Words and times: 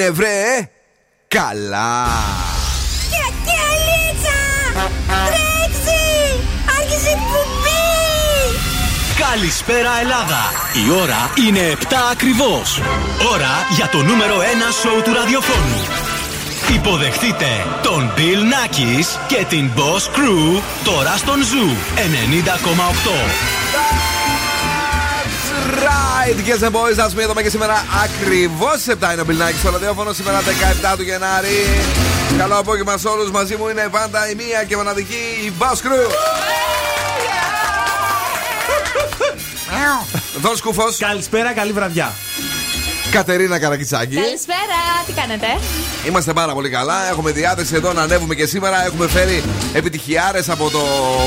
έγινε 0.00 0.10
βρε 0.10 0.68
καλά. 1.28 2.06
Καλησπέρα 9.30 9.90
Ελλάδα! 10.00 10.52
Η 10.86 10.90
ώρα 10.90 11.30
είναι 11.48 11.76
7 11.80 11.84
ακριβώς. 12.12 12.80
Ώρα 13.32 13.66
για 13.70 13.88
το 13.88 14.02
νούμερο 14.02 14.36
1 14.38 14.42
σοου 14.80 15.02
του 15.02 15.12
ραδιοφώνου. 15.12 15.82
Υποδεχτείτε 16.74 17.66
τον 17.82 18.12
Bill 18.16 18.42
Nackis 18.52 19.06
και 19.28 19.44
την 19.48 19.70
Boss 19.76 20.16
Crew 20.16 20.62
τώρα 20.84 21.16
στον 21.16 21.36
Zoo 21.40 21.98
90,8. 24.04 24.07
Right, 25.68 26.36
guys 26.46 26.62
and 26.62 26.72
boys, 26.72 26.98
α 26.98 27.08
πούμε 27.08 27.22
εδώ 27.22 27.32
και 27.34 27.50
σήμερα 27.50 27.84
ακριβώς 28.04 28.78
7 28.86 29.12
είναι 29.12 29.20
ο 29.20 29.24
Μπιλνάκης 29.24 29.60
στο 29.60 29.70
ραδιόφωνο. 29.70 30.12
Σήμερα 30.12 30.40
17 30.40 30.96
του 30.96 31.02
Γενάρη. 31.02 31.84
Καλό 32.38 32.58
απόγευμα 32.58 32.96
σε 32.96 33.08
όλους. 33.08 33.30
Μαζί 33.30 33.56
μου 33.56 33.68
είναι 33.68 33.88
πάντα 33.90 34.30
η 34.30 34.34
μία 34.34 34.64
και 34.64 34.76
μοναδική 34.76 35.22
η 35.46 35.52
Boss 35.58 35.76
Crew. 35.76 36.10
Δον 40.40 40.56
Σκούφος. 40.56 40.96
Καλησπέρα, 40.96 41.52
καλή 41.52 41.72
βραδιά. 41.72 42.12
Κατερίνα 43.10 43.58
Καρακιτσάκη. 43.58 44.14
Καλησπέρα, 44.14 44.78
τι 45.06 45.12
κάνετε; 45.12 45.46
Είμαστε 46.06 46.32
πάρα 46.32 46.52
πολύ 46.52 46.68
καλά. 46.68 47.08
Έχουμε 47.10 47.30
διάθεση 47.30 47.74
εδώ 47.74 47.92
να 47.92 48.02
ανέβουμε 48.02 48.34
και 48.34 48.46
σήμερα. 48.46 48.84
Έχουμε 48.84 49.08
φέρει 49.08 49.42
επιτυχιάρες 49.72 50.48
από 50.48 50.70
το 50.70 50.80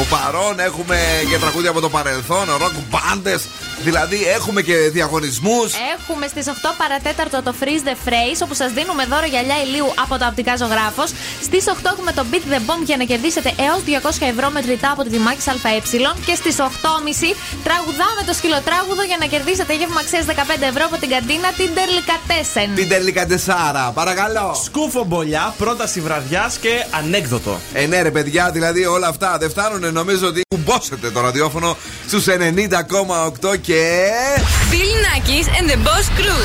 παρόν. 0.10 0.60
Έχουμε 0.60 0.98
και 1.30 1.38
τραγούδια 1.38 1.70
από 1.70 1.80
το 1.80 1.90
παρελθόν. 1.90 2.46
Ροκ 2.60 2.74
μπάντε. 2.90 3.40
Δηλαδή 3.84 4.18
έχουμε 4.38 4.62
και 4.62 4.76
διαγωνισμούς. 4.98 5.74
Έχουμε 5.96 6.26
στις 6.28 6.46
8 6.48 6.52
παρατέταρτο 6.82 7.38
το 7.48 7.54
Freeze 7.60 7.84
the 7.90 7.96
Phrase 8.06 8.40
όπου 8.46 8.56
σας 8.62 8.72
δίνουμε 8.78 9.04
δώρο 9.12 9.28
γυαλιά 9.34 9.58
ηλίου 9.66 9.90
από 10.04 10.14
το 10.20 10.26
Απτικά 10.32 10.54
Ζωγράφος. 10.62 11.10
Στις 11.48 11.64
8 11.68 11.90
έχουμε 11.94 12.12
το 12.18 12.24
Beat 12.32 12.46
the 12.54 12.62
Bomb 12.68 12.84
για 12.90 12.98
να 13.02 13.06
κερδίσετε 13.12 13.50
έως 13.66 13.80
200 13.86 14.34
ευρώ 14.34 14.48
μετρητά 14.58 14.90
από 14.92 15.02
τη 15.04 15.10
Δημάκης 15.10 15.48
ΑΕ. 15.48 15.80
Και 16.26 16.36
στις 16.42 16.56
8.30 16.60 17.30
τραγουδάμε 17.68 18.22
το 18.28 18.34
σκυλοτράγουδο 18.40 19.04
για 19.12 19.18
να 19.20 19.26
κερδίσετε 19.34 19.74
γεύμα 19.80 20.00
αξία 20.04 20.24
15 20.28 20.62
ευρώ 20.72 20.84
από 20.90 20.98
την 21.02 21.10
καντίνα 21.14 21.50
την 21.60 21.70
Τερλικατέσεν. 21.78 22.70
Την 22.76 22.90
Τερλικατεσάρα, 22.92 23.86
παρακαλώ. 24.00 24.48
Σκούφο 24.66 25.04
μπολιά, 25.04 25.54
πρόταση 25.58 26.00
βραδιάς 26.08 26.58
και 26.64 26.74
ανέκδοτο. 27.00 27.60
Ε, 27.74 27.86
ναι, 27.86 28.02
ρε 28.02 28.12
παιδιά, 28.12 28.52
δηλαδή 28.52 28.86
όλα 28.86 29.08
αυτά 29.08 29.38
δεν 29.42 29.50
φτάνουν. 29.50 29.94
Νομίζω 29.94 30.28
ότι 30.28 30.42
κουμπόσετε 30.56 31.10
το 31.12 31.20
ραδιόφωνο 31.22 31.78
στους 32.08 32.26
90,8 32.28 33.58
και. 33.62 33.71
Bill 33.72 34.92
Nackis 35.06 35.48
and 35.58 35.70
the 35.70 35.78
Boss 35.86 36.10
Crew. 36.18 36.42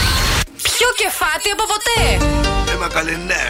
Πιο 0.62 0.88
κεφάτι 0.96 1.50
από 1.50 1.64
ποτέ. 1.72 2.24
Έμα 2.72 2.88
καλή, 2.88 3.18
ναι. 3.26 3.44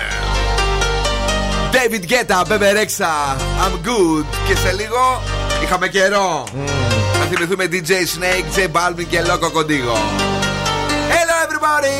David 1.72 2.04
Guetta, 2.10 2.38
Bebe 2.48 2.70
Rexha, 2.78 3.14
I'm 3.64 3.74
good. 3.88 4.24
Και 4.48 4.56
σε 4.56 4.72
λίγο 4.72 5.22
είχαμε 5.62 5.88
καιρό. 5.88 6.44
Mm. 6.44 6.68
Να 7.18 7.24
θυμηθούμε 7.24 7.64
DJ 7.72 7.90
Snake, 7.90 8.46
J 8.56 8.58
Balvin 8.76 9.06
και 9.10 9.20
Loco 9.20 9.48
Contigo. 9.56 9.96
Hello 11.14 11.34
everybody! 11.46 11.98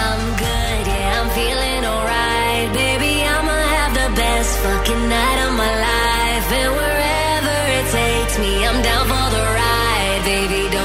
I'm 0.00 0.22
good, 0.44 0.84
yeah, 0.94 1.20
I'm 1.20 1.30
feeling 1.38 1.82
alright. 1.92 2.68
Baby, 2.82 3.12
I'ma 3.34 3.56
have 3.76 3.92
the 4.02 4.10
best 4.22 4.52
fucking 4.64 5.04
night 5.16 5.38
of 5.46 5.52
my 5.62 5.72
life. 5.88 6.46
And 6.60 6.70
wherever 6.78 7.56
it 7.78 7.86
takes 8.00 8.34
me, 8.42 8.52
I'm 8.68 8.78
down 8.88 9.04
for 9.10 9.26
the 9.34 9.42
ride. 9.44 9.51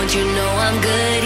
You 0.10 0.24
know 0.24 0.52
I'm 0.66 0.82
good, 0.82 1.17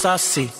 Saci. 0.00 0.59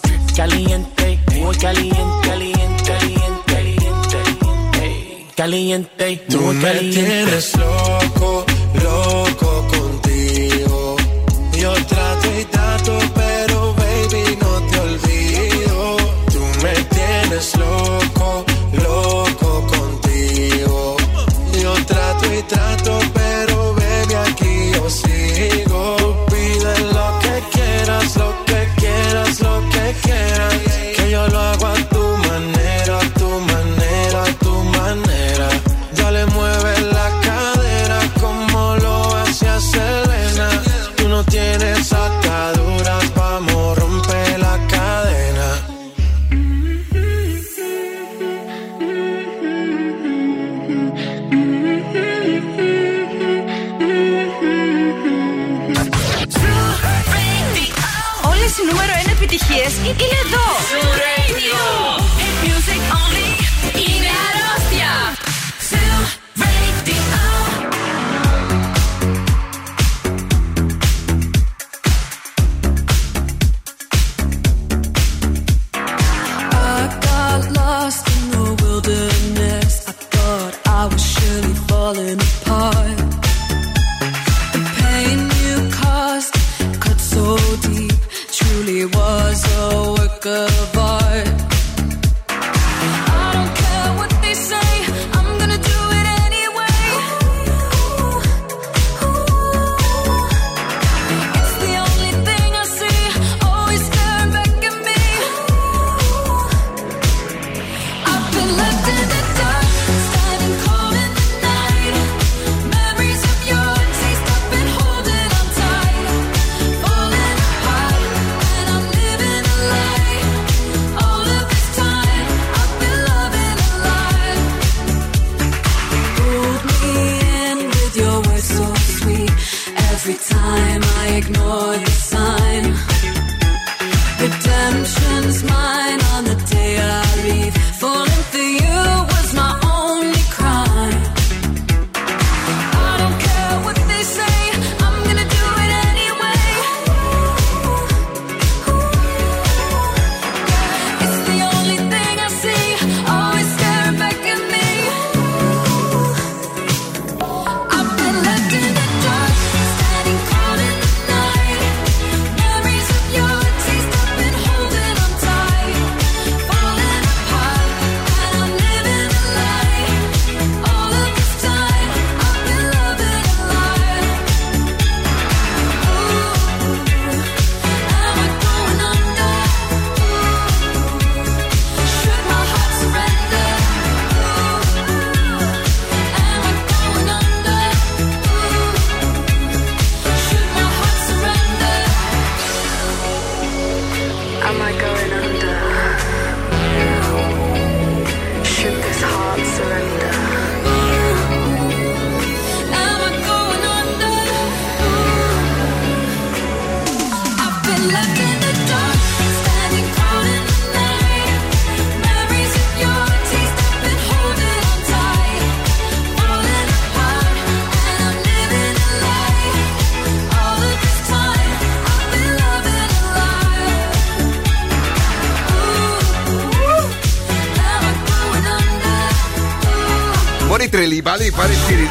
aparecer 231.40 231.89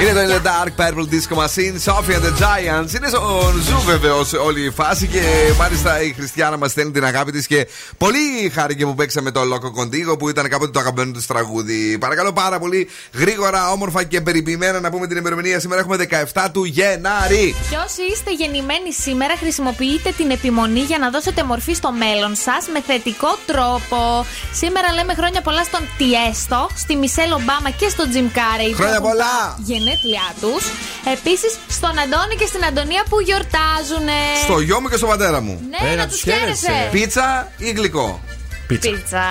Είναι 0.00 0.12
το 0.12 0.20
In 0.20 0.36
the 0.36 0.46
Dark 0.46 0.72
Purple 0.80 1.06
Disco 1.14 1.36
Machine, 1.42 1.74
Sophie 1.84 2.14
and 2.16 2.24
the 2.26 2.32
Giants. 2.42 2.94
Είναι 2.96 3.08
στο 3.08 3.52
ζου 3.62 3.80
βεβαίως 3.80 4.32
όλη 4.32 4.64
η 4.64 4.70
φάση 4.70 5.06
και 5.06 5.20
μάλιστα 5.58 6.02
η 6.02 6.12
Χριστιανά 6.12 6.56
μας 6.56 6.70
στέλνει 6.70 6.92
την 6.92 7.04
αγάπη 7.04 7.32
της 7.32 7.46
και 7.46 7.68
πολύ 7.98 8.50
χάρηκε 8.54 8.84
που 8.86 8.94
παίξαμε 8.94 9.30
το 9.30 9.40
Loco 9.40 9.80
Contigo 9.80 10.18
που 10.18 10.28
ήταν 10.28 10.48
κάποτε 10.48 10.70
το 10.70 10.78
αγαπημένο 10.78 11.12
του 11.12 11.24
τραγούδι. 11.26 11.98
Παρακαλώ 11.98 12.32
πάρα 12.32 12.58
πολύ 12.58 12.88
γρήγορα, 13.12 13.70
όμορφα 13.70 14.04
και 14.04 14.20
περιποιημένα 14.20 14.80
να 14.80 14.90
πούμε 14.90 15.06
την 15.06 15.16
ημερομηνία. 15.16 15.60
Σήμερα 15.60 15.80
έχουμε 15.80 15.96
17 16.34 16.46
του 16.52 16.64
Γενάρη. 16.64 17.54
Και 17.70 17.76
όσοι 17.86 18.02
είστε 18.12 18.32
γεννημένοι 18.32 18.92
σήμερα, 18.92 19.34
χρησιμοποιείτε 19.36 20.10
την 20.16 20.30
επιμονή 20.30 20.80
για 20.80 20.98
να 20.98 21.10
δώσετε 21.10 21.42
μορφή 21.42 21.74
στο 21.74 21.92
μέλλον 21.92 22.34
σας 22.34 22.66
με 22.72 22.80
θετικό 22.86 23.38
τρόπο. 23.46 24.26
Σήμερα 24.52 24.92
λέμε 24.92 25.14
χρόνια 25.14 25.42
πολλά 25.42 25.64
στον 25.64 25.80
Τιέστο, 25.98 26.68
στη 26.74 26.96
Μισελ 26.96 27.32
Ομπάμα 27.32 27.70
και 27.70 27.88
στον 27.88 28.10
Τζιμ 28.10 28.28
Κάρεϊ. 28.32 28.70
που 28.70 28.76
Χρόνια 28.76 28.94
έχουν 28.94 29.08
πολλά! 29.10 29.58
Τα 29.86 29.92
Γενέθλιά 29.92 30.26
τους. 30.40 30.64
Επίσης 31.12 31.52
στον 31.68 31.98
Αντώνη 31.98 32.34
και 32.40 32.46
στην 32.46 32.64
Αντωνία 32.64 33.02
που 33.08 33.20
γιορτάζουν. 33.20 34.08
Στο 34.44 34.60
γιο 34.60 34.80
μου 34.80 34.88
και 34.88 34.96
στο 34.96 35.06
πατέρα 35.06 35.40
μου. 35.40 35.60
Ναι, 35.70 35.88
Ε, 35.90 35.94
να 35.94 35.96
να 36.02 36.08
τους 36.08 36.20
τους 36.20 36.32
χαίρεσαι. 36.32 36.66
χαίρεσαι. 36.66 36.88
Πίτσα 36.92 37.52
ή 37.58 37.70
γλυκό. 37.70 38.20
Πίτσα. 38.66 38.90
Πίτσα. 38.90 39.22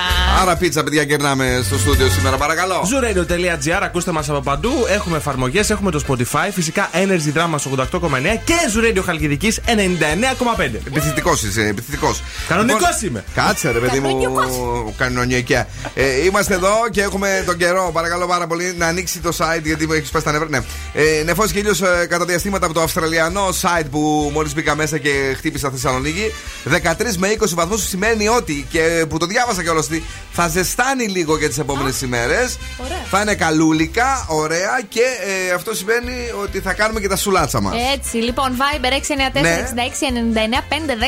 Άρα 0.42 0.56
πίτσα, 0.56 0.84
παιδιά, 0.84 1.06
κερνάμε 1.06 1.62
στο 1.64 1.78
στούντιο 1.78 2.10
σήμερα, 2.10 2.38
παρακαλώ. 2.38 2.82
Zooradio.gr, 2.82 3.80
ακούστε 3.82 4.12
μας 4.12 4.30
από 4.30 4.42
παντού. 4.42 4.72
Έχουμε 4.90 5.18
εφαρμογές, 5.18 5.70
έχουμε 5.70 5.92
το 5.92 6.02
Spotify, 6.08 6.50
φυσικά 6.52 6.90
Energy 6.94 7.38
Drama 7.38 7.56
88,9 7.56 8.42
και 8.44 8.54
Zooradio 8.76 9.04
Χαλκιδικής 9.06 9.60
99,5. 9.66 10.82
Επιθετικός 10.88 11.44
είσαι, 11.44 11.68
επιθετικός. 11.68 12.22
Κανονικός 12.48 13.02
είμαι. 13.02 13.24
Κάτσε, 13.36 13.72
ρε 13.72 13.80
παιδί 13.80 14.00
μου. 14.00 14.22
Κανονικός. 14.22 14.94
Κανονικιά. 14.98 15.68
Ε, 15.94 16.26
είμαστε 16.26 16.54
εδώ 16.54 16.74
και 16.92 17.02
έχουμε 17.02 17.44
τον 17.46 17.58
καιρό. 17.58 17.90
Παρακαλώ 17.94 18.28
πάρα 18.28 18.48
πολύ 18.48 18.74
να 18.78 18.88
ανοίξει 18.88 19.20
το 19.20 19.32
site 19.38 19.64
γιατί 19.64 19.88
μου 19.88 19.94
έχεις 19.94 20.08
σπάσει 20.08 20.26
τα 20.26 20.32
νεύρα. 20.32 20.48
Ναι. 20.50 20.58
Ε, 20.94 21.24
Νεφός 21.24 21.52
και 21.52 21.60
ήλιο 21.60 21.74
κατά 22.10 22.26
διαστήματα 22.26 22.66
από 22.66 22.74
το 22.74 22.82
αυστραλιανό 22.82 23.48
site 23.62 23.86
που 23.92 24.30
μόλις 24.34 24.54
μπήκα 24.54 24.76
μέσα 24.76 24.98
και 24.98 25.34
χτύπησα 25.38 25.70
Θεσσαλονίκη. 25.70 26.32
13 26.70 27.16
με 27.18 27.28
20 27.40 27.46
βαθμούς 27.54 27.88
σημαίνει 27.88 28.28
ότι 28.28 28.66
και 28.70 29.06
που 29.10 29.18
το 29.18 29.25
διάβασα 29.26 29.64
κιόλας 29.64 29.86
ότι 29.86 30.04
θα 30.32 30.48
ζεστάνει 30.48 31.08
λίγο 31.08 31.38
για 31.38 31.48
τις 31.48 31.58
επόμενες 31.58 32.02
ημέρες. 32.02 32.58
Ωραία. 32.78 32.98
Θα 33.10 33.22
είναι 33.22 33.36
καλούλικα, 33.36 34.26
ωραία 34.28 34.82
και 34.90 35.02
ε, 35.48 35.54
αυτό 35.54 35.76
σημαίνει 35.76 36.14
ότι 36.42 36.60
θα 36.60 36.74
κάνουμε 36.74 37.00
και 37.00 37.08
τα 37.08 37.16
σουλάτσα 37.16 37.62
μας. 37.62 37.74
Έτσι, 37.94 38.18
λοιπόν, 38.18 38.58
Viber 38.58 38.92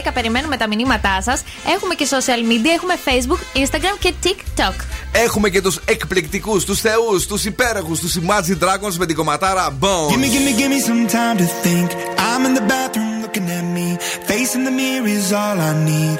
694-6699-510 0.07 0.11
περιμένουμε 0.13 0.57
τα 0.57 0.67
μηνύματά 0.67 1.21
σας. 1.21 1.43
Έχουμε 1.75 1.93
και 1.93 2.07
social 2.09 2.41
media, 2.51 2.71
έχουμε 2.75 2.93
Facebook, 3.05 3.39
Instagram 3.57 3.97
και 3.99 4.13
TikTok. 4.23 4.75
Έχουμε 5.11 5.49
και 5.49 5.61
τους 5.61 5.79
εκπληκτικούς, 5.85 6.65
τους 6.65 6.81
θεούς, 6.81 7.25
τους 7.27 7.45
υπέροχους, 7.45 7.99
τους 7.99 8.15
Imagine 8.15 8.63
Dragons 8.63 8.95
με 8.97 9.05
την 9.05 9.15
κομματάρα 9.15 9.77
Bones. 9.79 10.09
Gimme, 10.11 10.27
gimme, 10.27 10.51
gimme 10.59 10.79
some 10.79 11.05
time 11.17 11.37
to 11.37 11.47
think. 11.63 11.89
I'm 12.29 12.45
in 12.47 12.53
the 12.59 12.65
bathroom 12.73 13.21
looking 13.23 13.47
at 13.57 13.65
me. 13.75 13.87
Facing 14.29 14.63
the 14.67 14.71
mirror 14.81 15.07
is 15.17 15.27
all 15.41 15.57
I 15.69 15.73
need. 15.89 16.19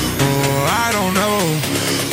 I 0.67 0.91
don't 0.91 1.13
know. 1.13 1.39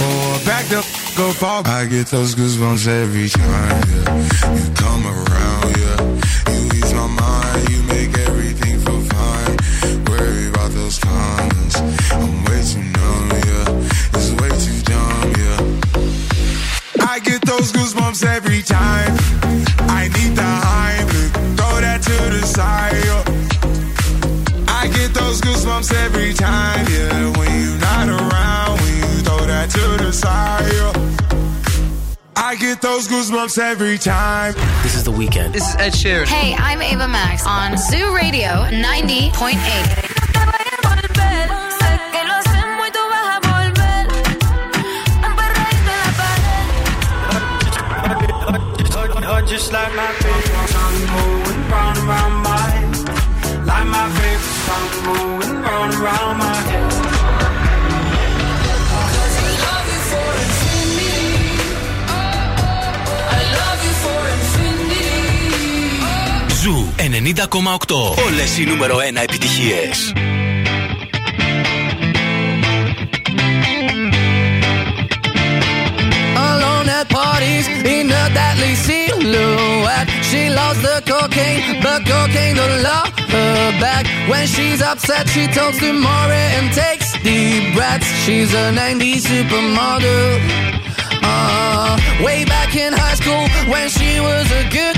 Oh, 0.01 0.39
or 0.39 0.45
back 0.47 0.67
the 0.67 0.79
f- 0.79 1.19
up 1.19 1.43
off. 1.43 1.67
I 1.69 1.87
get 1.87 2.07
those 2.09 2.35
goosebumps 2.35 2.87
every 2.87 3.29
time. 3.29 3.83
Yeah. 3.89 4.55
You 4.55 4.67
come 4.75 5.05
around, 5.07 5.77
yeah. 5.83 6.53
You 6.55 6.61
ease 6.79 6.93
my 6.95 7.07
mind, 7.09 7.69
you 7.71 7.83
make 7.83 8.17
everything 8.29 8.79
feel 8.81 9.03
fine. 9.03 9.57
Worry 10.07 10.49
about 10.49 10.71
those 10.73 10.99
comments. 10.99 11.77
I'm 12.13 12.45
way 12.45 12.63
too 12.71 12.85
numb, 12.97 13.31
yeah. 13.49 14.17
It's 14.17 14.31
way 14.41 14.51
too 14.65 14.81
dumb, 14.91 15.33
yeah. 15.43 17.07
I 17.13 17.19
get 17.21 17.41
those 17.43 17.73
goosebumps 17.73 18.25
every 18.25 18.63
time. 18.63 19.13
I 19.91 20.03
need 20.15 20.37
the 20.37 20.43
Heimlich, 20.43 21.33
throw 21.57 21.81
that 21.81 22.01
to 22.03 22.17
the 22.35 22.47
side. 22.47 22.95
yeah. 23.05 23.25
I 24.81 24.87
get 24.89 25.13
those 25.15 25.41
goosebumps 25.41 25.93
every 26.05 26.33
time, 26.35 26.87
yeah. 26.91 27.37
When 27.37 27.51
you're 27.63 27.79
throw 29.69 29.97
to 29.97 30.05
the 30.05 30.13
side. 30.13 30.97
I 32.37 32.55
get 32.57 32.81
those 32.81 33.09
goosebumps 33.09 33.59
every 33.59 33.99
time. 33.99 34.55
This 34.83 34.95
is 34.95 35.05
the 35.05 35.11
weekend. 35.11 35.55
This 35.55 35.69
is 35.69 35.77
Ed 35.77 35.93
Sheeran. 35.93 36.27
Hey, 36.27 36.55
I'm 36.55 36.81
Ava 36.81 37.09
Max 37.09 37.47
on 37.47 37.77
Zoo 37.77 38.15
Radio 38.15 38.49
90.8. 38.71 40.15
Just 49.47 49.73
like 49.73 49.95
my 49.95 50.13
favorite 50.13 50.69
song 50.69 50.95
moving 51.17 51.71
round 51.71 51.97
and 51.97 52.07
round 52.07 52.35
my 52.43 52.59
head. 52.69 53.67
Like 53.67 53.87
my 53.87 54.09
favorite 54.19 54.59
song 54.67 54.91
moving 55.07 55.63
round 55.63 55.95
and 55.95 56.03
round 56.03 56.39
my 56.39 56.55
head. 56.55 56.78
Ζου 66.68 66.94
90,8. 66.98 67.96
Όλες 68.26 68.58
οι 68.58 68.64
νούμερο 68.66 68.98
1 68.98 69.24
επιτυχίες. 69.24 70.14
alone 76.36 76.90
at 76.90 77.08
parties 77.10 77.66
in 77.96 78.12
a 78.12 78.24
deadly 78.38 78.76
silhouette. 78.76 80.08
She 80.30 80.50
loves 80.50 80.82
the 80.82 80.98
cocaine, 81.12 81.82
but 81.82 82.00
cocaine 82.06 82.56
don't 82.56 82.82
love 82.84 83.10
her 83.36 83.80
back. 83.80 84.06
When 84.30 84.46
she's 84.48 84.82
upset, 84.82 85.28
she 85.30 85.48
talks 85.48 85.78
to 85.80 85.90
Maury 85.94 86.46
and 86.58 86.68
takes 86.74 87.08
deep 87.28 87.74
breaths. 87.76 88.10
She's 88.26 88.52
a 88.54 88.66
90s 88.72 89.24
supermodel. 89.32 90.28
Uh, 91.26 91.98
way 92.26 92.44
back 92.46 92.76
in 92.76 92.92
high 92.94 93.16
school 93.16 93.44
when 93.72 93.88
she 93.90 94.20
was 94.20 94.46
a 94.52 94.64
good 94.70 94.98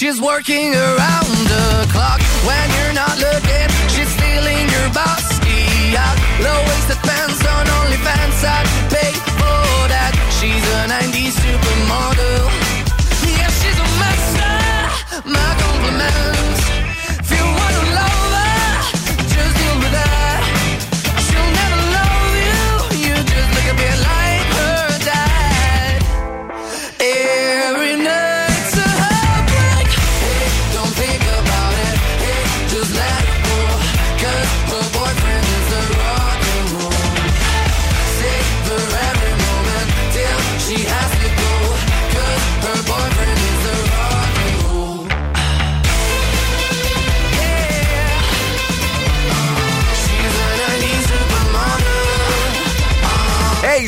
She's 0.00 0.18
working 0.18 0.74
around 0.74 1.28
the 1.52 1.86
clock. 1.92 2.20
When 2.48 2.66
you're 2.76 2.94
not 2.94 3.18
looking, 3.20 3.68
she's 3.92 4.08
stealing 4.08 4.64
your 4.74 4.88
boss. 4.96 5.28
Yeah, 5.92 6.08
low-waisted 6.40 7.00
pants 7.04 7.44
on 7.44 7.66
OnlyFans. 7.66 8.40
I'd 8.42 8.79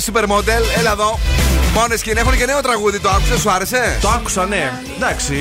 supermodel. 0.06 0.12
Hey, 0.12 0.22
Supermodel, 0.28 0.78
έλα 0.78 0.90
εδώ. 0.92 1.18
Μόνες 1.74 2.02
και 2.02 2.10
έχουν 2.16 2.36
και 2.36 2.44
νέο 2.44 2.60
τραγούδι, 2.60 2.98
το 3.00 3.08
άκουσες, 3.08 3.40
σου 3.40 3.50
άρεσε; 3.50 3.98
Το 4.00 4.08
άκουσα, 4.08 4.46
ναι. 4.46 4.72
Εντάξει, 4.96 5.34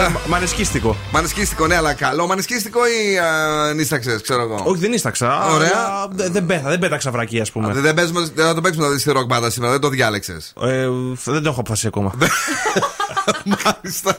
Ε. 0.00 0.04
ε, 0.04 0.10
μανεσκίστικο. 0.28 0.96
Μανεσκίστικο, 1.12 1.66
ναι, 1.66 1.76
αλλά 1.76 1.92
καλό. 1.92 2.26
Μανεσκίστικο 2.26 2.80
ή 2.86 3.18
α, 3.18 3.72
νύσταξες, 3.74 4.22
ξέρω 4.22 4.42
εγώ; 4.42 4.62
Όχι, 4.64 4.80
δεν 4.80 4.92
ίσταξα. 4.92 5.46
Ωραία. 5.54 5.70
αλλά 5.74 6.08
Δεν, 6.10 6.32
δεν, 6.32 6.46
πέθα- 6.46 6.68
δεν 6.68 6.78
πέταξα 6.78 7.10
βρακή, 7.10 7.40
ας 7.40 7.50
πούμε. 7.52 7.72
Δεν, 7.72 7.82
δεν, 7.82 7.94
παίζουμε, 7.94 8.28
δεν 8.34 8.46
θα 8.46 8.54
το 8.54 8.60
παίξουμε 8.60 8.86
να 8.86 8.92
δει 8.92 9.02
τη 9.02 9.12
ροκ 9.12 9.26
μπάντα 9.26 9.50
σήμερα, 9.50 9.72
δεν 9.72 9.80
το 9.80 9.88
διάλεξες. 9.88 10.52
Ε, 10.62 10.86
δεν 11.24 11.42
το 11.42 11.48
έχω 11.48 11.60
αποφασίσει 11.60 11.86
ακόμα. 11.86 12.14
Μάλιστα. 13.44 14.14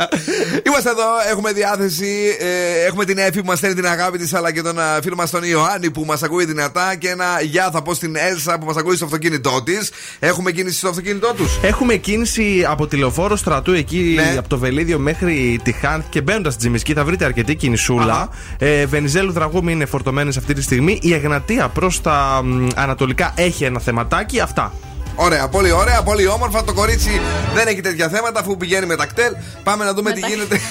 Είμαστε 0.68 0.90
εδώ, 0.90 1.04
έχουμε 1.32 1.52
διάθεση. 1.52 2.38
ε, 2.40 2.86
έχουμε 2.86 3.06
την 3.06 3.18
Εφη 3.18 3.40
που 3.40 3.46
μας 3.46 3.58
στέλνει 3.58 3.76
την 3.76 3.86
αγάπη 3.88 4.18
της, 4.18 4.34
αλλά 4.34 4.52
και 4.52 4.62
τον 4.62 4.80
α, 4.80 5.00
φίλο 5.04 5.16
μας 5.16 5.30
τον 5.30 5.44
Ιωάννη 5.44 5.92
που 5.92 6.04
μας 6.06 6.24
ακούει 6.24 6.46
δυνατά. 6.46 6.96
Και 6.96 7.10
ένα 7.10 7.26
γεια 7.42 7.70
θα 7.72 7.82
πω 7.82 7.94
στην 7.94 8.16
Έλσα 8.16 8.58
που 8.60 8.66
μας 8.66 8.76
ακούει 8.78 8.96
στο 8.96 9.06
αυτοκίνητό 9.06 9.64
της. 9.64 9.92
Έχουμε 10.20 10.52
κίνηση 10.52 10.78
στο 10.78 10.90
αυτοκίνητό 10.90 11.34
τους. 11.38 11.60
Έχουμε 11.62 11.96
κίνηση 11.96 12.66
από 12.68 12.88
τη 12.88 12.98
λεωφόρο 12.98 13.36
στρατού 13.36 13.72
εκεί 13.72 14.14
Ναι. 14.16 14.36
από 14.38 14.50
το 14.50 14.58
Βελίδιο 14.58 15.00
μέχρι 15.00 15.60
τη 15.64 15.72
Χάνθ 15.72 16.06
και 16.10 16.22
μπαίνοντας 16.22 16.54
στην 16.54 16.64
Τζιμισκή 16.66 16.94
θα 16.94 17.04
βρείτε 17.04 17.26
αρκετή 17.26 17.56
κινησούλα. 17.56 18.30
Ε, 18.58 18.86
Βενιζέλου 18.86 19.32
Δραγούμη 19.32 19.72
είναι 19.72 19.86
φορτωμένες 19.86 20.38
αυτή 20.38 20.54
τη 20.54 20.62
στιγμή. 20.62 21.00
Η 21.02 21.14
Εγνατία 21.14 21.68
προς 21.68 22.02
τα 22.02 22.42
μ, 22.44 22.68
ανατολικά 22.76 23.34
έχει 23.36 23.64
ένα 23.64 23.80
θεματάκι. 23.80 24.40
Αυτά. 24.40 24.74
Ωραία, 25.24 25.48
πολύ 25.48 25.72
ωραία, 25.72 26.04
πολύ 26.04 26.28
όμορφα. 26.28 26.64
Το 26.64 26.74
κορίτσι 26.74 27.22
δεν 27.54 27.68
έχει 27.68 27.82
τέτοια 27.82 28.10
θέματα 28.10 28.40
αφού 28.40 28.58
πηγαίνει 28.58 28.86
με 28.86 28.96
τα 28.96 29.06
κτέλ. 29.06 29.36
Πάμε 29.64 29.86
να 29.86 29.94
δούμε 29.94 30.12
τι 30.12 30.20
γίνεται. 30.20 30.60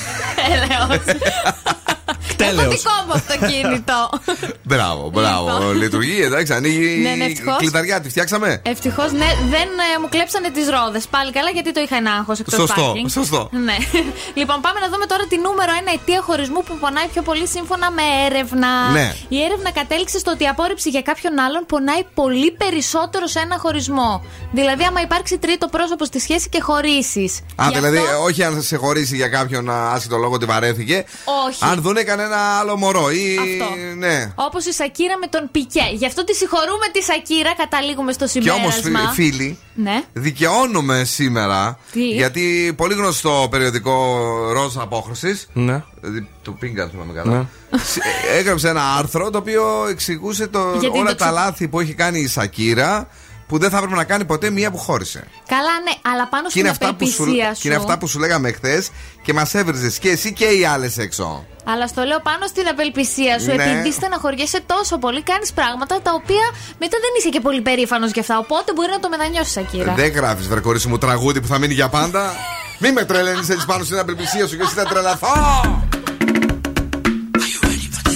Έλεος. 2.37 2.53
Έχω 2.53 2.57
Τέλεος. 2.57 2.75
δικό 2.77 2.95
μου 3.07 3.13
αυτοκίνητο. 3.13 3.99
μπράβο, 4.71 5.11
μπράβο. 5.15 5.49
Λοιπόν. 5.59 5.77
Λειτουργεί, 5.77 6.23
εντάξει, 6.23 6.53
ανοίγει 6.53 7.01
Ναι, 7.03 7.11
ναι, 7.11 7.25
η 7.25 7.31
ευτυχώς. 7.31 7.57
κλειδαριά. 7.57 8.01
Τη 8.01 8.09
φτιάξαμε. 8.09 8.63
Ευτυχώς, 8.65 9.13
ναι, 9.13 9.29
δεν 9.55 9.69
ε, 9.95 9.99
μου 10.01 10.09
κλέψανε 10.09 10.49
τις 10.51 10.67
ρόδες. 10.75 11.07
Πάλι 11.07 11.31
καλά, 11.33 11.51
γιατί 11.51 11.73
το 11.73 11.81
είχα 11.81 11.97
ένα 11.97 12.13
άγχος 12.13 12.39
εκτός 12.39 12.55
Σωστό, 12.61 12.83
πάρκινγκ. 12.83 13.09
σωστό. 13.09 13.49
Ναι. 13.53 13.77
λοιπόν, 14.41 14.61
πάμε 14.61 14.79
να 14.81 14.89
δούμε 14.93 15.07
τώρα 15.07 15.25
τη 15.33 15.37
νούμερο 15.37 15.73
ένα 15.81 15.91
αιτία 15.95 16.21
χωρισμού 16.29 16.61
που 16.67 16.75
πονάει 16.83 17.07
πιο 17.13 17.23
πολύ 17.23 17.47
σύμφωνα 17.49 17.91
με 17.91 18.03
έρευνα. 18.27 18.91
Ναι. 18.91 19.15
Η 19.29 19.43
έρευνα 19.43 19.71
κατέληξε 19.73 20.19
στο 20.19 20.31
ότι 20.31 20.43
η 20.45 20.49
απόρριψη 20.49 20.89
για 20.89 21.03
κάποιον 21.03 21.39
άλλον 21.39 21.63
πονάει 21.67 22.03
πολύ 22.15 22.51
περισσότερο 22.63 23.27
σε 23.27 23.39
ένα 23.39 23.57
χωρισμό. 23.59 24.25
Δηλαδή, 24.53 24.83
άμα 24.85 25.01
υπάρξει 25.01 25.39
τρίτο 25.39 25.67
πρόσωπο 25.69 26.05
στη 26.05 26.21
σχέση 26.21 26.49
και 26.49 26.61
χωρίσεις. 26.61 27.41
Α, 27.57 27.67
δηλαδή, 27.75 27.97
ε, 27.97 28.01
όχι 28.27 28.43
αν 28.45 28.63
σε 28.63 28.77
χωρίσει 28.77 29.17
για 29.17 29.29
κάποιον 29.29 29.71
α, 29.71 29.93
άσχητο 29.93 30.17
λόγο 30.17 30.35
ότι 30.35 30.45
βαρέθηκε. 30.45 31.05
Όχι. 31.47 31.65
Αν 31.71 31.81
δούνε 32.01 32.17
κανένα 32.17 32.37
άλλο 32.59 32.77
μωρό 32.77 33.11
ή. 33.11 33.37
Αυτό. 33.63 33.75
Ναι. 33.97 34.33
Όπως 34.35 34.65
η 34.67 34.73
Σακύρα 34.73 35.19
με 35.19 35.27
τον 35.27 35.49
Πικέ. 35.53 35.83
Γι' 35.95 36.07
αυτό 36.07 36.25
τη 36.25 36.35
συγχωρούμε 36.35 36.87
τη 36.93 37.03
Σακύρα, 37.03 37.55
καταλήγουμε 37.57 38.13
στο 38.13 38.25
Και 38.25 38.31
συμπέρασμα. 38.31 39.01
όμω, 39.01 39.13
φίλοι, 39.13 39.59
Ναι. 39.75 40.03
δικαιώνομαι 40.13 41.05
σήμερα. 41.05 41.79
Τι; 41.93 42.09
Γιατί 42.09 42.73
πολύ 42.77 42.95
γνωστό 42.95 43.47
περιοδικό 43.51 44.17
Ροζ 44.53 44.77
Απόχρωση. 44.79 45.41
Ναι. 45.53 45.83
Δηλαδή, 46.01 46.29
του 46.43 46.57
Πίνκα, 46.59 46.83
αν 46.83 46.91
θυμάμαι 46.91 47.13
καλά. 47.13 47.37
Ναι. 47.71 47.79
σ- 47.79 47.97
ε, 48.33 48.39
Έγραψε 48.39 48.69
ένα 48.69 48.83
άρθρο 48.99 49.31
το 49.31 49.39
οποίο 49.39 49.87
εξηγούσε 49.91 50.47
το, 50.47 50.77
Γιατί 50.81 50.99
όλα 50.99 51.11
το 51.11 51.17
τα 51.17 51.25
ξε- 51.25 51.33
λάθη 51.39 51.69
που 51.69 51.81
έχει 51.81 51.95
κάνει 51.95 52.21
η 52.21 52.27
Σακύρα 52.27 53.09
που 53.51 53.59
δεν 53.59 53.71
θα 53.71 53.77
έπρεπε 53.77 53.95
να 53.97 54.05
κάνει 54.05 54.25
ποτέ 54.25 54.51
μία 54.51 54.71
που 54.71 54.79
χώρισε. 54.79 55.25
Καλά, 55.49 55.75
ναι, 55.85 56.11
αλλά 56.13 56.27
πάνω 56.29 56.43
Και 56.45 56.49
στην 56.51 56.61
είναι, 56.61 56.71
αυτά 56.71 56.95
που 56.95 57.07
σου, 57.07 57.23
απελπισία 57.23 57.55
σου. 57.55 57.61
και 57.61 57.69
είναι 57.69 57.77
αυτά 57.77 57.99
που 57.99 58.07
σου 58.07 58.19
λέγαμε 58.19 58.53
χθε 58.53 58.85
και 59.23 59.33
μας 59.33 59.55
έβριζες 59.55 59.99
και 59.99 60.09
εσύ 60.11 60.33
και 60.33 60.45
οι 60.45 60.65
άλλες 60.65 60.99
έξω. 60.99 61.45
Αλλά 61.65 61.87
στο 61.87 62.03
λέω 62.03 62.21
πάνω 62.21 62.47
στην 62.47 62.69
απελπισία 62.69 63.39
σου, 63.39 63.47
Ναι. 63.55 63.63
επειδή 63.63 63.93
στεναχωριέσαι 63.93 64.61
τόσο 64.67 64.99
πολύ, 64.99 65.23
κάνεις 65.23 65.53
πράγματα 65.53 66.01
τα 66.03 66.13
οποία 66.15 66.45
μετά 66.79 66.97
δεν 67.05 67.11
είσαι 67.19 67.29
και 67.29 67.41
πολύ 67.41 67.61
περήφανος 67.61 68.11
γι' 68.11 68.21
αυτά. 68.21 68.39
Οπότε 68.39 68.73
μπορεί 68.73 68.91
να 68.91 69.01
το 69.01 69.09
μετανιώσεις, 69.09 69.53
Σακύρα. 69.53 69.93
Δεν 69.95 70.11
γράφεις, 70.13 70.49
βρε 70.49 70.61
μου, 70.89 70.99
τραγούδι 70.99 71.41
που 71.41 71.47
θα 71.47 71.59
μείνει 71.59 71.75
για 71.75 71.89
πάντα. 71.89 72.33
Μη 72.79 72.93
με 72.93 73.05
τρελαίνεις 73.05 73.49
έτσι 73.49 73.67
πάνω 73.67 73.85
στην 73.85 73.99
απελπισία 73.99 74.47
σου 74.47 74.57
και 74.57 74.63
εσύ 74.63 74.75
θα 74.75 74.85
τρελαθώ. 74.85 75.33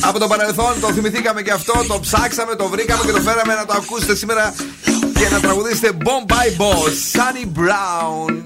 Από 0.09 0.19
το 0.19 0.27
παρελθόν 0.27 0.81
το 0.81 0.93
θυμηθήκαμε 0.93 1.43
και 1.43 1.51
αυτό, 1.53 1.73
το 1.89 2.01
ψάξαμε, 2.01 2.55
το 2.55 2.69
βρήκαμε 2.69 3.05
και 3.05 3.11
το 3.13 3.21
φέραμε 3.21 3.55
να 3.55 3.65
το 3.67 3.75
ακούσετε 3.77 4.15
σήμερα 4.15 4.55
και 5.14 5.28
να 5.32 5.40
τραγουδήσετε 5.40 5.98
Bombay 6.04 6.62
Boss, 6.62 7.20
Sunny 7.20 7.60
Brown. 7.60 8.44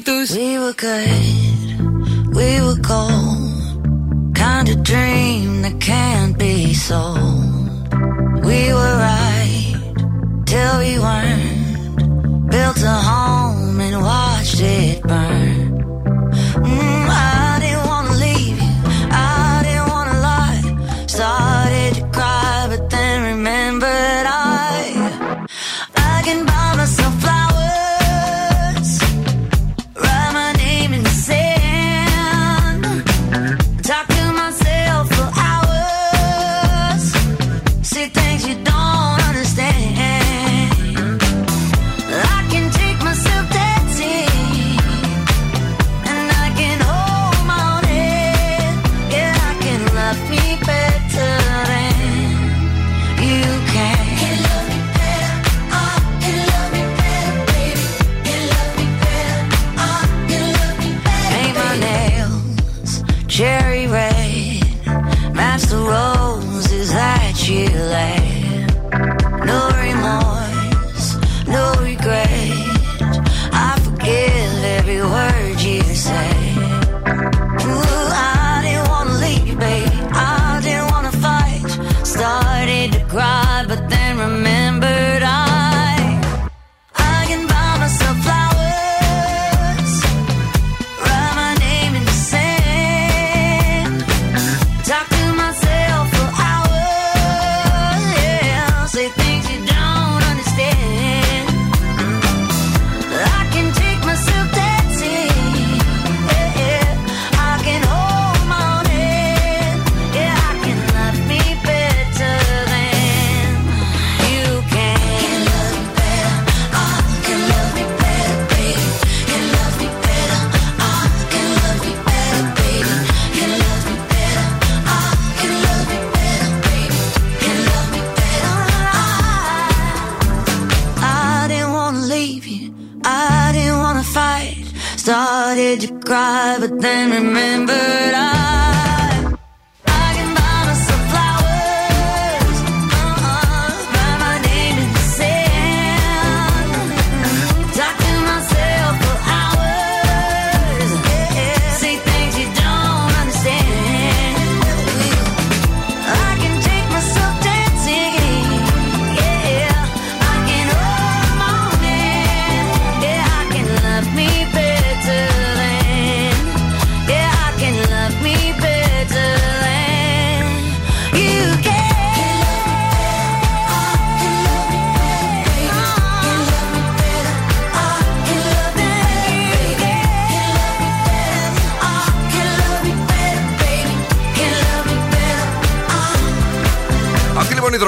Connectos. 0.00 0.39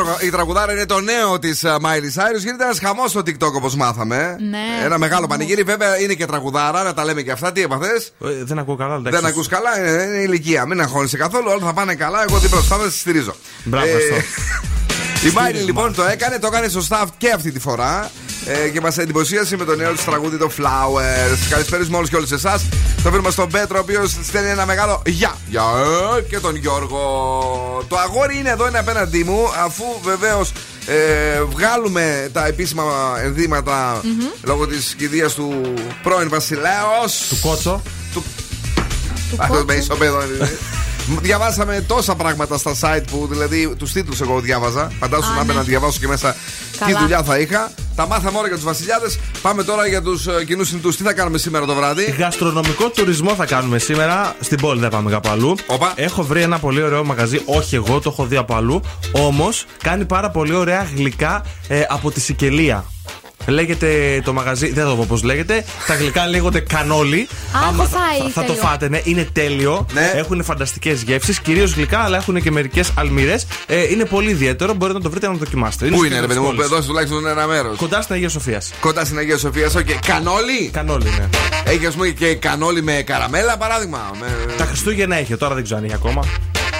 Η, 0.02 0.04
τρο- 0.06 0.22
η 0.22 0.30
τραγουδάρα 0.30 0.72
είναι 0.72 0.86
το 0.86 1.00
νέο 1.00 1.38
της 1.38 1.62
Miley 1.64 2.20
Cyrus. 2.20 2.40
Γίνεται 2.40 2.64
ένας 2.64 2.78
χαμός 2.78 3.10
στο 3.10 3.20
TikTok 3.20 3.52
όπως 3.54 3.74
μάθαμε. 3.74 4.36
Ναι. 4.50 4.84
Ένα 4.84 4.98
μεγάλο 4.98 5.26
πανηγύρι. 5.26 5.62
Βέβαια 5.62 6.00
είναι 6.00 6.14
και 6.14 6.26
τραγουδάρα, 6.26 6.82
να 6.82 6.94
τα 6.94 7.04
λέμε 7.04 7.22
και 7.22 7.30
αυτά. 7.30 7.52
Τι 7.52 7.62
έπαθες; 7.62 8.12
Ε, 8.24 8.28
δεν 8.44 8.58
ακούω 8.58 8.76
καλά, 8.76 8.94
εντάξει. 8.94 9.20
Δεν 9.20 9.30
ακούς 9.30 9.48
καλά, 9.48 9.78
είναι, 9.78 10.02
είναι 10.02 10.16
ηλικία. 10.22 10.66
Μην 10.66 10.80
αγχώνεσαι 10.80 11.16
καθόλου. 11.16 11.46
Όλα 11.50 11.60
θα 11.66 11.72
πάνε 11.72 11.94
καλά. 11.94 12.24
Εγώ 12.28 12.38
δίπλα 12.38 12.60
σου 12.60 12.66
θα 12.68 12.78
σε 12.78 12.90
στηρίζω. 12.98 13.34
Μπράβο, 13.64 13.86
Ε, 13.86 13.90
αυτό. 13.94 14.14
Η 15.28 15.32
Miley 15.36 15.64
λοιπόν 15.64 15.94
το 15.94 16.02
έκανε, 16.02 16.38
το 16.38 16.46
έκανε 16.46 16.68
σωστά 16.68 17.06
και 17.18 17.30
αυτή 17.34 17.52
τη 17.52 17.58
φορά. 17.60 18.10
Ε, 18.46 18.68
και 18.68 18.80
μας 18.80 18.98
εντυπωσίασε 18.98 19.56
με 19.56 19.64
το 19.64 19.76
νέο 19.76 19.92
της 19.92 20.04
τραγούδι 20.04 20.36
το 20.36 20.50
Flowers. 20.58 21.38
Καλησπέρα 21.50 21.86
όλους 21.92 22.08
και 22.08 22.16
όλες 22.16 22.32
εσάς. 22.32 22.64
Το 23.02 23.10
φίλο 23.10 23.22
μα 23.22 23.32
τον 23.32 23.50
Πέτρο, 23.50 23.78
ο 23.78 23.80
οποίος 23.80 24.16
στέλνει 24.22 24.50
ένα 24.50 24.66
μεγάλο 24.66 25.02
γεια. 25.06 25.36
Γεια 25.48 25.62
ε, 26.18 26.22
και 26.22 26.38
τον 26.38 26.56
Γιώργο. 26.56 26.98
Το 27.88 27.96
αγόρι 27.96 28.38
είναι 28.38 28.50
εδώ, 28.50 28.68
είναι 28.68 28.78
απέναντί 28.78 29.24
μου, 29.24 29.48
αφού 29.64 29.84
βεβαίως 30.02 30.52
ε, 30.86 31.42
βγάλουμε 31.42 32.28
τα 32.32 32.46
επίσημα 32.46 32.84
ενδύματα 33.22 34.00
λόγω 34.42 34.66
της 34.66 34.94
κηδείας 34.94 35.34
του 35.34 35.74
πρώην 36.02 36.28
βασιλέως. 36.28 37.26
Του 37.28 37.38
κότσο. 37.40 37.82
Αυτό 39.36 39.64
με 39.66 39.74
ισοπαίδο 39.74 40.22
είναι. 40.24 40.50
Διαβάσαμε 41.20 41.84
τόσα 41.86 42.14
πράγματα 42.14 42.58
στα 42.58 42.76
site 42.80 43.04
που 43.10 43.26
δηλαδή 43.30 43.74
τους 43.78 43.92
τίτλους 43.92 44.20
εγώ 44.20 44.40
διάβαζα. 44.40 44.92
Φαντάσου 45.00 45.30
Α, 45.30 45.34
να 45.34 45.40
είμαι 45.40 45.52
ναι. 45.52 45.58
να 45.58 45.64
διαβάσω 45.64 45.98
και 45.98 46.08
μέσα 46.08 46.36
τι 46.84 46.92
Καλά. 46.92 47.00
δουλειά 47.00 47.22
θα 47.22 47.38
είχα. 47.38 47.70
Τα 47.96 48.06
μάθαμε 48.06 48.38
όλα 48.38 48.46
για 48.46 48.56
τους 48.56 48.64
βασιλιάδες. 48.64 49.18
Πάμε 49.42 49.62
τώρα 49.64 49.86
για 49.86 50.02
τους 50.02 50.26
κοινούς 50.46 50.68
συντού. 50.68 50.90
Τι 50.90 51.02
θα 51.02 51.12
κάνουμε 51.12 51.38
σήμερα 51.38 51.64
το 51.66 51.74
βράδυ; 51.74 52.04
Γαστρονομικό 52.18 52.88
τουρισμό 52.88 53.34
θα 53.34 53.46
κάνουμε 53.46 53.78
σήμερα. 53.78 54.34
Στην 54.40 54.58
πόλη 54.60 54.80
δεν 54.80 54.90
πάμε 54.90 55.10
κάπου 55.10 55.28
αλλού. 55.28 55.54
Όπα. 55.66 55.92
Έχω 55.94 56.22
βρει 56.22 56.42
ένα 56.42 56.58
πολύ 56.58 56.82
ωραίο 56.82 57.04
μαγαζί. 57.04 57.40
Όχι 57.44 57.74
εγώ, 57.74 58.00
το 58.00 58.10
έχω 58.10 58.24
δει 58.24 58.36
από 58.36 58.54
αλλού. 58.54 58.80
Όμως 59.12 59.64
κάνει 59.82 60.04
πάρα 60.04 60.30
πολύ 60.30 60.54
ωραία 60.54 60.86
γλυκά 60.96 61.42
ε, 61.68 61.82
από 61.88 62.10
τη 62.10 62.20
Σικελία. 62.20 62.84
Λέγεται 63.46 64.20
το 64.24 64.32
μαγαζί, 64.32 64.72
δεν 64.72 64.84
θα 64.84 64.90
το 64.90 64.96
πω 64.96 65.04
πώς 65.08 65.22
λέγεται. 65.22 65.64
Τα 65.86 65.94
γλυκά 65.94 66.26
λέγονται 66.26 66.60
κανόλι. 66.60 67.28
Α, 67.52 67.68
Άμα 67.68 67.84
θα 67.84 67.98
φάει, 67.98 68.30
θα, 68.30 68.40
το 68.44 68.52
θέλω. 68.52 68.66
φάτε, 68.66 68.88
ναι, 68.88 69.00
είναι 69.04 69.28
τέλειο. 69.32 69.86
Ναι. 69.92 70.12
Έχουν 70.14 70.44
φανταστικές 70.44 71.02
γεύσεις, 71.02 71.40
κυρίως 71.40 71.72
γλυκά, 71.74 71.98
αλλά 71.98 72.16
έχουν 72.16 72.42
και 72.42 72.50
μερικές 72.50 72.90
αλμυρές. 72.98 73.34
Ε, 73.66 73.82
είναι 73.90 74.04
πολύ 74.04 74.30
ιδιαίτερο, 74.30 74.74
μπορείτε 74.74 74.98
να 74.98 75.04
το 75.04 75.10
βρείτε 75.10 75.26
να 75.26 75.32
το 75.32 75.38
δοκιμάσετε. 75.38 75.86
Πού 75.86 75.94
στο 75.96 76.04
είναι, 76.04 76.14
ρε 76.14 76.20
κέντρο 76.20 76.26
παιδί 76.28 76.40
της 76.40 76.48
μου, 76.48 76.54
πόλης. 76.56 76.70
δώσει 76.70 76.86
τουλάχιστον 76.88 77.26
ένα 77.26 77.46
μέρος. 77.46 77.76
Κοντά 77.76 78.02
στην 78.02 78.14
Αγίας 78.14 78.28
Σοφίας. 78.28 78.72
Κοντά 78.80 79.04
στην 79.04 79.18
Αγίας 79.18 79.38
Σοφίας. 79.38 79.74
Οκ, 79.74 79.86
κανόλι. 80.06 80.70
Κανόλι, 80.72 81.04
ναι. 81.04 81.28
Έχει 81.72 81.86
ας 81.86 81.94
πούμε 81.94 82.08
και 82.08 82.34
κανόλι 82.34 82.82
με 82.82 82.92
καραμέλα 82.92 83.56
παράδειγμα. 83.56 84.10
Με... 84.20 84.26
Τα 84.56 84.64
Χριστούγεννα 84.64 85.16
έχει, 85.16 85.36
τώρα 85.36 85.54
δεν 85.54 85.64
ξέρω 85.64 85.78
αν 85.78 85.84
έχει 85.84 85.94
ακόμα. 85.94 86.24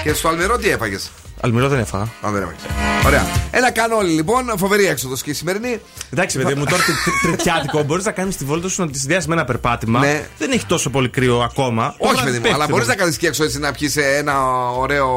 Και 0.03 0.12
στο 0.12 0.29
αλμυρό 0.29 0.57
τι 0.59 0.68
έφαγες; 0.68 1.11
Αλμυρό 1.44 1.68
δεν 1.68 1.78
έφαγα. 1.78 2.02
Α, 2.02 2.31
δεν 2.31 2.42
έφαγες. 2.42 2.61
Ωραία. 3.07 3.26
Ένα 3.50 3.70
κανόλι 3.70 4.11
λοιπόν, 4.11 4.52
φοβερή 4.57 4.87
έξοδος 4.87 5.22
και 5.22 5.31
η 5.31 5.33
σημερινή. 5.35 5.81
Εντάξει, 6.12 6.38
παιδί 6.38 6.55
μου, 6.55 6.64
τώρα 6.64 6.83
τρι- 6.83 6.96
τριτιάτικο 7.22 7.83
μπορείς 7.83 8.05
να 8.05 8.11
κάνεις 8.12 8.37
τη 8.37 8.44
βόλτα 8.44 8.68
σου 8.68 8.81
να 8.83 8.90
τη 8.90 8.98
συνδυάσεις 8.98 9.26
με 9.28 9.35
ένα 9.35 9.44
περπάτημα. 9.44 9.98
Ναι. 10.00 10.26
Δεν 10.38 10.50
έχει 10.52 10.66
τόσο 10.66 10.90
πολύ 10.90 11.09
κρύο 11.09 11.40
ακόμα. 11.40 11.94
Το 11.98 12.05
Όχι, 12.05 12.12
βράδυ 12.14 12.24
παιδί 12.26 12.37
μου, 12.37 12.42
πέφτει, 12.42 12.57
αλλά 12.57 12.66
μπορείς 12.68 12.87
παιδί 12.87 12.96
να 12.98 13.02
κάνεις 13.02 13.16
και 13.18 13.26
έξω 13.26 13.44
έτσι 13.44 13.59
να 13.59 13.72
πιεις 13.72 13.96
ένα 13.96 14.40
ωραίο 14.70 15.11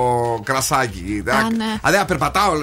κρασάκι. 0.43 1.23
Α, 1.27 1.33
ναι. 1.43 1.65
Δηλαδή, 1.79 1.97
να 1.97 2.05
περπατάω, 2.05 2.53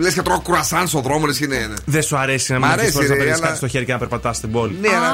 λε 0.00 0.12
και 0.12 0.22
τρώω 0.22 0.40
κουρασάν 0.40 0.88
στον 0.88 1.02
δρόμο, 1.02 1.26
λες 1.26 1.36
και 1.38 1.44
είναι. 1.44 1.74
Δεν 1.84 2.02
σου 2.02 2.16
αρέσει 2.16 2.52
να 2.52 2.58
Μ' 2.58 2.62
μην 2.62 2.70
αρέσει, 2.70 2.90
φορές 2.92 3.08
να 3.08 3.14
ρε, 3.14 3.20
παίρνεις 3.20 3.36
αλλά- 3.38 3.46
κάτι 3.46 3.58
στο 3.58 3.68
χέρι 3.68 3.84
και 3.84 3.92
να 3.92 3.98
περπατάς 3.98 4.36
στην 4.36 4.50
πόλη. 4.52 4.78
Ναι, 4.80 4.88
αλλά 4.88 5.08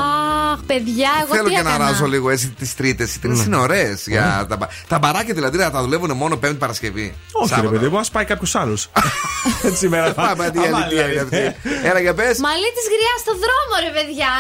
Αχ, 0.53 0.59
παιδιά, 0.66 1.09
εγώ 1.25 1.35
θέλω 1.35 1.49
τι 1.49 1.55
και 1.55 1.62
να 1.62 1.68
έκανα. 1.68 1.90
ράζω 1.90 2.07
λίγο 2.07 2.31
έτσι 2.31 2.49
τις 2.59 2.75
τρίτες. 2.75 3.14
Οι 3.14 3.18
τρίτες 3.18 3.45
είναι 3.45 3.57
ωραίες. 3.57 4.03
Για 4.07 4.47
τα, 4.49 4.57
μπα- 4.57 4.68
τα 4.88 4.99
μπαράκια 4.99 5.35
δηλαδή 5.35 5.59
να 5.59 5.71
τα 5.71 5.81
δουλεύουν 5.83 6.11
μόνο 6.16 6.37
Πέμπτη 6.37 6.57
Παρασκευή. 6.57 7.14
Όχι, 7.33 7.49
ρε 7.49 7.55
Σάββατο. 7.55 7.72
Παιδί 7.73 7.89
μου, 7.89 7.99
α 7.99 8.05
πάει 8.13 8.25
κάποιος 8.25 8.55
άλλος. 8.55 8.91
Έτσι 9.67 9.77
σήμερα. 9.79 10.13
Πάμε, 10.13 10.51
τι 10.51 10.59
Αμά, 10.59 10.77
αλήθεια 10.79 11.01
είναι 11.03 11.09
δηλαδή. 11.11 11.37
αυτή. 11.37 11.89
Έλα 11.89 12.01
για 12.01 12.15
πες. 12.15 12.39
Μαλλί 12.39 12.69
της 12.77 12.87
γριάς 12.93 13.19
στο 13.25 13.33
δρόμο, 13.45 13.73
ρε 13.87 13.91
παιδιά. 14.01 14.33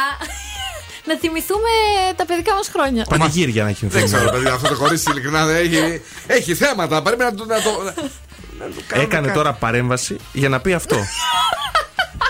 Να 1.08 1.14
θυμηθούμε 1.20 1.70
τα 2.16 2.24
παιδικά 2.26 2.54
μας 2.54 2.68
χρόνια. 2.72 3.06
Πανηγύρια 3.08 3.62
να 3.62 3.68
έχει 3.68 3.86
Δεν 3.86 4.04
ξέρω, 4.04 4.30
παιδί, 4.30 4.46
αυτό 4.46 4.68
το 4.68 4.76
κορίτσι 4.76 5.10
ειλικρινά 5.10 5.46
δεν 5.46 5.56
έχει. 5.56 6.02
Έχει 6.26 6.54
θέματα. 6.54 7.02
Πρέπει 7.02 7.22
να 7.22 7.34
το. 7.34 7.44
Να 7.44 7.62
το 7.62 7.70
να 8.58 8.66
το 8.74 8.80
κάνουμε 8.86 9.06
Έκανε 9.08 9.26
κάτι. 9.26 9.38
τώρα 9.38 9.52
παρέμβαση 9.52 10.16
για 10.32 10.48
να 10.48 10.60
πει 10.60 10.72
αυτό. 10.72 10.96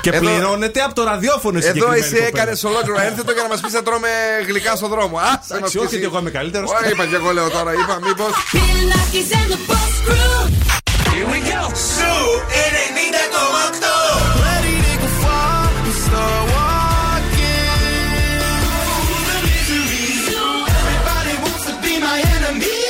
Και 0.01 0.11
Εδώ- 0.11 0.19
πληρώνεται 0.31 0.81
από 0.81 0.95
το 0.95 1.03
ραδιόφωνο 1.05 1.59
η 1.59 1.61
Εδώ 1.65 1.73
συγκεκριμένη 1.73 2.01
εσύ 2.05 2.11
κοπέλα. 2.15 2.27
έκανες 2.43 2.65
ολόκληρο 2.65 3.01
ένθετο 3.01 3.33
για 3.33 3.43
να 3.43 3.49
μας 3.49 3.61
πεις 3.61 3.73
να 3.73 3.83
τρώμε 3.83 4.09
γλυκά 4.47 4.77
στον 4.77 4.89
δρόμο. 4.89 5.19
Α, 5.19 5.23
σε 5.23 5.55
Εντάξει, 5.57 5.61
μας 5.61 5.69
όχι, 5.75 5.79
πείσει. 5.79 5.95
ότι 5.97 6.05
εγώ 6.05 6.19
είμαι 6.19 6.31
καλύτερος. 6.31 6.71
Όχι, 6.71 6.91
είπα 6.93 7.07
και 7.07 7.15
εγώ 7.15 7.33
λέω 7.33 7.49
τώρα. 7.51 7.73
Είπα, 7.73 7.99
μήπω. 8.07 8.25
Bill 11.12 11.12
Nackis 11.12 11.12
and 11.12 11.12
the 11.12 11.12
Boss 11.12 11.12
Crew. 11.12 11.14
Here 11.14 11.28
we 11.32 11.40
go. 11.50 11.62
Σου 11.94 12.14
90,8. 12.56 13.94
Ready 14.44 14.76
to 14.86 14.94
go 15.02 15.10
far 15.22 15.70
and 15.82 15.98
start 16.04 16.44
walking. 16.54 17.06
Everybody 20.80 21.34
wants 21.44 21.64
to 21.70 21.74
be 21.84 21.94
my 22.08 22.18
enemy. 22.36 22.82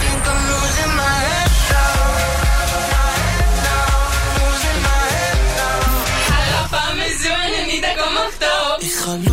Think 0.00 0.24
I'm 0.32 0.40
losing 0.50 0.92
my 1.00 1.16
head 1.28 1.52
now. 1.72 1.98
Losing 4.38 4.80
my 4.88 5.04
head 5.16 5.40
now. 5.58 5.80
Αλλά 6.36 6.62
πάμε 6.74 7.06
ζω 7.20 7.34
90,8. 9.04 9.29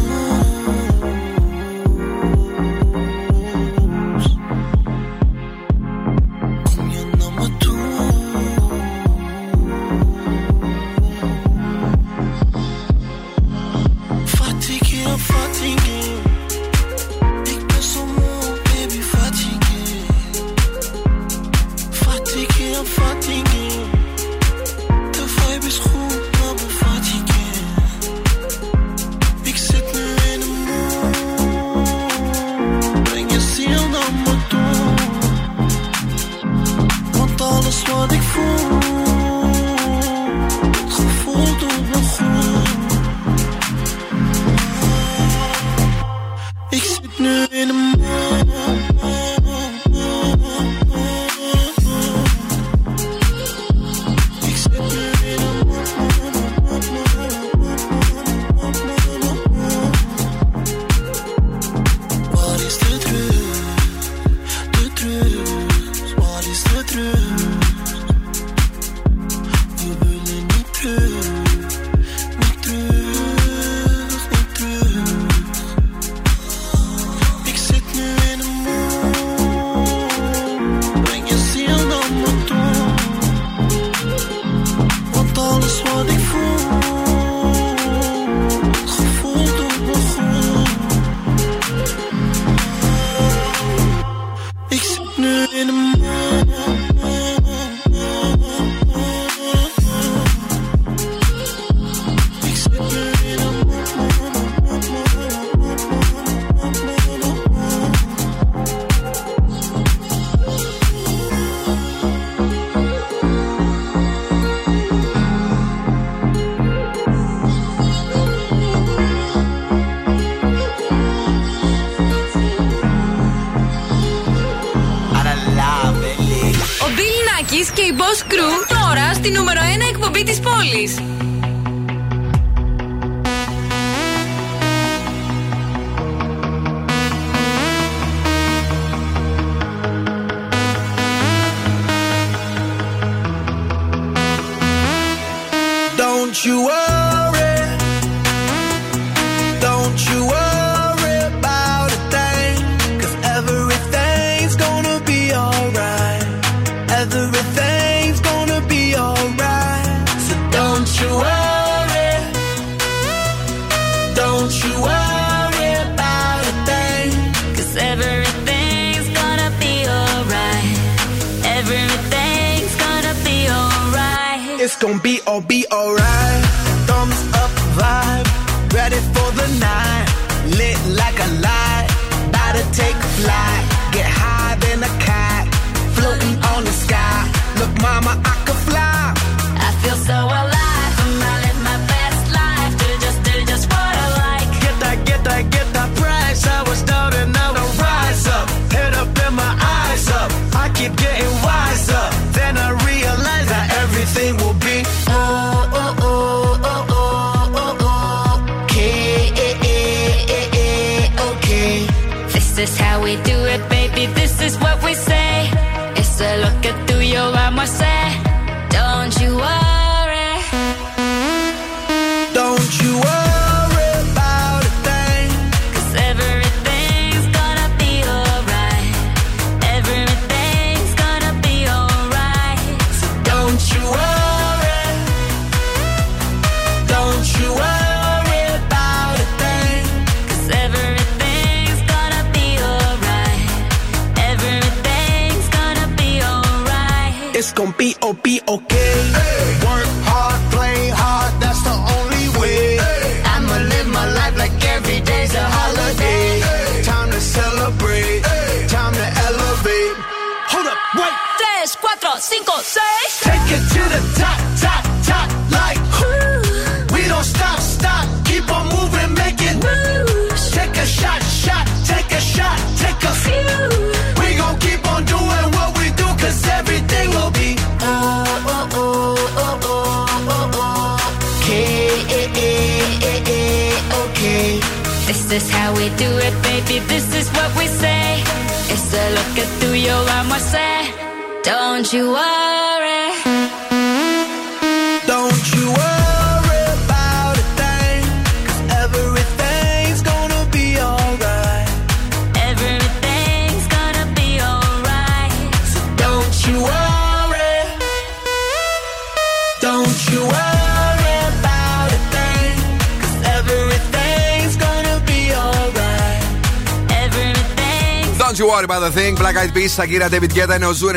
The 318.89 318.93
thing. 319.01 319.13
Black 319.23 319.37
Eyed 319.37 319.53
Peas, 319.57 319.71
Σακίρα 319.75 320.09
David 320.11 320.33
Guetta 320.37 320.55
είναι 320.57 320.67
ο 320.67 320.73
Zoo 320.73 320.89
90,8. 320.89 320.95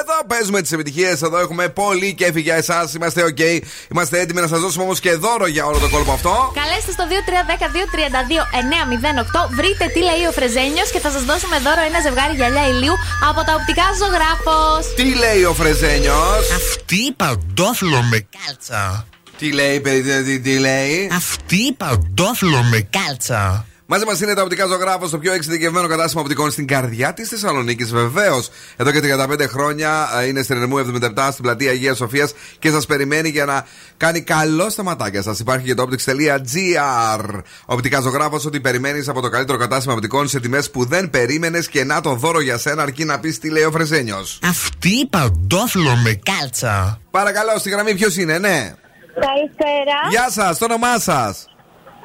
Εδώ 0.00 0.16
παίζουμε 0.26 0.60
τις 0.60 0.72
επιτυχίες. 0.72 1.22
Εδώ 1.22 1.38
έχουμε 1.38 1.68
πολύ 1.68 2.14
κέφι 2.14 2.40
για 2.40 2.54
εσάς. 2.54 2.94
Είμαστε 2.94 3.24
OK. 3.30 3.60
Είμαστε 3.92 4.20
έτοιμοι 4.20 4.40
να 4.40 4.46
σας 4.46 4.60
δώσουμε 4.60 4.84
όμως 4.84 5.00
και 5.00 5.14
δώρο 5.14 5.46
για 5.46 5.66
όλο 5.66 5.78
το 5.78 5.88
κόλπο 5.88 6.12
αυτό. 6.12 6.52
Καλέστε 6.54 6.92
στο 6.92 7.04
2310-232-908. 7.10 9.50
Βρείτε 9.50 9.86
τι 9.94 10.00
λέει 10.00 10.24
ο 10.28 10.32
Φρεζένιος 10.32 10.90
και 10.90 11.00
θα 11.00 11.10
σας 11.10 11.24
δώσουμε 11.24 11.58
δώρο 11.58 11.80
ένα 11.88 12.00
ζευγάρι 12.00 12.34
γυαλιά 12.34 12.68
ηλίου 12.68 12.94
από 13.28 13.44
τα 13.44 13.54
οπτικά 13.54 13.84
ζωγράφος. 14.00 14.94
Τι 14.94 15.14
λέει 15.14 15.44
ο 15.44 15.54
Φρεζένιος; 15.54 16.50
Αυτή 16.56 17.12
παντόφλο 17.16 18.02
με 18.02 18.26
κάλτσα. 18.36 19.06
Τι 19.38 19.52
λέει, 19.52 19.80
παιδί, 19.80 20.22
τι, 20.22 20.40
τι 20.40 20.58
λέει; 20.58 21.10
Αυτή 21.12 21.72
παντόφλο 21.72 22.62
με 22.62 22.88
κάλτσα. 22.96 23.66
Μαζί 23.88 24.04
μας 24.04 24.20
είναι 24.20 24.34
τα 24.34 24.42
οπτικά 24.42 24.66
ζωγράφος, 24.66 25.10
το 25.10 25.18
πιο 25.18 25.32
εξειδικευμένο 25.32 25.88
κατάστημα 25.88 26.22
οπτικών 26.22 26.50
στην 26.50 26.66
καρδιά 26.66 27.12
της 27.12 27.28
Θεσσαλονίκης, 27.28 27.92
βεβαίως. 27.92 28.50
Εδώ 28.76 28.90
και 28.90 29.00
35 29.00 29.46
χρόνια 29.48 30.08
ε, 30.20 30.26
είναι 30.26 30.42
στην 30.42 30.56
Ερμού 30.56 30.78
77 30.78 31.28
στην 31.30 31.42
πλατεία 31.42 31.70
Αγίας 31.70 31.96
Σοφίας 31.96 32.32
και 32.58 32.70
σας 32.70 32.86
περιμένει 32.86 33.28
για 33.28 33.44
να 33.44 33.66
κάνει 33.96 34.20
καλό 34.20 34.70
στα 34.70 34.82
ματάκια 34.82 35.22
σας. 35.22 35.38
Υπάρχει 35.38 35.66
και 35.66 35.74
το 35.74 35.88
optics.gr. 35.90 37.40
Οπτικά 37.66 38.00
ζωγράφος, 38.00 38.44
ότι 38.44 38.60
περιμένεις 38.60 39.08
από 39.08 39.20
το 39.20 39.28
καλύτερο 39.28 39.58
κατάστημα 39.58 39.94
οπτικών 39.94 40.28
σε 40.28 40.40
τιμές 40.40 40.70
που 40.70 40.84
δεν 40.84 41.10
περίμενες 41.10 41.68
και 41.68 41.84
να 41.84 42.00
το 42.00 42.14
δώρο 42.14 42.40
για 42.40 42.58
σένα 42.58 42.82
αρκεί 42.82 43.04
να 43.04 43.18
πεις 43.18 43.38
τι 43.38 43.50
λέει 43.50 43.64
ο 43.64 43.70
Φρεζένιο. 43.70 44.24
Αυτή 44.42 45.06
παντόφλο 45.10 45.96
με 45.96 46.20
κάλτσα. 46.22 47.00
Παρακαλώ, 47.10 47.58
στη 47.58 47.70
γραμμή 47.70 47.94
ποιος 47.94 48.16
είναι, 48.16 48.38
ναι. 48.38 48.74
Καλησπέρα. 49.20 49.98
Γεια 50.10 50.30
σας, 50.30 50.58
το 50.58 50.64
όνομά 50.64 50.98
σας. 50.98 51.46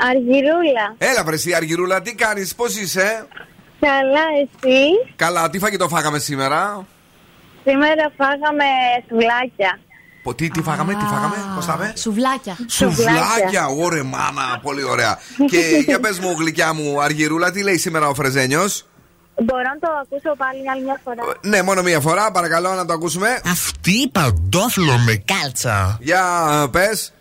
Αργυρούλα. 0.09 0.95
Έλα, 0.97 1.23
βρεσί 1.23 1.53
Αργυρούλα, 1.53 2.01
τι 2.01 2.15
κάνεις, 2.15 2.55
πώς 2.55 2.75
είσαι; 2.77 3.27
Καλά, 3.79 4.23
εσύ; 4.41 5.13
Καλά, 5.15 5.49
τι 5.49 5.59
φαγητό 5.59 5.87
φάγαμε 5.87 6.19
σήμερα; 6.19 6.85
Σήμερα 7.63 8.11
φάγαμε 8.17 8.63
σουβλάκια. 9.07 9.79
Πο- 10.23 10.33
Τι, 10.35 10.49
τι 10.49 10.61
φάγαμε, 10.61 10.93
τι 10.93 11.05
φάγαμε, 11.05 11.35
πώς 11.55 11.65
θα 11.65 11.77
με. 11.77 11.93
Σουβλάκια. 11.97 12.57
Σουβλάκια, 12.67 13.65
ωραία 13.79 14.03
μάνα, 14.03 14.59
πολύ 14.61 14.83
ωραία. 14.83 15.19
και 15.49 15.57
για 15.85 15.99
πες 15.99 16.19
μου, 16.19 16.35
γλυκιά 16.37 16.73
μου, 16.73 17.01
Αργυρούλα, 17.01 17.51
τι 17.51 17.63
λέει 17.63 17.77
σήμερα 17.77 18.07
ο 18.07 18.13
Φρεζένιος; 18.13 18.85
Μπορώ 19.43 19.61
να 19.61 19.79
το 19.79 19.87
ακούσω 20.01 20.35
πάλι 20.37 20.69
άλλη 20.71 20.83
μια 20.83 20.99
φορά. 21.03 21.23
Ναι, 21.41 21.61
μόνο 21.61 21.81
μία 21.81 21.99
φορά, 21.99 22.31
παρακαλώ 22.31 22.73
να 22.73 22.85
το 22.85 22.93
ακούσουμε. 22.93 23.41
Αυτή 23.45 23.91
η 23.91 24.09
παντόφλο 24.09 24.97
με 25.05 25.23
κάλτσα. 25.25 25.97
Για 26.01 26.23
πες. 26.71 27.13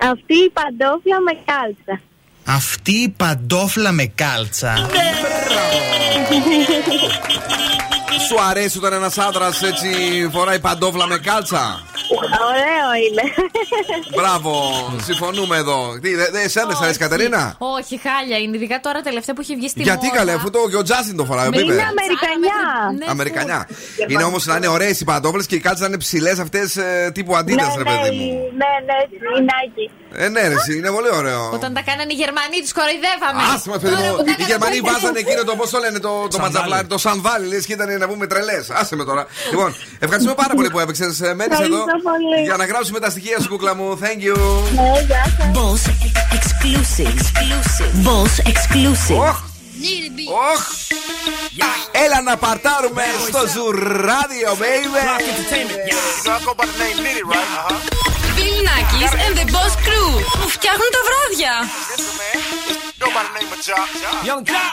Αυτή 0.00 0.34
η 0.34 0.50
παντόφλα 0.50 1.20
με 1.20 1.32
κάλτσα. 1.44 2.00
Αυτή 2.50 2.92
η 2.92 3.08
παντόφλα 3.16 3.92
με 3.92 4.06
κάλτσα. 4.14 4.88
Σου 8.28 8.36
αρέσει 8.50 8.78
όταν 8.78 8.92
ένα 8.92 9.10
άντρα 9.28 9.46
έτσι 9.46 9.88
φοράει 10.32 10.60
παντόφλα 10.60 11.06
με 11.06 11.18
κάλτσα. 11.18 11.80
Ωραίο 12.48 12.88
είναι. 13.08 13.22
Μπράβο, 14.16 14.52
συμφωνούμε 15.02 15.56
εδώ. 15.56 15.98
Τι, 16.02 16.14
δεν 16.14 16.28
δε, 16.32 16.40
εσένα 16.42 16.74
σ' 16.74 16.82
αρέσει, 16.82 16.98
Κατερίνα. 16.98 17.54
Όχι, 17.58 18.00
χάλια 18.04 18.38
είναι. 18.38 18.56
Ειδικά 18.56 18.80
τώρα 18.80 19.00
τελευταία 19.00 19.34
που 19.34 19.40
έχει 19.40 19.54
βγει 19.56 19.68
στη 19.68 19.82
Γιατί 19.82 20.06
μόδα. 20.06 20.18
καλέ, 20.18 20.32
αφού 20.32 20.50
το 20.50 20.58
και 20.70 20.76
ο 20.76 20.82
Τζάστιν 20.82 21.16
το 21.16 21.24
φοράει, 21.24 21.44
ο 21.46 21.50
Είναι 21.52 21.56
Μπίμπερ. 21.62 21.80
Αμερικανιά. 21.80 22.60
Ναι, 22.98 23.04
Αμερικανιά. 23.08 23.68
Είναι 24.08 24.22
όμω 24.22 24.36
να 24.44 24.56
είναι 24.56 24.68
ωραίε 24.68 24.90
οι 25.00 25.04
παντόφλε 25.04 25.42
και 25.42 25.54
οι 25.54 25.60
κάλτσε 25.60 25.82
να 25.82 25.88
είναι 25.88 25.98
ψηλέ 25.98 26.30
αυτέ 26.30 26.60
τύπου 27.12 27.36
αντίτα, 27.36 27.74
ρε 27.76 27.84
παιδί 27.84 28.16
μου. 28.16 28.32
Ναι, 28.60 28.72
ναι, 28.88 28.96
Νάκη. 29.50 29.90
Ε, 30.14 30.28
ναι, 30.28 30.40
ρε, 30.48 30.54
εσύ, 30.54 30.76
είναι 30.78 30.90
πολύ 30.90 31.10
ωραίο. 31.20 31.50
Όταν 31.58 31.70
τα 31.74 31.82
κάνανε 31.88 32.12
οι 32.12 32.18
Γερμανοί, 32.22 32.58
τους 32.64 32.72
κοροϊδεύαμε. 32.78 33.40
Άσε 33.54 33.68
μα, 33.70 33.76
παιδί 33.82 33.94
Τώρα 33.94 34.08
μου, 34.10 34.16
που 34.16 34.24
τα 34.24 34.30
οι 34.30 34.34
κάνανε 34.34 34.50
Γερμανοί 34.52 34.76
κοροϊδεύαμε. 34.78 34.98
βάζανε 35.00 35.18
εκείνο 35.24 35.42
το 35.50 35.54
πώς 35.60 35.68
το 35.74 35.78
λένε 35.84 35.98
το, 36.06 36.08
το 36.08 36.36
Σανδάλι. 36.36 36.42
ματζαβλάρι, 36.44 36.86
το 36.94 36.98
σανδάλι, 37.06 37.46
λες 37.52 37.64
και 37.66 37.72
ήταν 37.78 37.88
να 38.02 38.06
πούμε 38.10 38.24
τρελές. 38.32 38.64
Άσε 38.80 38.94
με 39.00 39.04
τώρα. 39.10 39.22
Λοιπόν, 39.52 39.70
ευχαριστούμε 40.06 40.34
πάρα 40.42 40.52
πολύ 40.58 40.68
που 40.74 40.78
έπαιξες. 40.84 41.12
Μένει 41.20 41.42
εδώ 41.42 41.52
Ευχαριστώ 41.54 41.96
πολύ. 42.10 42.38
για 42.48 42.56
να 42.60 42.64
γράψουμε 42.70 42.98
τα 43.04 43.10
στοιχεία 43.14 43.38
σου, 43.42 43.48
κούκλα 43.52 43.72
μου. 43.78 43.86
Thank 44.02 44.20
you. 44.26 44.36
Ναι, 44.78 44.88
γεια 45.08 45.24
σας. 45.36 45.48
Boss 45.56 45.82
exclusive. 46.38 47.18
Boss 48.06 48.34
exclusive. 48.52 49.20
Οχ. 49.30 49.38
Οχ. 50.52 50.62
Έλα 52.04 52.18
να 52.28 52.36
παρτάρουμε 52.36 53.02
στο 53.28 53.40
ζουράδιο, 53.54 54.50
baby. 54.62 55.00
Bill 58.37 58.57
Nackis 58.67 59.13
and 59.23 59.33
the 59.39 59.45
Boss 59.53 59.73
Crew 59.85 60.11
που 60.41 60.49
φτιάχνουν 60.55 60.89
τα 60.95 61.01
βράδια. 61.07 61.53
Go 63.01 63.07
by 63.15 63.21
the 63.27 63.33
name 63.37 63.51
of 63.55 63.59
Ja. 63.69 63.79
Young 64.29 64.43
Ja. 64.53 64.63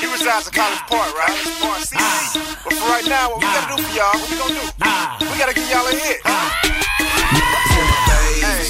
He 0.00 0.06
resides 0.16 0.46
in 0.48 0.52
College 0.60 0.82
Park, 0.92 1.10
right? 1.20 1.38
Park 1.62 1.80
CC. 1.90 2.38
But 2.64 2.72
for 2.78 2.88
right 2.94 3.08
now, 3.16 3.24
what 3.30 3.38
we 3.42 3.46
gotta 3.56 3.68
do 3.72 3.76
for 3.86 3.92
y'all, 3.98 4.14
what 4.20 4.28
we 4.32 4.36
gonna 4.42 4.60
do? 4.60 5.26
We 5.30 5.36
gotta 5.42 5.56
give 5.58 5.68
y'all 5.72 5.86
a 5.92 5.94
hit. 6.04 6.18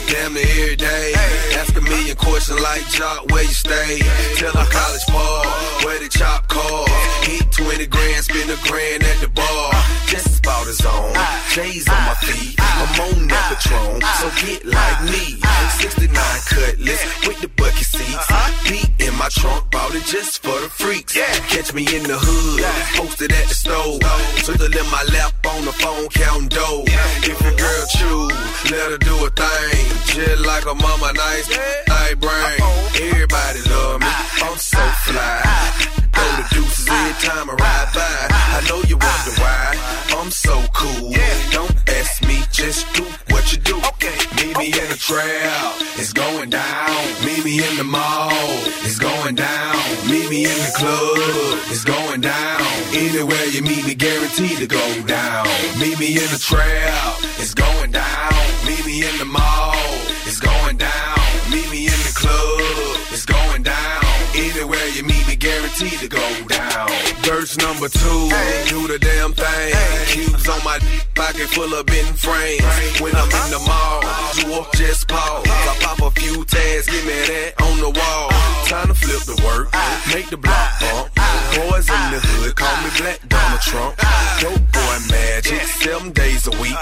Damn 0.02 0.34
near 0.34 0.44
every 0.46 0.76
day. 0.76 1.14
Ask 1.54 1.76
a 1.76 1.82
million 1.82 2.18
questions 2.18 2.60
like 2.60 2.88
Jock, 2.90 3.30
where 3.32 3.44
you 3.44 3.54
stay? 3.54 4.00
Tell 4.36 4.52
them 4.52 4.66
college 4.72 5.06
ball, 5.08 5.46
where 5.86 6.00
the 6.00 6.10
chop 6.10 6.48
call. 6.48 6.86
Hit 7.22 7.52
20 7.52 7.86
grand, 7.88 8.24
spend 8.24 8.50
a 8.50 8.58
grand 8.68 9.04
at 9.04 9.22
the 9.22 9.28
bar. 9.28 9.72
Just 10.08 10.40
about 10.40 10.66
his 10.66 10.82
own. 10.86 11.14
J's 11.54 11.88
on 11.88 12.02
my 12.10 12.16
feet. 12.26 12.56
I'm 12.60 13.02
on 13.02 13.28
that 13.28 13.54
Patron, 13.54 14.02
so 14.18 14.28
get 14.42 14.66
like 14.66 15.04
me. 15.06 15.40
69 15.78 16.10
cutlass 16.50 17.28
with 17.28 17.40
the 17.42 17.48
bucket 17.50 17.86
seats. 17.86 18.28
Beat 18.70 18.90
in 19.08 19.14
my 19.16 19.30
trunk, 19.30 19.70
bought 19.70 19.94
it 19.94 20.06
just 20.06 20.42
for 20.42 20.60
the 20.60 20.70
freaks. 20.70 21.14
Catch 21.14 21.74
me 21.74 21.86
in 21.96 22.04
the 22.04 22.18
hood, 22.18 22.64
posted 22.98 23.32
at 23.32 23.48
the 23.48 23.54
store. 23.54 24.00
Twiddle 24.44 24.74
in 24.74 24.92
my 24.92 25.04
lap 25.14 25.34
on 25.54 25.66
the 25.66 25.74
phone, 25.74 26.08
counting 26.10 26.50
dough. 26.50 26.84
If 27.22 27.40
your 27.42 27.56
girl 27.56 27.86
choose, 27.94 28.72
let 28.72 28.92
her 28.92 28.98
do 28.98 29.26
a 29.26 29.30
thing. 29.30 29.83
Just 30.06 30.46
like 30.46 30.66
a 30.66 30.76
mama, 30.76 31.12
nice, 31.14 31.50
nice 31.88 32.16
brain. 32.16 32.60
Everybody 33.02 33.62
love 33.70 34.02
me, 34.02 34.08
I'm 34.44 34.58
so 34.58 34.78
fly. 35.06 36.03
Throw 36.14 36.32
the 36.40 36.46
deuces 36.54 36.88
every 36.88 37.14
ah. 37.14 37.28
time 37.28 37.50
I 37.50 37.54
ride 37.54 37.90
by. 37.98 38.14
I 38.58 38.60
know 38.70 38.82
you 38.90 38.98
wonder 38.98 39.34
why 39.42 39.76
I'm 40.20 40.32
so 40.32 40.56
cool. 40.74 41.12
Don't 41.52 41.76
ask 41.90 42.26
me, 42.28 42.38
just 42.52 42.92
do 42.94 43.04
what 43.30 43.52
you 43.52 43.60
do. 43.60 43.74
Meet 44.38 44.58
me 44.58 44.66
in 44.68 44.90
the 44.90 44.98
trail, 44.98 45.66
it's 45.98 46.14
going 46.14 46.50
down. 46.50 46.90
Meet 47.26 47.46
me 47.46 47.64
in 47.64 47.78
the 47.78 47.84
mall, 47.84 48.30
it's 48.84 49.00
going 49.00 49.36
down. 49.36 49.76
Meet 50.10 50.30
me 50.30 50.46
in 50.46 50.58
the 50.68 50.74
club, 50.76 51.60
it's 51.72 51.84
going 51.84 52.22
down. 52.22 52.62
Anywhere 52.94 53.46
you 53.46 53.62
meet 53.62 53.86
me, 53.86 53.96
guaranteed 53.96 54.58
to 54.58 54.68
go 54.68 54.86
down. 55.08 55.48
Meet 55.80 55.98
me 56.00 56.08
in 56.08 56.30
the 56.36 56.40
trail, 56.40 57.04
it's 57.40 57.54
going 57.54 57.92
down. 57.92 58.34
Meet 58.68 58.86
me 58.86 59.08
in 59.08 59.18
the 59.18 59.26
mall, 59.26 59.76
it's 60.28 60.40
going 60.40 60.78
down. 60.78 61.20
Meet 61.50 61.70
me 61.72 61.86
in 61.88 62.00
the 62.08 62.14
club, 62.14 62.60
it's 63.12 63.26
going 63.26 63.64
down. 63.64 64.04
Anywhere 64.36 64.83
you 64.96 65.04
meet 65.04 65.28
me, 65.28 65.36
guaranteed 65.36 66.00
to 66.00 66.08
go 66.08 66.22
down. 66.48 66.90
Verse 67.24 67.58
number 67.58 67.90
two, 67.90 68.30
do 68.70 68.88
the 68.88 69.00
damn 69.00 69.34
thing. 69.34 69.74
Cubes 70.08 70.48
on 70.48 70.64
my 70.64 70.78
pocket 71.16 71.50
full 71.50 71.74
of 71.74 71.86
bin 71.86 72.14
frames. 72.14 72.62
When 73.02 73.16
I'm 73.16 73.30
in 73.30 73.50
the 73.52 73.62
mall, 73.66 74.04
you 74.38 74.66
just 74.78 75.08
pause. 75.08 75.46
I 75.48 75.78
pop 75.82 76.02
a 76.02 76.12
few 76.20 76.46
tags, 76.46 76.86
give 76.88 77.06
me 77.06 77.14
that 77.14 77.54
on 77.62 77.78
the 77.80 77.90
wall. 77.90 78.30
Time 78.68 78.88
to 78.88 78.94
flip 78.94 79.24
the 79.24 79.42
work, 79.46 79.74
make 80.14 80.30
the 80.30 80.38
block 80.38 80.80
bump. 80.80 81.10
Boys 81.54 81.90
in 81.90 82.04
the 82.12 82.20
hood, 82.20 82.56
call 82.56 82.76
me 82.84 82.90
Black 82.98 83.20
Donald 83.30 83.62
Trump. 83.62 83.96
Dope 84.42 84.66
boy 84.74 84.98
magic, 85.10 85.62
seven 85.82 86.12
days 86.12 86.48
a 86.48 86.52
week. 86.62 86.78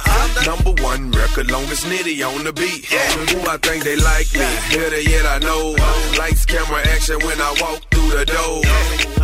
Number 0.46 0.72
one 0.82 1.12
record, 1.12 1.52
longest 1.52 1.86
nitty 1.86 2.26
on 2.26 2.44
the 2.44 2.54
beat. 2.54 2.92
Ooh, 3.36 3.50
I 3.50 3.58
think 3.58 3.84
they 3.84 3.96
like 3.96 4.32
me. 4.34 4.48
Better 4.72 5.02
yet, 5.02 5.26
I 5.26 5.40
know. 5.40 5.76
Lights, 6.18 6.46
camera, 6.46 6.82
action 6.88 7.20
when 7.20 7.40
I 7.40 7.56
walk 7.60 7.82
through 7.92 8.01
the 8.10 8.26
door. 8.26 8.62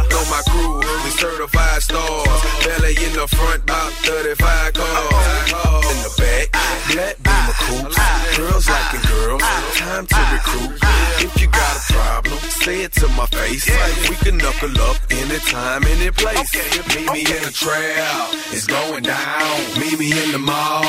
Know 0.10 0.24
my 0.30 0.42
crew, 0.50 0.80
we 1.04 1.10
certified 1.12 1.82
stars. 1.82 2.42
Belly 2.66 2.96
in 3.06 3.14
the 3.14 3.28
front, 3.28 3.64
about 3.64 3.92
35 4.04 4.74
cars. 4.74 5.52
In 5.92 5.98
the 6.04 6.14
back, 6.18 6.52
black 6.92 7.16
beamer 7.24 7.56
coops. 7.66 8.38
Girls 8.38 8.70
liking 8.70 9.02
girls, 9.10 9.42
time 9.76 10.06
to 10.06 10.22
recruit. 10.32 11.17
If 11.28 11.42
you 11.42 11.48
got 11.48 11.76
a 11.76 11.94
problem, 11.94 12.40
say 12.64 12.84
it 12.84 12.94
to 12.94 13.08
my 13.10 13.26
face. 13.26 13.68
We 14.10 14.16
can 14.16 14.38
knuckle 14.38 14.72
up 14.88 14.96
anytime, 15.12 15.84
any 15.84 16.10
place. 16.12 16.56
Meet 16.96 17.12
me 17.12 17.22
in 17.36 17.42
the 17.44 17.52
trail, 17.52 18.32
it's 18.56 18.66
going 18.66 19.04
down. 19.04 19.58
Meet 19.78 20.00
me 20.00 20.12
in 20.24 20.32
the 20.32 20.40
mall, 20.40 20.86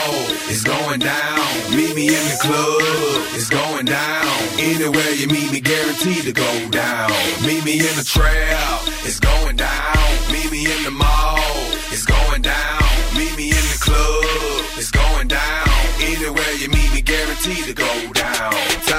it's 0.47 0.63
going 0.63 1.01
down. 1.01 1.43
Meet 1.75 1.93
me 1.97 2.07
in 2.07 2.25
the 2.31 2.39
club, 2.41 3.27
it's 3.35 3.49
going 3.49 3.87
down. 3.87 4.27
Anywhere 4.59 5.11
you 5.19 5.27
meet 5.27 5.51
me, 5.51 5.61
guaranteed 5.61 6.23
to 6.23 6.33
go 6.33 6.71
down. 6.71 7.11
Meet 7.43 7.65
me 7.65 7.81
in 7.81 7.95
the 7.99 8.07
trail, 8.07 8.79
it's 9.03 9.19
going 9.19 9.57
down. 9.57 9.99
Meet 10.31 10.53
me 10.53 10.71
in 10.71 10.85
the 10.85 10.93
mall, 10.93 11.43
it's 11.91 12.07
going 12.07 12.43
down. 12.43 12.83
Meet 13.19 13.37
me 13.37 13.51
in 13.51 13.65
the 13.75 13.79
club, 13.81 14.63
it's 14.79 14.93
going 14.93 15.27
down. 15.27 15.69
Anywhere 15.99 16.53
you 16.63 16.69
meet 16.69 16.95
me, 16.95 17.01
guaranteed 17.03 17.65
to 17.65 17.75
go 17.75 17.91
down. 18.13 18.18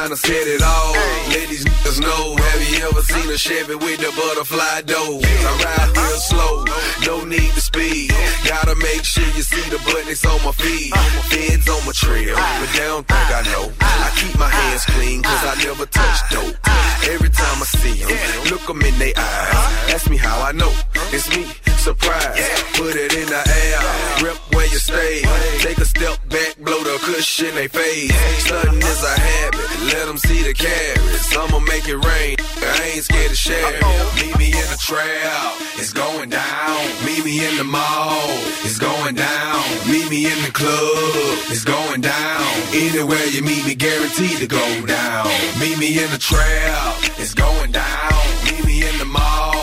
To 0.10 0.18
set 0.18 0.48
it 0.48 0.64
all. 0.64 0.94
Let 1.30 1.50
these 1.50 1.66
niggas 1.66 2.02
know. 2.02 2.36
Have 2.36 2.62
you 2.66 2.82
ever 2.90 3.02
seen 3.04 3.30
a 3.30 3.38
Chevy 3.38 3.76
with 3.76 4.00
the 4.02 4.10
butterfly 4.18 4.82
door? 4.90 5.22
I 5.22 5.52
ride 5.62 5.94
real 5.94 6.18
slow, 6.18 6.66
no 7.06 7.26
need 7.26 7.52
to 7.54 7.62
speed. 7.62 8.10
Gotta 8.44 8.74
make 8.78 9.06
sure 9.06 9.30
you 9.38 9.44
see 9.44 9.62
the 9.70 9.78
buttons 9.86 10.26
on 10.26 10.42
my 10.44 10.52
feet. 10.54 10.96
Feds 11.30 11.70
on 11.70 11.86
my 11.86 11.92
trail, 11.92 12.34
but 12.34 12.70
they 12.74 12.90
don't 12.90 13.06
think 13.06 13.30
I 13.30 13.42
know. 13.54 13.70
I 13.82 14.10
keep 14.18 14.34
my 14.40 14.50
hands 14.50 14.84
clean, 14.86 15.22
cause 15.22 15.46
I 15.46 15.54
never 15.62 15.86
touch 15.86 16.20
dope. 16.32 16.58
Every 17.06 17.30
time 17.30 17.62
I 17.62 17.68
see 17.78 18.02
them, 18.02 18.50
look 18.50 18.66
them 18.66 18.82
in 18.82 18.98
their 18.98 19.14
eyes. 19.16 19.94
Ask 19.94 20.10
me 20.10 20.18
how 20.18 20.42
I 20.42 20.54
know. 20.54 20.74
It's 21.14 21.30
me, 21.30 21.46
surprise. 21.78 22.50
Put 22.74 22.96
it 22.96 23.14
in 23.14 23.28
the 23.30 23.44
air, 23.46 24.26
rep 24.26 24.38
where 24.54 24.66
you 24.66 24.80
stay. 24.80 25.22
Take 25.60 25.78
a 25.78 25.86
step 25.86 26.18
back, 26.30 26.58
blow 26.58 26.82
the 26.82 26.98
cushion 27.06 27.54
they 27.54 27.68
face. 27.68 28.10
Sudden 28.48 28.78
is 28.78 29.04
a 29.04 29.20
habit, 29.20 29.59
let 29.92 30.06
them 30.08 30.18
see 30.18 30.42
the 30.44 30.54
carrots. 30.54 31.36
I'ma 31.36 31.60
make 31.60 31.88
it 31.88 31.98
rain, 31.98 32.36
I 32.62 32.92
ain't 32.94 33.04
scared 33.04 33.30
to 33.30 33.36
share. 33.36 33.80
Meet 34.16 34.38
me 34.38 34.48
in 34.48 34.68
the 34.74 34.80
trail, 34.80 35.42
it's 35.78 35.94
going 35.94 36.30
down. 36.30 36.80
Meet 37.06 37.24
me 37.26 37.46
in 37.48 37.58
the 37.58 37.64
mall, 37.64 38.28
it's 38.66 38.78
going 38.78 39.16
down. 39.16 39.64
Meet 39.90 40.10
me 40.10 40.26
in 40.26 40.40
the 40.44 40.52
club, 40.52 41.38
it's 41.54 41.64
going 41.64 42.02
down. 42.02 42.44
Anywhere 42.74 43.26
you 43.28 43.42
meet 43.42 43.66
me, 43.66 43.76
guaranteed 43.76 44.38
to 44.40 44.48
go 44.48 44.66
down. 44.86 45.28
Meet 45.60 45.78
me 45.78 46.04
in 46.04 46.10
the 46.12 46.18
trail, 46.20 46.94
it's 47.18 47.34
going 47.34 47.72
down. 47.72 48.14
Meet 48.46 48.66
me 48.66 48.88
in 48.88 48.98
the 48.98 49.06
mall, 49.06 49.56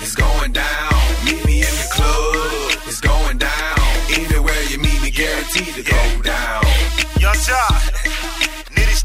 it's 0.00 0.14
going 0.14 0.52
down. 0.52 0.94
Meet 1.24 1.44
me 1.44 1.60
in 1.60 1.74
the 1.82 1.88
club, 1.90 2.86
it's 2.86 3.00
going 3.00 3.38
down. 3.38 3.78
Anywhere 4.10 4.62
you 4.70 4.78
meet 4.78 5.00
me, 5.02 5.10
guaranteed 5.10 5.74
to 5.74 5.82
go 5.82 6.22
down. 6.22 6.62
Young 7.20 7.38
Ja 7.46 8.03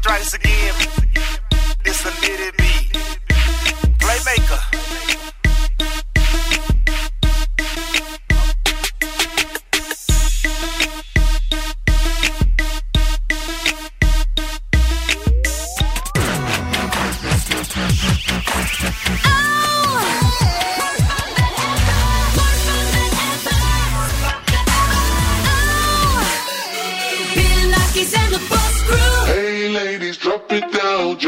arthritis 0.06 0.34
again. 0.34 0.99